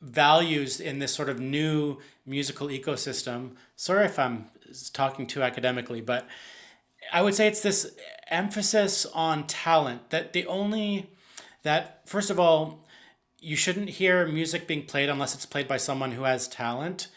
values 0.00 0.80
in 0.80 0.98
this 0.98 1.14
sort 1.14 1.28
of 1.28 1.38
new 1.38 1.98
musical 2.26 2.68
ecosystem. 2.68 3.52
Sorry 3.76 4.06
if 4.06 4.18
I'm 4.18 4.46
talking 4.92 5.26
too 5.26 5.42
academically, 5.42 6.00
but 6.00 6.26
I 7.12 7.22
would 7.22 7.34
say 7.34 7.46
it's 7.46 7.60
this 7.60 7.94
emphasis 8.28 9.06
on 9.06 9.46
talent 9.46 10.10
that 10.10 10.32
the 10.32 10.46
only 10.46 11.10
that 11.62 12.08
first 12.08 12.30
of 12.30 12.38
all 12.38 12.86
you 13.40 13.56
shouldn't 13.56 13.88
hear 13.88 14.26
music 14.26 14.66
being 14.66 14.84
played 14.84 15.08
unless 15.08 15.34
it's 15.34 15.46
played 15.46 15.66
by 15.66 15.76
someone 15.76 16.12
who 16.12 16.22
has 16.22 16.46
talent 16.46 17.08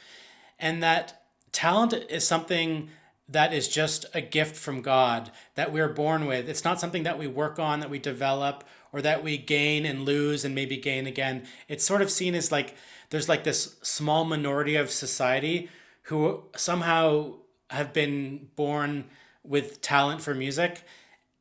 and 0.57 0.81
that 0.81 1.21
talent 1.51 1.93
is 2.09 2.25
something 2.25 2.89
that 3.33 3.53
is 3.53 3.67
just 3.67 4.05
a 4.13 4.21
gift 4.21 4.55
from 4.55 4.81
God 4.81 5.31
that 5.55 5.71
we're 5.71 5.89
born 5.89 6.25
with. 6.25 6.47
It's 6.47 6.63
not 6.63 6.79
something 6.79 7.03
that 7.03 7.19
we 7.19 7.27
work 7.27 7.59
on, 7.59 7.79
that 7.81 7.89
we 7.89 7.99
develop, 7.99 8.63
or 8.91 9.01
that 9.01 9.23
we 9.23 9.37
gain 9.37 9.85
and 9.85 10.05
lose 10.05 10.45
and 10.45 10.55
maybe 10.55 10.77
gain 10.77 11.05
again. 11.07 11.45
It's 11.67 11.83
sort 11.83 12.01
of 12.01 12.11
seen 12.11 12.35
as 12.35 12.51
like 12.51 12.75
there's 13.09 13.29
like 13.29 13.43
this 13.43 13.77
small 13.81 14.23
minority 14.23 14.75
of 14.75 14.89
society 14.89 15.69
who 16.03 16.43
somehow 16.55 17.35
have 17.69 17.93
been 17.93 18.49
born 18.55 19.05
with 19.43 19.81
talent 19.81 20.21
for 20.21 20.33
music 20.33 20.83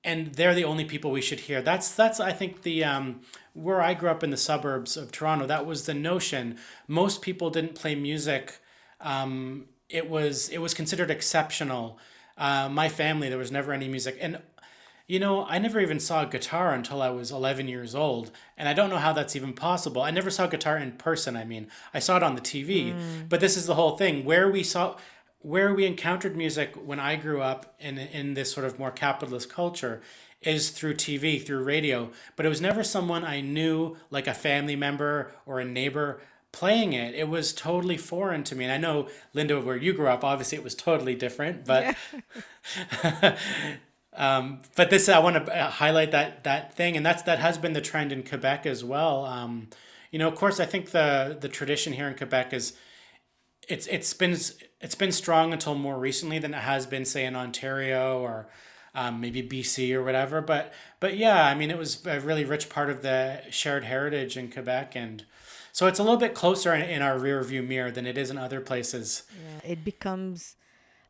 and 0.04 0.34
they're 0.34 0.54
the 0.54 0.64
only 0.64 0.84
people 0.84 1.10
we 1.10 1.20
should 1.20 1.40
hear. 1.40 1.62
That's 1.62 1.94
that's 1.94 2.20
I 2.20 2.32
think 2.32 2.62
the 2.62 2.84
um, 2.84 3.20
where 3.52 3.80
I 3.80 3.94
grew 3.94 4.10
up 4.10 4.24
in 4.24 4.30
the 4.30 4.36
suburbs 4.36 4.96
of 4.96 5.12
Toronto. 5.12 5.46
That 5.46 5.66
was 5.66 5.86
the 5.86 5.94
notion. 5.94 6.58
Most 6.88 7.22
people 7.22 7.50
didn't 7.50 7.74
play 7.74 7.94
music. 7.94 8.58
Um, 9.00 9.66
it 9.92 10.08
was 10.08 10.48
it 10.48 10.58
was 10.58 10.74
considered 10.74 11.10
exceptional. 11.10 11.98
Uh, 12.36 12.68
my 12.68 12.88
family 12.88 13.28
there 13.28 13.38
was 13.38 13.52
never 13.52 13.72
any 13.72 13.88
music, 13.88 14.18
and 14.20 14.40
you 15.06 15.18
know, 15.18 15.44
I 15.44 15.58
never 15.58 15.78
even 15.80 16.00
saw 16.00 16.22
a 16.22 16.26
guitar 16.26 16.72
until 16.72 17.02
I 17.02 17.10
was 17.10 17.30
11 17.30 17.68
years 17.68 17.94
old, 17.94 18.30
and 18.56 18.68
I 18.68 18.72
don't 18.72 18.88
know 18.88 18.96
how 18.96 19.12
that's 19.12 19.36
even 19.36 19.52
possible. 19.52 20.00
I 20.00 20.10
never 20.10 20.30
saw 20.30 20.44
a 20.44 20.48
guitar 20.48 20.78
in 20.78 20.92
person. 20.92 21.36
I 21.36 21.44
mean, 21.44 21.68
I 21.92 21.98
saw 21.98 22.16
it 22.16 22.22
on 22.22 22.34
the 22.34 22.40
TV, 22.40 22.94
mm. 22.94 23.28
but 23.28 23.40
this 23.40 23.56
is 23.56 23.66
the 23.66 23.74
whole 23.74 23.96
thing 23.96 24.24
where 24.24 24.50
we 24.50 24.62
saw 24.62 24.96
where 25.40 25.74
we 25.74 25.86
encountered 25.86 26.36
music 26.36 26.74
when 26.76 27.00
I 27.00 27.16
grew 27.16 27.42
up 27.42 27.74
in 27.78 27.98
in 27.98 28.34
this 28.34 28.50
sort 28.50 28.66
of 28.66 28.78
more 28.78 28.90
capitalist 28.90 29.50
culture 29.50 30.00
is 30.40 30.70
through 30.70 30.94
TV, 30.94 31.44
through 31.44 31.62
radio, 31.62 32.10
but 32.34 32.44
it 32.44 32.48
was 32.48 32.60
never 32.60 32.82
someone 32.82 33.24
I 33.24 33.40
knew 33.40 33.96
like 34.10 34.26
a 34.26 34.34
family 34.34 34.74
member 34.74 35.30
or 35.46 35.60
a 35.60 35.64
neighbor 35.64 36.20
playing 36.52 36.92
it. 36.92 37.14
It 37.14 37.28
was 37.28 37.52
totally 37.52 37.96
foreign 37.96 38.44
to 38.44 38.54
me. 38.54 38.64
And 38.64 38.72
I 38.72 38.76
know 38.76 39.08
Linda 39.32 39.60
where 39.60 39.76
you 39.76 39.92
grew 39.92 40.08
up, 40.08 40.22
obviously 40.22 40.58
it 40.58 40.64
was 40.64 40.74
totally 40.74 41.14
different, 41.14 41.64
but 41.64 41.96
yeah. 43.02 43.36
Um, 44.14 44.60
but 44.76 44.90
this 44.90 45.08
I 45.08 45.18
want 45.20 45.46
to 45.46 45.58
uh, 45.58 45.70
highlight 45.70 46.10
that 46.10 46.44
that 46.44 46.74
thing, 46.74 46.96
and 46.96 47.04
that's 47.04 47.22
that 47.22 47.38
has 47.38 47.56
been 47.56 47.72
the 47.72 47.80
trend 47.80 48.12
in 48.12 48.22
Quebec 48.22 48.66
as 48.66 48.84
well. 48.84 49.24
Um, 49.24 49.68
you 50.10 50.18
know, 50.18 50.28
of 50.28 50.34
course, 50.34 50.60
I 50.60 50.66
think 50.66 50.90
the 50.90 51.36
the 51.40 51.48
tradition 51.48 51.94
here 51.94 52.08
in 52.08 52.14
Quebec 52.16 52.52
is 52.52 52.74
it's 53.68 53.86
it's 53.86 54.12
been 54.12 54.36
it's 54.80 54.94
been 54.94 55.12
strong 55.12 55.52
until 55.52 55.74
more 55.74 55.98
recently 55.98 56.38
than 56.38 56.52
it 56.52 56.58
has 56.58 56.86
been, 56.86 57.04
say, 57.06 57.24
in 57.24 57.34
Ontario 57.34 58.20
or 58.20 58.48
um, 58.94 59.20
maybe 59.20 59.42
BC 59.42 59.94
or 59.94 60.04
whatever. 60.04 60.42
But 60.42 60.74
but 61.00 61.16
yeah, 61.16 61.46
I 61.46 61.54
mean, 61.54 61.70
it 61.70 61.78
was 61.78 62.04
a 62.06 62.20
really 62.20 62.44
rich 62.44 62.68
part 62.68 62.90
of 62.90 63.00
the 63.00 63.40
shared 63.50 63.84
heritage 63.84 64.36
in 64.36 64.50
Quebec, 64.50 64.94
and 64.94 65.24
so 65.72 65.86
it's 65.86 65.98
a 65.98 66.02
little 66.02 66.18
bit 66.18 66.34
closer 66.34 66.74
in, 66.74 66.82
in 66.82 67.02
our 67.02 67.18
rear 67.18 67.42
view 67.42 67.62
mirror 67.62 67.90
than 67.90 68.06
it 68.06 68.16
is 68.16 68.30
in 68.30 68.38
other 68.38 68.60
places. 68.60 69.24
Yeah, 69.32 69.72
it 69.72 69.84
becomes 69.84 70.56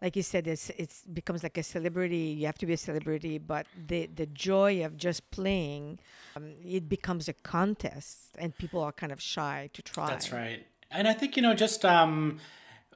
like 0.03 0.17
you 0.17 0.23
said, 0.23 0.49
it's 0.49 0.71
it's 0.71 1.05
becomes 1.05 1.45
like 1.45 1.57
a 1.57 1.63
celebrity. 1.63 2.37
You 2.39 2.47
have 2.47 2.59
to 2.59 2.67
be 2.67 2.73
a 2.73 2.77
celebrity, 2.77 3.39
but 3.39 3.67
the 3.87 4.07
the 4.07 4.27
joy 4.27 4.85
of 4.85 4.97
just 4.97 5.31
playing, 5.31 6.01
um, 6.37 6.55
it 6.65 6.89
becomes 6.89 7.29
a 7.29 7.33
contest, 7.33 8.31
and 8.37 8.57
people 8.59 8.81
are 8.81 8.93
kind 8.93 9.13
of 9.13 9.21
shy 9.21 9.71
to 9.73 9.81
try. 9.81 10.09
That's 10.09 10.33
right, 10.33 10.67
and 10.91 11.07
I 11.07 11.13
think 11.15 11.37
you 11.37 11.43
know 11.43 11.55
just. 11.55 11.85
Um, 11.85 12.41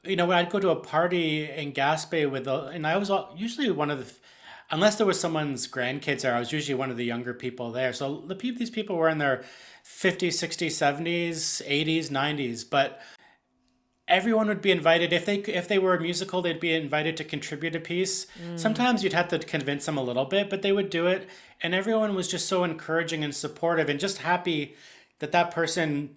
you 0.05 0.15
know, 0.15 0.27
when 0.27 0.39
I'd 0.39 0.51
go 0.51 0.61
to 0.61 0.71
a 0.71 0.77
party 0.77 1.51
in 1.51 1.73
Gaspé 1.73 2.31
with, 2.31 2.45
the, 2.45 2.67
and 2.67 2.87
I 2.87 2.97
was 2.97 3.11
usually 3.35 3.73
one 3.73 3.91
of 3.91 3.99
the, 3.99 4.15
unless 4.71 4.97
there 4.97 5.07
was 5.07 5.21
someone's 5.21 5.69
grandkids 5.69 6.23
there, 6.23 6.35
I 6.35 6.39
was 6.39 6.53
usually 6.53 6.75
one 6.75 6.91
of 6.91 6.97
the 6.97 7.05
younger 7.05 7.35
people 7.35 7.73
there. 7.73 7.93
So 7.93 8.23
the 8.27 8.35
people, 8.35 8.59
these 8.59 8.71
people 8.71 8.97
were 8.97 9.09
in 9.09 9.19
their 9.19 9.45
50s, 9.85 10.35
60s, 10.35 10.73
70s, 10.73 11.63
80s, 11.67 12.11
90s, 12.11 12.69
but 12.69 13.01
everyone 14.09 14.47
would 14.47 14.63
be 14.63 14.71
invited 14.71 15.13
if 15.13 15.27
they 15.27 15.37
if 15.39 15.67
they 15.67 15.79
were 15.79 15.95
a 15.95 16.01
musical 16.01 16.41
they'd 16.41 16.61
be 16.61 16.73
invited 16.73 17.17
to 17.17 17.25
contribute 17.25 17.75
a 17.75 17.81
piece 17.81 18.27
mm. 18.41 18.57
sometimes 18.57 19.03
you'd 19.03 19.13
have 19.13 19.27
to 19.27 19.39
convince 19.39 19.87
them 19.87 19.99
a 19.99 20.03
little 20.03 20.25
bit 20.25 20.49
but 20.49 20.63
they 20.63 20.71
would 20.71 20.91
do 20.91 21.09
it 21.09 21.29
and 21.61 21.75
everyone 21.75 22.15
was 22.15 22.29
just 22.29 22.47
so 22.47 22.63
encouraging 22.63 23.25
and 23.25 23.35
supportive 23.35 23.89
and 23.89 23.99
just 23.99 24.19
happy 24.19 24.77
that 25.19 25.33
that 25.33 25.51
person 25.51 26.17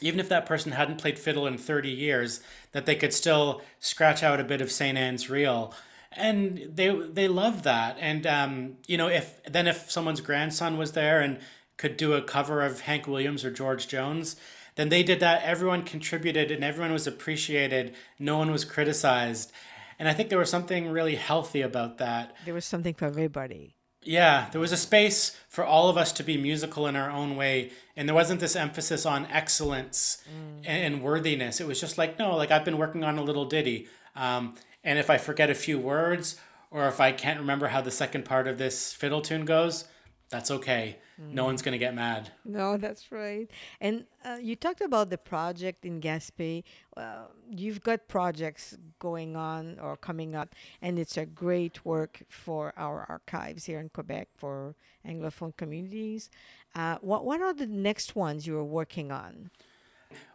even 0.00 0.20
if 0.20 0.28
that 0.28 0.46
person 0.46 0.72
hadn't 0.72 0.98
played 0.98 1.18
fiddle 1.18 1.46
in 1.46 1.56
30 1.56 1.90
years 1.90 2.40
that 2.72 2.86
they 2.86 2.96
could 2.96 3.12
still 3.12 3.62
scratch 3.78 4.22
out 4.22 4.40
a 4.40 4.44
bit 4.44 4.60
of 4.60 4.70
St. 4.70 4.98
Anne's 4.98 5.30
reel 5.30 5.72
and 6.12 6.70
they 6.74 6.88
they 6.88 7.28
love 7.28 7.62
that 7.64 7.96
and 8.00 8.26
um, 8.26 8.76
you 8.86 8.96
know 8.96 9.08
if 9.08 9.42
then 9.44 9.66
if 9.66 9.90
someone's 9.90 10.20
grandson 10.20 10.76
was 10.78 10.92
there 10.92 11.20
and 11.20 11.38
could 11.78 11.96
do 11.96 12.12
a 12.12 12.20
cover 12.20 12.60
of 12.60 12.82
Hank 12.82 13.06
Williams 13.06 13.44
or 13.44 13.50
George 13.50 13.88
Jones. 13.88 14.36
Then 14.74 14.90
they 14.90 15.02
did 15.02 15.20
that. 15.20 15.42
Everyone 15.44 15.82
contributed 15.82 16.50
and 16.50 16.62
everyone 16.62 16.92
was 16.92 17.06
appreciated. 17.06 17.94
No 18.18 18.36
one 18.36 18.50
was 18.50 18.64
criticized. 18.64 19.50
And 19.98 20.08
I 20.08 20.12
think 20.12 20.28
there 20.28 20.38
was 20.38 20.50
something 20.50 20.90
really 20.90 21.16
healthy 21.16 21.62
about 21.62 21.98
that. 21.98 22.36
There 22.44 22.54
was 22.54 22.64
something 22.64 22.94
for 22.94 23.06
everybody. 23.06 23.74
Yeah, 24.02 24.48
there 24.50 24.60
was 24.60 24.70
a 24.70 24.76
space 24.76 25.36
for 25.48 25.64
all 25.64 25.88
of 25.88 25.96
us 25.96 26.12
to 26.12 26.22
be 26.22 26.36
musical 26.36 26.86
in 26.86 26.94
our 26.94 27.10
own 27.10 27.34
way. 27.34 27.72
And 27.96 28.08
there 28.08 28.14
wasn't 28.14 28.40
this 28.40 28.54
emphasis 28.54 29.04
on 29.04 29.26
excellence 29.26 30.22
mm. 30.28 30.62
and, 30.64 31.02
worthiness. 31.02 31.60
It 31.60 31.66
was 31.66 31.80
just 31.80 31.98
like, 31.98 32.18
no, 32.18 32.36
like 32.36 32.50
I've 32.52 32.64
been 32.64 32.78
working 32.78 33.02
on 33.02 33.18
a 33.18 33.22
little 33.22 33.44
ditty. 33.44 33.88
Um, 34.14 34.54
and 34.84 34.98
if 34.98 35.10
I 35.10 35.18
forget 35.18 35.50
a 35.50 35.54
few 35.54 35.78
words 35.78 36.36
or 36.70 36.86
if 36.86 37.00
I 37.00 37.12
can't 37.12 37.40
remember 37.40 37.68
how 37.68 37.80
the 37.80 37.90
second 37.90 38.24
part 38.24 38.46
of 38.46 38.58
this 38.58 38.92
fiddle 38.92 39.20
tune 39.20 39.44
goes, 39.44 39.84
that's 40.30 40.50
okay. 40.50 40.98
Mm. 41.20 41.32
No 41.32 41.44
one's 41.44 41.62
going 41.62 41.72
to 41.72 41.78
get 41.78 41.94
mad. 41.94 42.30
No, 42.44 42.76
that's 42.84 43.10
right. 43.10 43.50
And 43.80 44.04
uh, 44.24 44.36
you 44.40 44.56
talked 44.56 44.80
about 44.80 45.10
the 45.10 45.18
project 45.18 45.84
in 45.84 46.00
Gaspé. 46.00 46.64
Well, 46.96 47.30
you've 47.50 47.82
got 47.82 48.08
projects 48.08 48.76
going 48.98 49.36
on 49.36 49.78
or 49.80 49.96
coming 49.96 50.34
up, 50.34 50.54
and 50.82 50.98
it's 50.98 51.16
a 51.16 51.24
great 51.24 51.84
work 51.84 52.22
for 52.28 52.72
our 52.76 53.06
archives 53.08 53.64
here 53.64 53.80
in 53.80 53.88
Quebec 53.88 54.28
for 54.36 54.74
Anglophone 55.06 55.56
communities. 55.56 56.28
Uh, 56.74 56.96
what, 57.00 57.24
what 57.24 57.40
are 57.40 57.54
the 57.54 57.66
next 57.66 58.14
ones 58.14 58.46
you 58.46 58.56
are 58.58 58.64
working 58.64 59.10
on? 59.10 59.50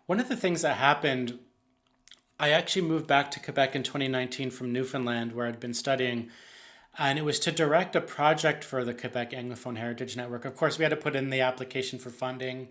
One 0.08 0.20
of 0.20 0.28
the 0.28 0.36
things 0.36 0.64
that 0.64 0.78
happened, 0.78 1.40
I 2.40 2.50
actually 2.50 2.84
moved 2.84 3.08
back 3.08 3.32
to 3.32 3.40
Quebec 3.40 3.76
in 3.76 3.84
2019 3.84 4.50
from 4.52 4.74
Newfoundland, 4.74 5.34
where 5.34 5.48
I'd 5.48 5.60
been 5.60 5.74
studying 5.74 6.30
and 6.98 7.18
it 7.18 7.26
was 7.26 7.40
to 7.40 7.52
direct 7.52 7.96
a 7.96 8.02
project 8.02 8.64
for 8.64 8.84
the 8.84 8.94
Quebec 8.94 9.32
Anglophone 9.32 9.78
Heritage 9.78 10.16
Network. 10.16 10.46
Of 10.46 10.56
course, 10.56 10.78
we 10.78 10.84
had 10.84 10.90
to 10.90 10.96
put 10.96 11.16
in 11.16 11.30
the 11.30 11.42
application 11.42 11.98
for 11.98 12.10
funding 12.10 12.68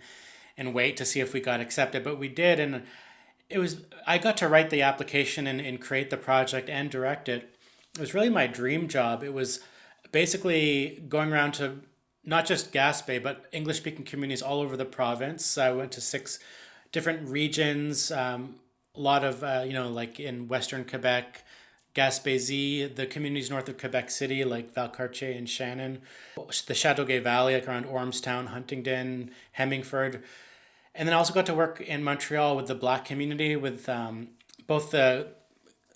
and 0.56 0.74
wait 0.74 0.96
to 0.98 1.04
see 1.04 1.20
if 1.20 1.32
we 1.32 1.40
got 1.40 1.60
accepted, 1.60 2.04
but 2.04 2.18
we 2.18 2.28
did, 2.28 2.60
and 2.60 2.82
it 3.48 3.58
was 3.58 3.84
I 4.06 4.18
got 4.18 4.36
to 4.38 4.48
write 4.48 4.70
the 4.70 4.82
application 4.82 5.46
and, 5.46 5.60
and 5.60 5.80
create 5.80 6.10
the 6.10 6.16
project 6.16 6.70
and 6.70 6.90
direct 6.90 7.28
it. 7.28 7.56
It 7.94 8.00
was 8.00 8.14
really 8.14 8.28
my 8.28 8.46
dream 8.46 8.88
job. 8.88 9.22
It 9.22 9.34
was 9.34 9.60
basically 10.12 11.02
going 11.08 11.32
around 11.32 11.52
to 11.54 11.80
not 12.24 12.46
just 12.46 12.72
Gaspé, 12.72 13.20
but 13.20 13.46
English 13.52 13.78
speaking 13.78 14.04
communities 14.04 14.42
all 14.42 14.60
over 14.60 14.76
the 14.76 14.84
province. 14.84 15.58
I 15.58 15.72
went 15.72 15.90
to 15.92 16.00
six 16.00 16.38
different 16.92 17.28
regions, 17.28 18.12
um, 18.12 18.56
a 18.94 19.00
lot 19.00 19.24
of, 19.24 19.42
uh, 19.42 19.64
you 19.66 19.72
know, 19.72 19.88
like 19.88 20.20
in 20.20 20.48
Western 20.48 20.84
Quebec, 20.84 21.44
Gaspésie, 21.94 22.94
the 22.94 23.06
communities 23.06 23.50
north 23.50 23.68
of 23.68 23.78
Quebec 23.78 24.10
City, 24.10 24.44
like 24.44 24.74
Valcartier 24.74 25.36
and 25.36 25.48
Shannon, 25.48 26.00
the 26.36 26.74
Chateauguay 26.74 27.22
Valley, 27.22 27.54
like 27.54 27.68
around 27.68 27.84
Ormstown, 27.84 28.48
Huntingdon, 28.48 29.30
Hemmingford. 29.52 30.22
And 30.94 31.08
then 31.08 31.14
I 31.14 31.18
also 31.18 31.34
got 31.34 31.46
to 31.46 31.54
work 31.54 31.80
in 31.80 32.02
Montreal 32.02 32.56
with 32.56 32.66
the 32.66 32.74
Black 32.74 33.04
community, 33.04 33.56
with 33.56 33.88
um, 33.88 34.28
both 34.66 34.90
the 34.90 35.28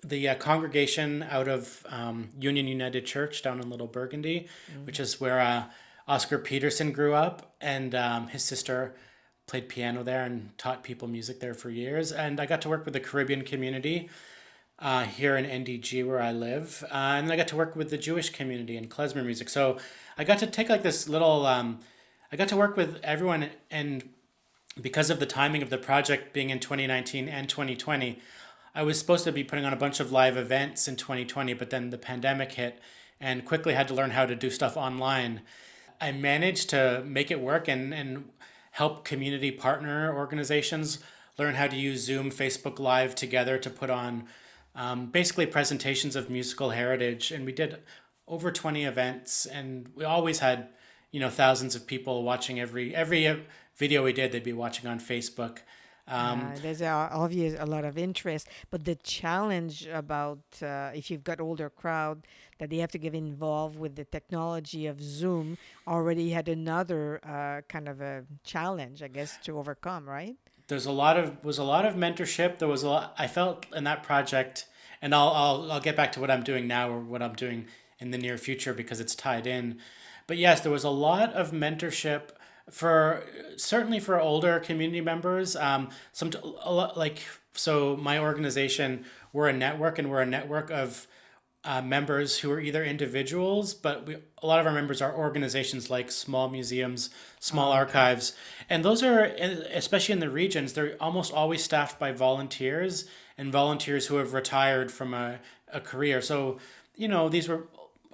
the 0.05 0.29
uh, 0.29 0.35
congregation 0.37 1.25
out 1.25 1.49
of 1.49 1.85
um, 1.89 2.29
Union 2.39 2.69
United 2.69 3.05
Church 3.07 3.43
down 3.43 3.61
in 3.61 3.69
Little 3.69 3.89
Burgundy, 3.89 4.47
mm-hmm. 4.71 4.87
which 4.87 5.01
is 5.01 5.21
where 5.21 5.41
uh, 5.41 5.65
Oscar 6.07 6.39
Peterson 6.39 6.93
grew 6.93 7.15
up, 7.15 7.55
and 7.61 7.95
um, 7.95 8.29
his 8.29 8.45
sister 8.45 8.95
played 9.47 9.69
piano 9.69 10.03
there 10.03 10.25
and 10.25 10.57
taught 10.59 10.83
people 10.83 11.07
music 11.07 11.41
there 11.41 11.55
for 11.55 11.71
years. 11.71 12.11
And 12.11 12.41
I 12.41 12.47
got 12.47 12.61
to 12.63 12.69
work 12.69 12.85
with 12.85 12.95
the 12.95 13.01
Caribbean 13.01 13.43
community 13.43 14.09
uh, 14.79 15.05
here 15.05 15.37
in 15.37 15.45
NDG 15.45 16.07
where 16.07 16.21
I 16.21 16.33
live. 16.33 16.85
Uh, 16.91 17.15
and 17.19 17.31
I 17.33 17.37
got 17.37 17.49
to 17.49 17.57
work 17.57 17.77
with 17.77 17.91
the 17.91 17.99
Jewish 17.99 18.31
community 18.31 18.77
in 18.77 18.89
klezmer 18.89 19.25
music. 19.25 19.49
So 19.49 19.79
I 20.19 20.25
got 20.25 20.39
to 20.39 20.47
take 20.47 20.69
like 20.69 20.83
this 20.83 21.09
little, 21.09 21.47
um, 21.47 21.81
I 22.33 22.37
got 22.37 22.49
to 22.49 22.57
work 22.57 22.77
with 22.77 23.01
everyone. 23.03 23.51
And 23.71 24.09
because 24.81 25.11
of 25.11 25.21
the 25.21 25.27
timing 25.27 25.63
of 25.63 25.71
the 25.71 25.79
project 25.79 26.33
being 26.33 26.51
in 26.51 26.59
2019 26.59 27.29
and 27.29 27.49
2020, 27.49 28.19
I 28.75 28.83
was 28.83 28.99
supposed 28.99 29.25
to 29.25 29.33
be 29.33 29.45
putting 29.45 29.65
on 29.65 29.73
a 29.73 29.77
bunch 29.77 30.01
of 30.01 30.13
live 30.13 30.37
events 30.37 30.87
in 30.87 30.97
2020, 30.97 31.55
but 31.55 31.71
then 31.71 31.91
the 31.91 31.97
pandemic 31.97 32.53
hit 32.53 32.79
and 33.19 33.45
quickly 33.45 33.73
had 33.73 33.89
to 33.89 33.95
learn 33.95 34.11
how 34.11 34.27
to 34.27 34.35
do 34.35 34.51
stuff 34.51 34.77
online. 34.77 35.41
I 35.99 36.13
managed 36.13 36.69
to 36.71 37.03
make 37.07 37.31
it 37.31 37.41
work 37.41 37.69
and, 37.69 37.95
and 37.95 38.29
help 38.77 39.07
community 39.07 39.51
partner 39.51 40.15
organizations 40.15 40.99
learn 41.39 41.55
how 41.55 41.67
to 41.67 41.77
use 41.77 42.05
Zoom, 42.05 42.31
Facebook 42.31 42.79
Live 42.79 43.15
together 43.15 43.57
to 43.57 43.71
put 43.71 43.89
on 43.89 44.25
um, 44.75 45.07
basically 45.07 45.47
presentations 45.47 46.15
of 46.15 46.29
musical 46.29 46.69
heritage. 46.71 47.33
And 47.33 47.47
we 47.47 47.53
did 47.53 47.79
over 48.29 48.53
20 48.53 48.85
events, 48.85 49.47
and 49.47 49.89
we 49.95 50.05
always 50.05 50.41
had, 50.41 50.69
you 51.11 51.21
know, 51.21 51.31
thousands 51.31 51.75
of 51.75 51.87
people 51.87 52.23
watching 52.23 52.61
every 52.61 52.95
every 52.95 53.45
video 53.77 54.05
we 54.05 54.13
did. 54.13 54.31
They'd 54.31 54.45
be 54.45 54.53
watching 54.53 54.87
on 54.91 55.01
Facebook. 55.01 55.61
Um, 56.09 56.41
uh, 56.41 56.59
there's 56.63 56.81
a, 56.81 56.89
obvious 56.89 57.57
a 57.59 57.67
lot 57.67 57.85
of 57.85 57.99
interest, 57.99 58.49
but 58.71 58.85
the 58.85 58.95
challenge 58.95 59.87
about 59.93 60.39
uh, 60.63 60.91
if 60.95 61.11
you've 61.11 61.25
got 61.25 61.41
older 61.41 61.69
crowd 61.69 62.27
that 62.59 62.71
they 62.71 62.79
have 62.79 62.93
to 62.93 62.99
get 62.99 63.15
involved 63.15 63.79
with 63.79 63.97
the 63.97 64.05
technology 64.05 64.87
of 64.87 65.03
Zoom 65.03 65.59
already 65.87 66.31
had 66.31 66.49
another 66.49 67.21
uh, 67.25 67.63
kind 67.69 67.89
of 67.89 68.01
a 68.01 68.25
challenge, 68.45 69.03
I 69.03 69.09
guess, 69.09 69.37
to 69.45 69.59
overcome, 69.59 70.09
right? 70.09 70.37
there's 70.69 70.87
a 70.87 70.93
lot 70.93 71.17
of 71.17 71.45
was 71.45 71.59
a 71.59 71.65
lot 71.65 71.85
of 71.85 71.95
mentorship. 71.95 72.59
There 72.59 72.69
was 72.69 72.83
a 72.83 72.89
lot. 72.89 73.15
I 73.19 73.27
felt 73.27 73.67
in 73.75 73.85
that 73.85 74.03
project, 74.03 74.67
and 75.01 75.15
I'll 75.15 75.29
I'll 75.29 75.73
I'll 75.73 75.81
get 75.81 75.97
back 75.97 76.13
to 76.13 76.21
what 76.21 76.31
I'm 76.31 76.43
doing 76.43 76.67
now 76.67 76.91
or 76.91 77.01
what 77.01 77.23
I'm 77.23 77.35
doing 77.35 77.67
in 77.99 78.11
the 78.11 78.19
near 78.19 78.37
future 78.37 78.75
because 78.75 79.01
it's 79.01 79.15
tied 79.15 79.47
in. 79.47 79.79
But 80.27 80.39
yes, 80.39 80.61
there 80.61 80.73
was 80.73 80.85
a 80.85 80.91
lot 80.91 81.33
of 81.35 81.53
mentorship 81.53 82.31
for 82.71 83.23
certainly 83.57 84.01
for 84.01 84.21
older 84.21 84.59
community 84.59 85.01
members. 85.01 85.57
Um, 85.57 85.91
some 86.13 86.31
a 86.63 86.73
lot, 86.73 86.97
like 86.97 87.23
so 87.53 87.97
my 87.97 88.19
organization 88.19 89.05
we're 89.33 89.49
a 89.49 89.53
network 89.53 89.99
and 89.99 90.11
we're 90.11 90.23
a 90.23 90.27
network 90.27 90.71
of 90.71 91.07
uh, 91.63 91.83
members 91.83 92.39
who 92.39 92.51
are 92.51 92.61
either 92.61 92.85
individuals, 92.85 93.75
but 93.75 94.07
we, 94.07 94.17
a 94.41 94.47
lot 94.47 94.61
of 94.61 94.67
our 94.67 94.73
members 94.73 95.03
are 95.03 95.15
organizations 95.15 95.91
like 95.91 96.11
small 96.13 96.49
museums, 96.49 97.11
small 97.41 97.71
oh, 97.71 97.73
okay. 97.73 97.79
archives, 97.79 98.35
and 98.71 98.85
those 98.85 99.03
are 99.03 99.25
especially 99.75 100.13
in 100.13 100.21
the 100.21 100.31
regions. 100.31 100.73
They're 100.73 100.97
almost 101.01 101.35
always 101.35 101.63
staffed 101.63 101.99
by 101.99 102.13
volunteers 102.13 103.07
and 103.37 103.53
volunteers 103.53 104.07
who 104.07 104.17
have 104.17 104.33
retired 104.33 104.91
from 104.93 105.13
a, 105.13 105.41
a 105.73 105.81
career. 105.81 106.23
So 106.23 106.59
you 106.95 107.09
know 107.09 107.29
these 107.29 107.49
were 107.49 107.67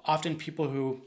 often 0.05 0.35
people 0.37 0.69
who 0.69 1.03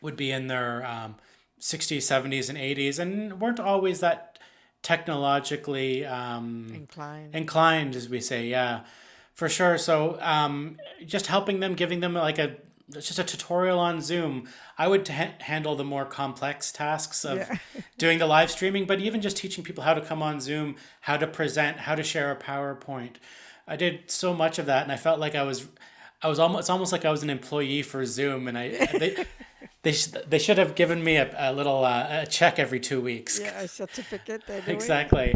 would 0.00 0.16
be 0.16 0.32
in 0.32 0.48
their 0.48 0.86
um, 0.86 1.16
60s, 1.60 1.98
70s, 1.98 2.48
and 2.48 2.58
80s, 2.58 2.98
and 2.98 3.40
weren't 3.40 3.60
always 3.60 4.00
that 4.00 4.38
technologically 4.82 6.04
um, 6.06 6.70
inclined. 6.72 7.34
Inclined, 7.34 7.96
as 7.96 8.08
we 8.08 8.20
say, 8.20 8.46
yeah 8.46 8.80
for 9.38 9.48
sure. 9.48 9.78
So 9.78 10.18
um, 10.20 10.78
just 11.06 11.28
helping 11.28 11.60
them, 11.60 11.74
giving 11.74 12.00
them 12.00 12.14
like 12.14 12.40
a 12.40 12.56
just 12.90 13.20
a 13.20 13.24
tutorial 13.24 13.78
on 13.78 14.00
Zoom. 14.00 14.48
I 14.76 14.88
would 14.88 15.06
ha- 15.06 15.34
handle 15.38 15.76
the 15.76 15.84
more 15.84 16.04
complex 16.04 16.72
tasks 16.72 17.24
of 17.24 17.38
yeah. 17.38 17.56
doing 17.98 18.18
the 18.18 18.26
live 18.26 18.50
streaming, 18.50 18.84
but 18.84 18.98
even 18.98 19.20
just 19.20 19.36
teaching 19.36 19.62
people 19.62 19.84
how 19.84 19.94
to 19.94 20.00
come 20.00 20.24
on 20.24 20.40
Zoom, 20.40 20.74
how 21.02 21.16
to 21.16 21.28
present, 21.28 21.76
how 21.76 21.94
to 21.94 22.02
share 22.02 22.32
a 22.32 22.36
PowerPoint. 22.36 23.16
I 23.68 23.76
did 23.76 24.10
so 24.10 24.34
much 24.34 24.58
of 24.58 24.66
that, 24.66 24.82
and 24.82 24.90
I 24.90 24.96
felt 24.96 25.20
like 25.20 25.36
I 25.36 25.44
was, 25.44 25.68
I 26.20 26.26
was 26.26 26.40
almost 26.40 26.62
it's 26.62 26.70
almost 26.70 26.90
like 26.90 27.04
I 27.04 27.12
was 27.12 27.22
an 27.22 27.30
employee 27.30 27.82
for 27.82 28.04
Zoom, 28.04 28.48
and 28.48 28.58
I 28.58 28.70
they 28.98 29.24
they, 29.88 29.94
sh- 29.94 30.08
they 30.28 30.38
should 30.38 30.58
have 30.58 30.74
given 30.74 31.02
me 31.02 31.16
a, 31.16 31.34
a 31.38 31.50
little 31.50 31.82
uh, 31.82 32.20
a 32.22 32.26
check 32.26 32.58
every 32.58 32.78
two 32.78 33.00
weeks. 33.00 33.40
Yeah, 33.40 33.60
a 33.60 33.68
certificate. 33.68 34.42
exactly. 34.66 35.34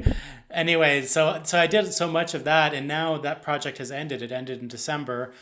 Anyway, 0.50 1.02
so 1.02 1.40
so 1.42 1.58
I 1.58 1.66
did 1.66 1.90
so 1.94 2.06
much 2.06 2.34
of 2.34 2.44
that, 2.44 2.74
and 2.74 2.86
now 2.86 3.16
that 3.16 3.42
project 3.42 3.78
has 3.78 3.90
ended. 3.90 4.20
It 4.20 4.30
ended 4.30 4.60
in 4.60 4.68
December, 4.68 5.32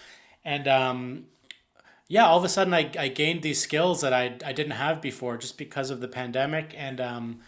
and 0.44 0.68
um, 0.68 1.24
yeah, 2.06 2.24
all 2.24 2.38
of 2.38 2.44
a 2.44 2.48
sudden 2.48 2.72
I, 2.72 2.88
I 2.96 3.08
gained 3.08 3.42
these 3.42 3.60
skills 3.60 4.00
that 4.02 4.12
I 4.12 4.36
I 4.44 4.52
didn't 4.52 4.72
have 4.72 5.02
before 5.02 5.36
just 5.36 5.58
because 5.58 5.90
of 5.90 6.00
the 6.00 6.08
pandemic, 6.08 6.72
and 6.76 7.00
um, 7.00 7.40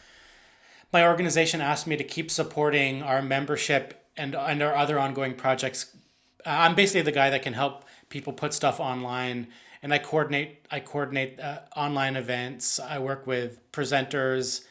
my 0.93 1.07
organization 1.07 1.61
asked 1.61 1.87
me 1.87 1.97
to 1.97 2.05
keep 2.05 2.29
supporting 2.29 3.05
our 3.05 3.23
membership 3.23 4.05
and 4.17 4.35
and 4.35 4.61
our 4.65 4.75
other 4.75 4.99
ongoing 4.99 5.35
projects. 5.35 5.97
I'm 6.45 6.75
basically 6.75 7.03
the 7.03 7.13
guy 7.13 7.31
that 7.31 7.43
can 7.43 7.53
help 7.53 7.85
people 8.09 8.33
put 8.33 8.53
stuff 8.53 8.81
online 8.81 9.47
and 9.83 9.93
I 9.93 9.99
coordinate 9.99 10.67
I 10.71 10.81
coordinate 10.81 11.41
uh, 11.41 11.61
online 11.77 12.17
events. 12.17 12.79
I 12.79 12.99
work 12.99 13.27
with 13.27 13.71
presenters. 13.73 14.65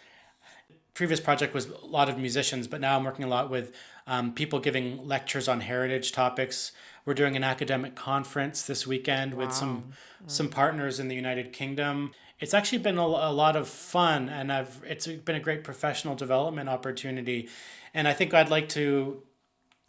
Previous 0.94 1.20
project 1.20 1.54
was 1.54 1.68
a 1.68 1.86
lot 1.86 2.10
of 2.10 2.18
musicians, 2.18 2.68
but 2.68 2.82
now 2.82 2.98
I'm 2.98 3.04
working 3.04 3.26
a 3.26 3.28
lot 3.28 3.50
with 3.50 3.74
um, 4.08 4.34
people 4.34 4.60
giving 4.60 5.08
lectures 5.08 5.48
on 5.48 5.62
heritage 5.62 6.12
topics. 6.12 6.72
We're 7.06 7.14
doing 7.14 7.36
an 7.36 7.44
academic 7.44 7.96
conference 7.96 8.64
this 8.64 8.88
weekend 8.88 9.34
wow. 9.34 9.46
with 9.46 9.54
some 9.54 9.94
some 10.28 10.50
partners 10.50 11.00
in 11.00 11.08
the 11.08 11.16
United 11.16 11.52
Kingdom. 11.52 12.12
It's 12.40 12.54
actually 12.54 12.80
been 12.80 12.98
a, 12.98 13.04
a 13.04 13.34
lot 13.34 13.56
of 13.56 13.68
fun, 13.68 14.30
and 14.30 14.52
I've 14.52 14.82
it's 14.88 15.08
been 15.08 15.36
a 15.36 15.40
great 15.40 15.64
professional 15.64 16.16
development 16.16 16.70
opportunity. 16.70 17.50
And 17.94 18.08
I 18.08 18.14
think 18.14 18.34
I'd 18.34 18.50
like 18.50 18.70
to, 18.70 19.22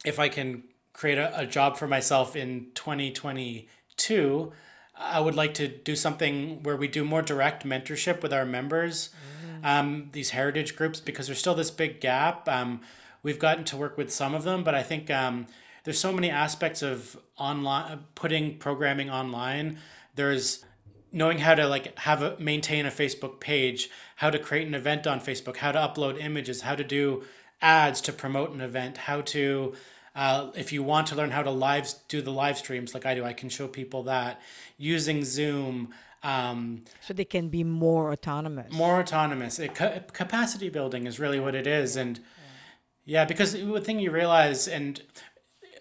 if 0.03 0.19
I 0.19 0.27
can 0.27 0.63
create 0.91 1.17
a, 1.17 1.39
a 1.39 1.45
job 1.45 1.77
for 1.77 1.87
myself 1.87 2.35
in 2.35 2.67
2022 2.75 4.51
I 4.95 5.19
would 5.19 5.35
like 5.35 5.53
to 5.55 5.67
do 5.67 5.95
something 5.95 6.61
where 6.63 6.77
we 6.77 6.87
do 6.87 7.03
more 7.03 7.21
direct 7.21 7.65
mentorship 7.65 8.21
with 8.21 8.31
our 8.31 8.45
members, 8.45 9.09
um, 9.63 10.09
these 10.11 10.31
heritage 10.31 10.75
groups, 10.75 10.99
because 10.99 11.27
there's 11.27 11.39
still 11.39 11.55
this 11.55 11.71
big 11.71 11.99
gap. 11.99 12.47
Um, 12.47 12.81
we've 13.23 13.39
gotten 13.39 13.63
to 13.65 13.77
work 13.77 13.97
with 13.97 14.13
some 14.13 14.35
of 14.35 14.43
them, 14.43 14.63
but 14.63 14.75
I 14.75 14.83
think 14.83 15.09
um, 15.09 15.47
there's 15.83 15.99
so 15.99 16.11
many 16.11 16.29
aspects 16.29 16.81
of 16.81 17.17
online 17.37 18.05
putting 18.15 18.57
programming 18.57 19.09
online. 19.09 19.79
There's 20.15 20.63
knowing 21.11 21.39
how 21.39 21.55
to 21.55 21.67
like 21.67 21.97
have 21.99 22.21
a 22.21 22.37
maintain 22.39 22.85
a 22.85 22.91
Facebook 22.91 23.39
page, 23.39 23.89
how 24.17 24.29
to 24.29 24.39
create 24.39 24.67
an 24.67 24.75
event 24.75 25.07
on 25.07 25.19
Facebook, 25.19 25.57
how 25.57 25.71
to 25.71 25.79
upload 25.79 26.19
images, 26.21 26.61
how 26.61 26.75
to 26.75 26.83
do 26.83 27.23
ads 27.61 28.01
to 28.01 28.13
promote 28.13 28.51
an 28.51 28.61
event, 28.61 28.97
how 28.97 29.21
to 29.21 29.73
uh, 30.15 30.51
if 30.55 30.71
you 30.71 30.83
want 30.83 31.07
to 31.07 31.15
learn 31.15 31.31
how 31.31 31.43
to 31.43 31.51
live 31.51 31.91
do 32.07 32.21
the 32.21 32.31
live 32.31 32.57
streams 32.57 32.93
like 32.93 33.05
I 33.05 33.15
do, 33.15 33.25
I 33.25 33.33
can 33.33 33.49
show 33.49 33.67
people 33.67 34.03
that 34.03 34.41
using 34.77 35.23
Zoom. 35.23 35.93
Um, 36.21 36.83
so 37.01 37.13
they 37.13 37.25
can 37.25 37.49
be 37.49 37.63
more 37.63 38.11
autonomous. 38.11 38.71
More 38.71 38.99
autonomous. 38.99 39.59
It, 39.59 39.73
capacity 40.13 40.69
building 40.69 41.05
is 41.07 41.19
really 41.19 41.39
what 41.39 41.55
it 41.55 41.67
is, 41.67 41.95
and 41.95 42.19
yeah, 43.05 43.25
because 43.25 43.53
the 43.53 43.81
thing 43.81 43.99
you 43.99 44.11
realize, 44.11 44.67
and 44.67 45.01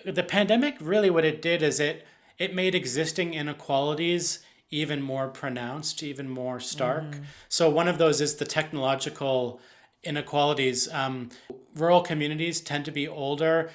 the 0.04 0.22
pandemic 0.22 0.76
really 0.80 1.10
what 1.10 1.24
it 1.24 1.40
did 1.40 1.62
is 1.62 1.78
it 1.78 2.06
it 2.38 2.54
made 2.54 2.74
existing 2.74 3.34
inequalities 3.34 4.40
even 4.70 5.02
more 5.02 5.28
pronounced, 5.28 6.02
even 6.02 6.28
more 6.28 6.58
stark. 6.58 7.04
Mm. 7.04 7.24
So 7.48 7.68
one 7.68 7.86
of 7.86 7.98
those 7.98 8.20
is 8.20 8.36
the 8.36 8.46
technological 8.46 9.60
inequalities. 10.02 10.90
Um, 10.92 11.28
rural 11.76 12.00
communities 12.00 12.60
tend 12.60 12.86
to 12.86 12.90
be 12.90 13.06
older. 13.06 13.70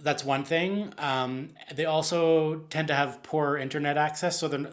That's 0.00 0.24
one 0.24 0.44
thing. 0.44 0.92
Um, 0.98 1.50
they 1.74 1.84
also 1.84 2.60
tend 2.70 2.88
to 2.88 2.94
have 2.94 3.22
poor 3.22 3.56
internet 3.56 3.96
access, 3.96 4.38
so 4.38 4.66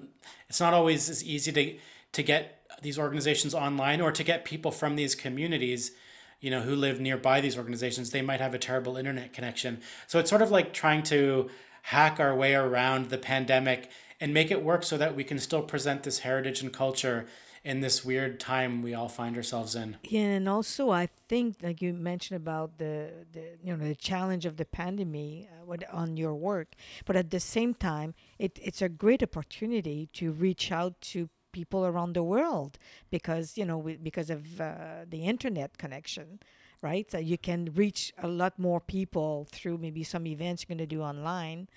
it's 0.48 0.60
not 0.60 0.74
always 0.74 1.10
as 1.10 1.24
easy 1.24 1.52
to 1.52 1.78
to 2.14 2.24
get 2.24 2.60
these 2.82 2.98
organizations 2.98 3.54
online 3.54 4.02
or 4.02 4.12
to 4.12 4.24
get 4.24 4.46
people 4.46 4.72
from 4.72 4.96
these 4.96 5.16
communities 5.16 5.92
you 6.40 6.50
know 6.50 6.62
who 6.62 6.76
live 6.76 7.00
nearby 7.00 7.42
these 7.42 7.58
organizations 7.58 8.12
they 8.12 8.22
might 8.22 8.40
have 8.40 8.54
a 8.54 8.58
terrible 8.58 8.98
internet 8.98 9.34
connection 9.34 9.82
so 10.08 10.20
it's 10.20 10.30
sort 10.30 10.42
of 10.42 10.52
like 10.52 10.74
trying 10.74 11.04
to 11.04 11.50
hack 11.84 12.20
our 12.20 12.36
way 12.36 12.56
around 12.56 13.10
the 13.10 13.18
pandemic 13.18 13.90
and 14.20 14.34
make 14.34 14.52
it 14.52 14.64
work 14.64 14.84
so 14.84 14.98
that 14.98 15.16
we 15.16 15.24
can 15.24 15.40
still 15.40 15.62
present 15.62 16.04
this 16.04 16.20
heritage 16.20 16.62
and 16.62 16.74
culture 16.74 17.26
in 17.64 17.82
this 17.82 18.06
weird 18.06 18.40
time 18.40 18.82
we 18.82 18.94
all 18.94 19.10
find 19.10 19.36
ourselves 19.36 19.76
in. 19.76 19.98
Yeah, 20.04 20.22
and 20.22 20.50
also 20.50 20.92
I 20.92 21.10
think, 21.28 21.58
like 21.62 21.82
you 21.82 21.94
mentioned 21.94 22.38
about 22.38 22.78
the, 22.78 23.10
the 23.32 23.58
you 23.64 23.76
know 23.76 23.84
the 23.84 23.96
challenge 23.96 24.46
of 24.46 24.58
the 24.58 24.66
pandemic 24.66 25.50
uh, 25.68 25.76
on 25.92 26.18
your 26.18 26.36
work, 26.36 26.70
but 27.06 27.16
at 27.16 27.32
the 27.32 27.40
same 27.40 27.74
time, 27.74 28.14
it, 28.38 28.60
it's 28.62 28.82
a 28.82 28.90
great 28.90 29.24
opportunity 29.24 30.10
to 30.14 30.32
reach 30.32 30.72
out 30.72 31.00
to 31.02 31.30
people 31.52 31.86
around 31.86 32.14
the 32.14 32.24
world 32.24 32.78
because 33.10 33.58
you 33.58 33.66
know 33.66 33.78
we, 33.78 33.98
because 33.98 34.30
of 34.30 34.62
uh, 34.62 35.06
the 35.10 35.26
internet 35.26 35.80
connection 35.80 36.40
right 36.84 37.10
so 37.10 37.18
you 37.18 37.40
can 37.40 37.72
reach 37.74 38.14
a 38.22 38.28
lot 38.28 38.58
more 38.60 38.80
people 38.80 39.48
through 39.52 39.76
maybe 39.76 40.04
some 40.04 40.28
events 40.28 40.64
you're 40.64 40.78
going 40.78 40.78
to 40.78 40.96
do 40.96 41.02
online 41.02 41.68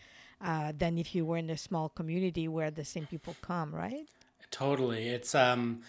uh, 0.42 0.72
than 0.76 0.98
if 0.98 1.14
you 1.14 1.24
were 1.24 1.36
in 1.36 1.50
a 1.50 1.56
small 1.56 1.88
community 1.88 2.48
where 2.48 2.70
the 2.70 2.84
same 2.84 3.06
people 3.06 3.36
come, 3.42 3.74
right? 3.74 4.08
Totally. 4.52 5.08
It's 5.08 5.34
um, 5.34 5.82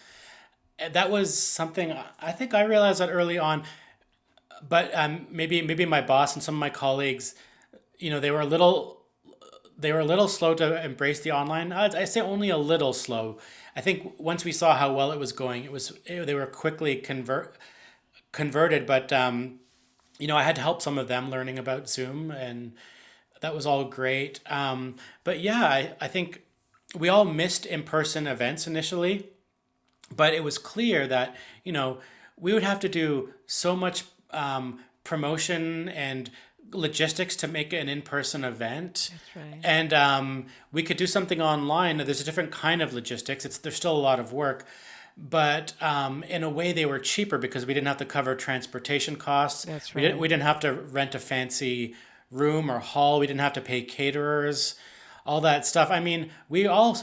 that 0.91 1.11
was 1.11 1.37
something 1.37 1.93
I 2.19 2.31
think 2.31 2.53
I 2.53 2.63
realized 2.63 2.99
that 3.01 3.09
early 3.09 3.37
on, 3.39 3.63
but 4.67 4.91
um, 4.95 5.27
maybe 5.29 5.61
maybe 5.61 5.85
my 5.85 6.01
boss 6.01 6.33
and 6.35 6.43
some 6.43 6.55
of 6.55 6.59
my 6.59 6.69
colleagues, 6.69 7.35
you 7.99 8.09
know, 8.09 8.19
they 8.19 8.31
were 8.31 8.41
a 8.41 8.45
little 8.45 9.01
they 9.77 9.91
were 9.93 9.99
a 9.99 10.05
little 10.05 10.27
slow 10.27 10.55
to 10.55 10.83
embrace 10.85 11.21
the 11.21 11.31
online. 11.31 11.71
I 11.73 12.05
say 12.05 12.21
only 12.21 12.49
a 12.49 12.57
little 12.57 12.93
slow. 12.93 13.39
I 13.75 13.81
think 13.81 14.19
once 14.19 14.45
we 14.45 14.51
saw 14.51 14.75
how 14.77 14.93
well 14.93 15.11
it 15.11 15.19
was 15.19 15.33
going, 15.33 15.65
it 15.65 15.71
was 15.71 15.93
it, 16.05 16.25
they 16.25 16.35
were 16.35 16.47
quickly 16.47 16.97
convert 16.97 17.57
converted. 18.31 18.85
But 18.85 19.13
um, 19.13 19.59
you 20.19 20.27
know, 20.27 20.37
I 20.37 20.43
had 20.43 20.55
to 20.57 20.61
help 20.63 20.81
some 20.81 20.97
of 20.99 21.09
them 21.09 21.31
learning 21.31 21.59
about 21.59 21.89
Zoom 21.89 22.31
and 22.31 22.73
that 23.41 23.55
was 23.55 23.65
all 23.67 23.85
great. 23.85 24.41
Um, 24.47 24.97
but 25.25 25.41
yeah, 25.41 25.63
I, 25.65 25.95
I 26.01 26.09
think 26.09 26.42
we 26.97 27.09
all 27.09 27.25
missed 27.25 27.65
in 27.65 27.83
person 27.83 28.27
events 28.27 28.67
initially, 28.67 29.29
but 30.15 30.33
it 30.33 30.43
was 30.43 30.57
clear 30.57 31.07
that, 31.07 31.35
you 31.63 31.71
know, 31.71 31.99
we 32.39 32.53
would 32.53 32.63
have 32.63 32.79
to 32.81 32.89
do 32.89 33.33
so 33.45 33.75
much 33.75 34.03
um, 34.31 34.79
promotion 35.03 35.89
and 35.89 36.29
logistics 36.71 37.35
to 37.35 37.47
make 37.47 37.71
an 37.71 37.87
in-person 37.87 38.43
event 38.43 39.11
right. 39.35 39.59
and 39.63 39.93
um, 39.93 40.47
we 40.71 40.81
could 40.81 40.97
do 40.97 41.05
something 41.05 41.39
online 41.39 41.97
there's 41.97 42.19
a 42.19 42.23
different 42.23 42.51
kind 42.51 42.81
of 42.81 42.93
logistics 42.93 43.45
it's 43.45 43.59
there's 43.59 43.75
still 43.75 43.95
a 43.95 43.99
lot 43.99 44.19
of 44.19 44.33
work 44.33 44.65
but 45.15 45.73
um, 45.81 46.23
in 46.23 46.41
a 46.41 46.49
way 46.49 46.73
they 46.73 46.87
were 46.87 46.97
cheaper 46.97 47.37
because 47.37 47.67
we 47.67 47.75
didn't 47.75 47.85
have 47.85 47.97
to 47.97 48.05
cover 48.05 48.33
transportation 48.33 49.15
costs 49.15 49.65
That's 49.65 49.93
right. 49.93 49.95
we, 49.95 50.01
didn't, 50.01 50.17
we 50.19 50.27
didn't 50.27 50.43
have 50.43 50.59
to 50.61 50.73
rent 50.73 51.13
a 51.13 51.19
fancy 51.19 51.93
room 52.33 52.69
or 52.69 52.79
hall. 52.79 53.19
We 53.19 53.27
didn't 53.27 53.41
have 53.41 53.53
to 53.53 53.61
pay 53.61 53.81
caterers, 53.83 54.75
all 55.25 55.41
that 55.41 55.65
stuff. 55.65 55.89
I 55.89 55.99
mean, 55.99 56.31
we 56.49 56.65
all 56.67 56.97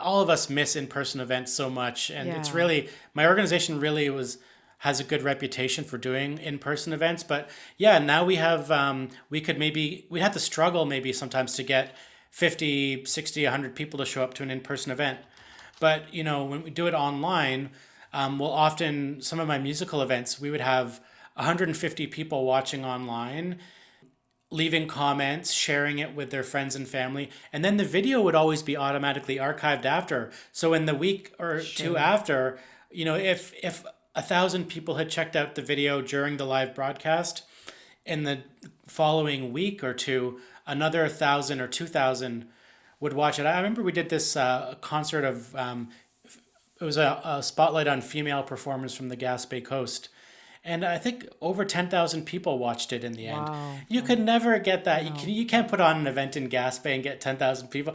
all 0.00 0.20
of 0.20 0.28
us 0.28 0.50
miss 0.50 0.76
in-person 0.76 1.20
events 1.20 1.52
so 1.52 1.70
much 1.70 2.10
and 2.10 2.28
yeah. 2.28 2.38
it's 2.38 2.52
really 2.52 2.88
my 3.14 3.26
organization 3.26 3.80
really 3.80 4.10
was 4.10 4.38
has 4.78 5.00
a 5.00 5.04
good 5.04 5.22
reputation 5.22 5.84
for 5.84 5.98
doing 5.98 6.38
in-person 6.38 6.92
events 6.92 7.22
but 7.22 7.48
yeah 7.76 7.98
now 7.98 8.24
we 8.24 8.36
have 8.36 8.70
um, 8.70 9.08
we 9.30 9.40
could 9.40 9.58
maybe 9.58 10.06
we'd 10.10 10.20
have 10.20 10.32
to 10.32 10.38
struggle 10.38 10.84
maybe 10.84 11.12
sometimes 11.12 11.54
to 11.54 11.62
get 11.62 11.96
50 12.30 13.04
60 13.04 13.44
100 13.44 13.74
people 13.74 13.98
to 13.98 14.04
show 14.04 14.22
up 14.22 14.34
to 14.34 14.42
an 14.42 14.50
in-person 14.50 14.92
event 14.92 15.18
but 15.80 16.12
you 16.12 16.22
know 16.22 16.44
when 16.44 16.62
we 16.62 16.70
do 16.70 16.86
it 16.86 16.94
online 16.94 17.70
um, 18.12 18.38
we'll 18.38 18.50
often 18.50 19.20
some 19.20 19.40
of 19.40 19.48
my 19.48 19.58
musical 19.58 20.02
events 20.02 20.40
we 20.40 20.50
would 20.50 20.60
have 20.60 21.00
150 21.34 22.06
people 22.08 22.44
watching 22.44 22.84
online 22.84 23.58
leaving 24.50 24.88
comments, 24.88 25.52
sharing 25.52 25.98
it 25.98 26.14
with 26.14 26.30
their 26.30 26.42
friends 26.42 26.74
and 26.74 26.88
family, 26.88 27.30
and 27.52 27.64
then 27.64 27.76
the 27.76 27.84
video 27.84 28.20
would 28.20 28.34
always 28.34 28.62
be 28.62 28.76
automatically 28.76 29.36
archived 29.36 29.84
after. 29.84 30.30
So 30.52 30.74
in 30.74 30.86
the 30.86 30.94
week 30.94 31.32
or 31.38 31.60
sure. 31.60 31.86
two 31.86 31.96
after, 31.96 32.58
you 32.90 33.04
know, 33.04 33.14
if 33.14 33.52
if 33.62 33.84
a 34.14 34.22
thousand 34.22 34.68
people 34.68 34.96
had 34.96 35.08
checked 35.08 35.36
out 35.36 35.54
the 35.54 35.62
video 35.62 36.02
during 36.02 36.36
the 36.36 36.44
live 36.44 36.74
broadcast, 36.74 37.44
in 38.04 38.24
the 38.24 38.40
following 38.86 39.52
week 39.52 39.84
or 39.84 39.94
two, 39.94 40.40
another 40.66 41.08
thousand 41.08 41.60
or 41.60 41.68
two 41.68 41.86
thousand 41.86 42.48
would 42.98 43.12
watch 43.12 43.38
it. 43.38 43.46
I 43.46 43.56
remember 43.56 43.82
we 43.82 43.92
did 43.92 44.08
this 44.08 44.36
uh, 44.36 44.74
concert 44.80 45.24
of 45.24 45.54
um, 45.54 45.88
it 46.80 46.84
was 46.84 46.96
a, 46.96 47.20
a 47.24 47.42
spotlight 47.42 47.86
on 47.86 48.00
female 48.00 48.42
performers 48.42 48.94
from 48.94 49.10
the 49.10 49.16
Gaspé 49.16 49.64
Coast 49.64 50.08
and 50.62 50.84
I 50.84 50.98
think 50.98 51.26
over 51.40 51.64
ten 51.64 51.88
thousand 51.88 52.26
people 52.26 52.58
watched 52.58 52.92
it 52.92 53.02
in 53.02 53.12
the 53.12 53.28
end. 53.28 53.48
Wow. 53.48 53.76
You 53.88 54.02
could 54.02 54.20
never 54.20 54.58
get 54.58 54.84
that. 54.84 55.02
No. 55.02 55.08
You, 55.08 55.18
can, 55.18 55.28
you 55.30 55.46
can't 55.46 55.68
put 55.68 55.80
on 55.80 55.98
an 55.98 56.06
event 56.06 56.36
in 56.36 56.48
Gaspé 56.48 56.94
and 56.94 57.02
get 57.02 57.20
ten 57.20 57.36
thousand 57.36 57.68
people. 57.68 57.94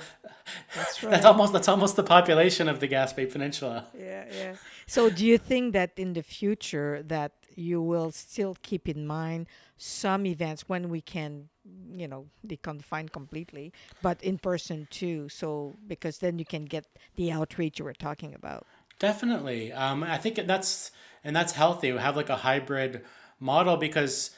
That's 0.75 1.03
right. 1.03 1.11
that's 1.11 1.25
almost 1.25 1.53
that's 1.53 1.67
almost 1.67 1.95
the 1.95 2.03
population 2.03 2.67
of 2.67 2.79
the 2.79 2.87
Gaspé 2.87 3.31
Peninsula. 3.31 3.87
Yeah, 3.97 4.25
yeah. 4.35 4.55
So, 4.87 5.09
do 5.09 5.25
you 5.25 5.37
think 5.37 5.73
that 5.73 5.91
in 5.95 6.13
the 6.13 6.23
future 6.23 7.03
that 7.03 7.33
you 7.55 7.81
will 7.81 8.11
still 8.11 8.57
keep 8.61 8.89
in 8.89 9.05
mind 9.05 9.47
some 9.77 10.25
events 10.25 10.67
when 10.67 10.89
we 10.89 11.01
can, 11.01 11.49
you 11.93 12.07
know, 12.07 12.27
deconfine 12.45 13.11
completely, 13.11 13.73
but 14.01 14.21
in 14.23 14.37
person 14.37 14.87
too? 14.89 15.29
So, 15.29 15.75
because 15.87 16.17
then 16.17 16.39
you 16.39 16.45
can 16.45 16.65
get 16.65 16.85
the 17.15 17.31
outreach 17.31 17.79
you 17.79 17.85
were 17.85 17.93
talking 17.93 18.33
about. 18.33 18.65
Definitely. 18.99 19.73
Um, 19.73 20.03
I 20.03 20.17
think 20.17 20.35
that's 20.47 20.91
and 21.25 21.35
that's 21.35 21.53
healthy. 21.53 21.91
We 21.91 21.99
have 21.99 22.15
like 22.15 22.29
a 22.29 22.37
hybrid 22.37 23.03
model 23.39 23.75
because 23.75 24.31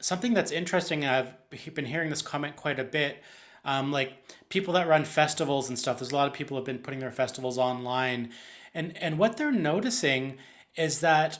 something 0.00 0.34
that's 0.34 0.50
interesting. 0.50 1.04
I've 1.04 1.34
been 1.74 1.84
hearing 1.84 2.10
this 2.10 2.22
comment 2.22 2.56
quite 2.56 2.80
a 2.80 2.84
bit. 2.84 3.22
Um, 3.64 3.92
like 3.92 4.14
people 4.48 4.74
that 4.74 4.88
run 4.88 5.04
festivals 5.04 5.68
and 5.68 5.78
stuff. 5.78 6.00
There's 6.00 6.10
a 6.10 6.16
lot 6.16 6.26
of 6.26 6.32
people 6.32 6.56
have 6.56 6.66
been 6.66 6.80
putting 6.80 6.98
their 6.98 7.12
festivals 7.12 7.58
online, 7.58 8.30
and 8.74 8.96
and 8.98 9.18
what 9.18 9.36
they're 9.36 9.52
noticing 9.52 10.38
is 10.74 11.00
that 11.00 11.38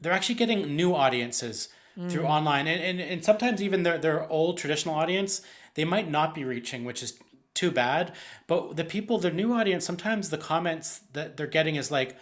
they're 0.00 0.12
actually 0.12 0.34
getting 0.34 0.74
new 0.74 0.92
audiences 0.92 1.68
mm. 1.96 2.10
through 2.10 2.24
online, 2.24 2.66
and, 2.66 2.82
and 2.82 3.00
and 3.00 3.24
sometimes 3.24 3.62
even 3.62 3.84
their 3.84 3.96
their 3.96 4.28
old 4.28 4.58
traditional 4.58 4.96
audience 4.96 5.42
they 5.74 5.84
might 5.84 6.10
not 6.10 6.34
be 6.34 6.42
reaching, 6.42 6.84
which 6.84 7.02
is 7.02 7.18
too 7.54 7.70
bad. 7.70 8.12
But 8.46 8.76
the 8.76 8.84
people, 8.84 9.18
the 9.18 9.30
new 9.30 9.52
audience, 9.52 9.84
sometimes 9.84 10.30
the 10.30 10.38
comments 10.38 11.00
that 11.12 11.36
they're 11.36 11.46
getting 11.46 11.76
is 11.76 11.90
like, 11.90 12.16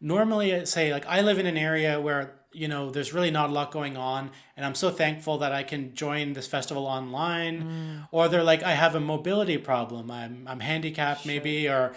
normally 0.00 0.64
say 0.66 0.92
like 0.92 1.06
I 1.06 1.20
live 1.22 1.38
in 1.38 1.46
an 1.46 1.56
area 1.56 2.00
where 2.00 2.38
you 2.52 2.68
know 2.68 2.90
there's 2.90 3.12
really 3.12 3.30
not 3.30 3.50
a 3.50 3.52
lot 3.52 3.70
going 3.70 3.96
on 3.96 4.30
and 4.56 4.64
i'm 4.64 4.74
so 4.74 4.90
thankful 4.90 5.38
that 5.38 5.52
i 5.52 5.62
can 5.62 5.94
join 5.94 6.32
this 6.32 6.46
festival 6.46 6.86
online 6.86 7.62
mm. 7.62 8.08
or 8.10 8.28
they're 8.28 8.42
like 8.42 8.62
i 8.62 8.72
have 8.72 8.94
a 8.94 9.00
mobility 9.00 9.58
problem 9.58 10.10
i'm, 10.10 10.46
I'm 10.48 10.60
handicapped 10.60 11.22
sure. 11.22 11.32
maybe 11.32 11.68
or 11.68 11.94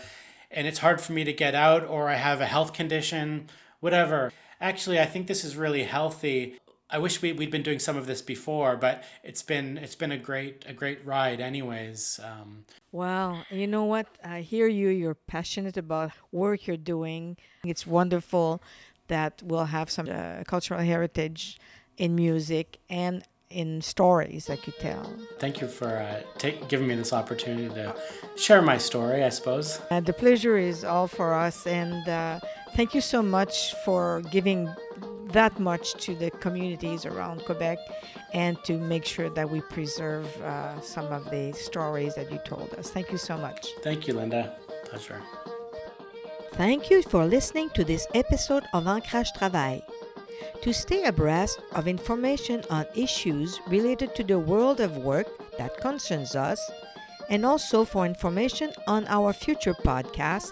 and 0.50 0.68
it's 0.68 0.80
hard 0.80 1.00
for 1.00 1.14
me 1.14 1.24
to 1.24 1.34
get 1.34 1.56
out 1.56 1.88
or 1.88 2.10
i 2.10 2.16
have 2.16 2.42
a 2.42 2.46
health 2.46 2.74
condition 2.74 3.48
whatever 3.80 4.34
actually 4.60 5.00
i 5.00 5.06
think 5.06 5.28
this 5.28 5.46
is 5.46 5.56
really 5.56 5.84
healthy 5.84 6.60
I 6.92 6.98
wish 6.98 7.22
we, 7.22 7.32
we'd 7.32 7.52
been 7.52 7.64
doing 7.64 7.80
some 7.80 7.96
of 7.96 8.06
this 8.06 8.22
before, 8.22 8.76
but 8.76 9.04
it's 9.24 9.42
been 9.42 9.78
it's 9.78 9.96
been 9.96 10.12
a 10.12 10.18
great 10.18 10.66
a 10.68 10.74
great 10.74 11.06
ride, 11.06 11.40
anyways. 11.40 12.20
Um, 12.24 12.66
Well, 12.92 13.46
you 13.50 13.68
know 13.68 13.86
what? 13.86 14.08
I 14.24 14.42
hear 14.42 14.68
you. 14.68 14.90
You're 14.90 15.16
passionate 15.16 15.78
about 15.78 16.12
work 16.32 16.68
you're 16.68 16.78
doing. 16.96 17.38
It's 17.64 17.88
wonderful 17.88 18.62
that 19.08 19.42
we'll 19.44 19.66
have 19.66 19.90
some 19.90 20.08
uh, 20.10 20.44
cultural 20.46 20.82
heritage 20.82 21.58
in 21.98 22.16
music 22.16 22.80
and 22.90 23.24
in 23.50 23.82
stories 23.82 24.46
that 24.46 24.66
you 24.66 24.74
tell. 24.80 25.04
thank 25.40 25.60
you 25.60 25.68
for 25.68 25.90
uh, 25.90 26.22
take, 26.38 26.70
giving 26.70 26.88
me 26.88 26.96
this 26.96 27.12
opportunity 27.12 27.68
to 27.68 27.94
share 28.38 28.62
my 28.62 28.78
story. 28.78 29.24
I 29.24 29.30
suppose. 29.30 29.80
Uh, 29.92 30.00
the 30.00 30.14
pleasure 30.14 30.58
is 30.58 30.84
all 30.84 31.08
for 31.08 31.34
us, 31.34 31.68
and 31.68 32.08
uh, 32.08 32.40
thank 32.76 32.94
you 32.94 33.02
so 33.02 33.22
much 33.22 33.76
for 33.86 34.22
giving 34.32 34.70
that 35.34 35.60
much 35.60 35.94
to 36.06 36.16
the 36.16 36.32
communities 36.32 37.06
around 37.06 37.44
Quebec 37.46 37.78
and 38.34 38.62
to 38.64 38.78
make 38.78 39.06
sure 39.06 39.30
that 39.30 39.50
we 39.50 39.62
preserve 39.62 40.26
uh, 40.42 40.80
some 40.82 41.12
of 41.12 41.30
the 41.30 41.52
stories 41.54 42.16
that 42.16 42.32
you 42.32 42.40
told 42.46 42.74
us. 42.76 42.90
Thank 42.90 43.12
you 43.12 43.18
so 43.18 43.38
much. 43.38 43.70
Thank 43.84 44.08
you, 44.08 44.14
Linda. 44.14 44.56
Pleasure. 44.86 45.22
Thank 46.54 46.90
you 46.90 47.02
for 47.04 47.26
listening 47.26 47.70
to 47.72 47.84
this 47.84 48.08
episode 48.14 48.64
of 48.74 48.86
Ancrage 48.86 49.32
Travail. 49.38 49.82
To 50.62 50.74
stay 50.74 51.06
abreast 51.06 51.60
of 51.74 51.88
information 51.88 52.64
on 52.70 52.86
issues 52.96 53.60
related 53.68 54.14
to 54.16 54.24
the 54.24 54.38
world 54.38 54.80
of 54.80 54.98
work 54.98 55.28
that 55.58 55.78
concerns 55.78 56.36
us, 56.36 56.60
and 57.30 57.46
also 57.46 57.84
for 57.86 58.06
information 58.06 58.72
on 58.86 59.08
our 59.08 59.34
future 59.34 59.74
podcast, 59.74 60.52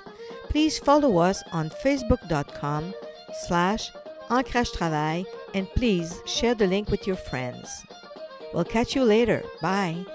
please 0.50 0.80
follow 0.80 1.18
us 1.18 1.44
on 1.52 1.70
facebook.com 1.70 2.94
slash 3.46 3.92
Ancrage 4.30 4.72
Travail 4.72 5.26
and 5.54 5.70
please 5.72 6.22
share 6.26 6.56
the 6.56 6.68
link 6.68 6.90
with 6.90 7.08
your 7.08 7.16
friends. 7.16 7.86
We'll 8.54 8.66
catch 8.66 8.96
you 8.96 9.04
later. 9.04 9.44
Bye. 9.62 10.06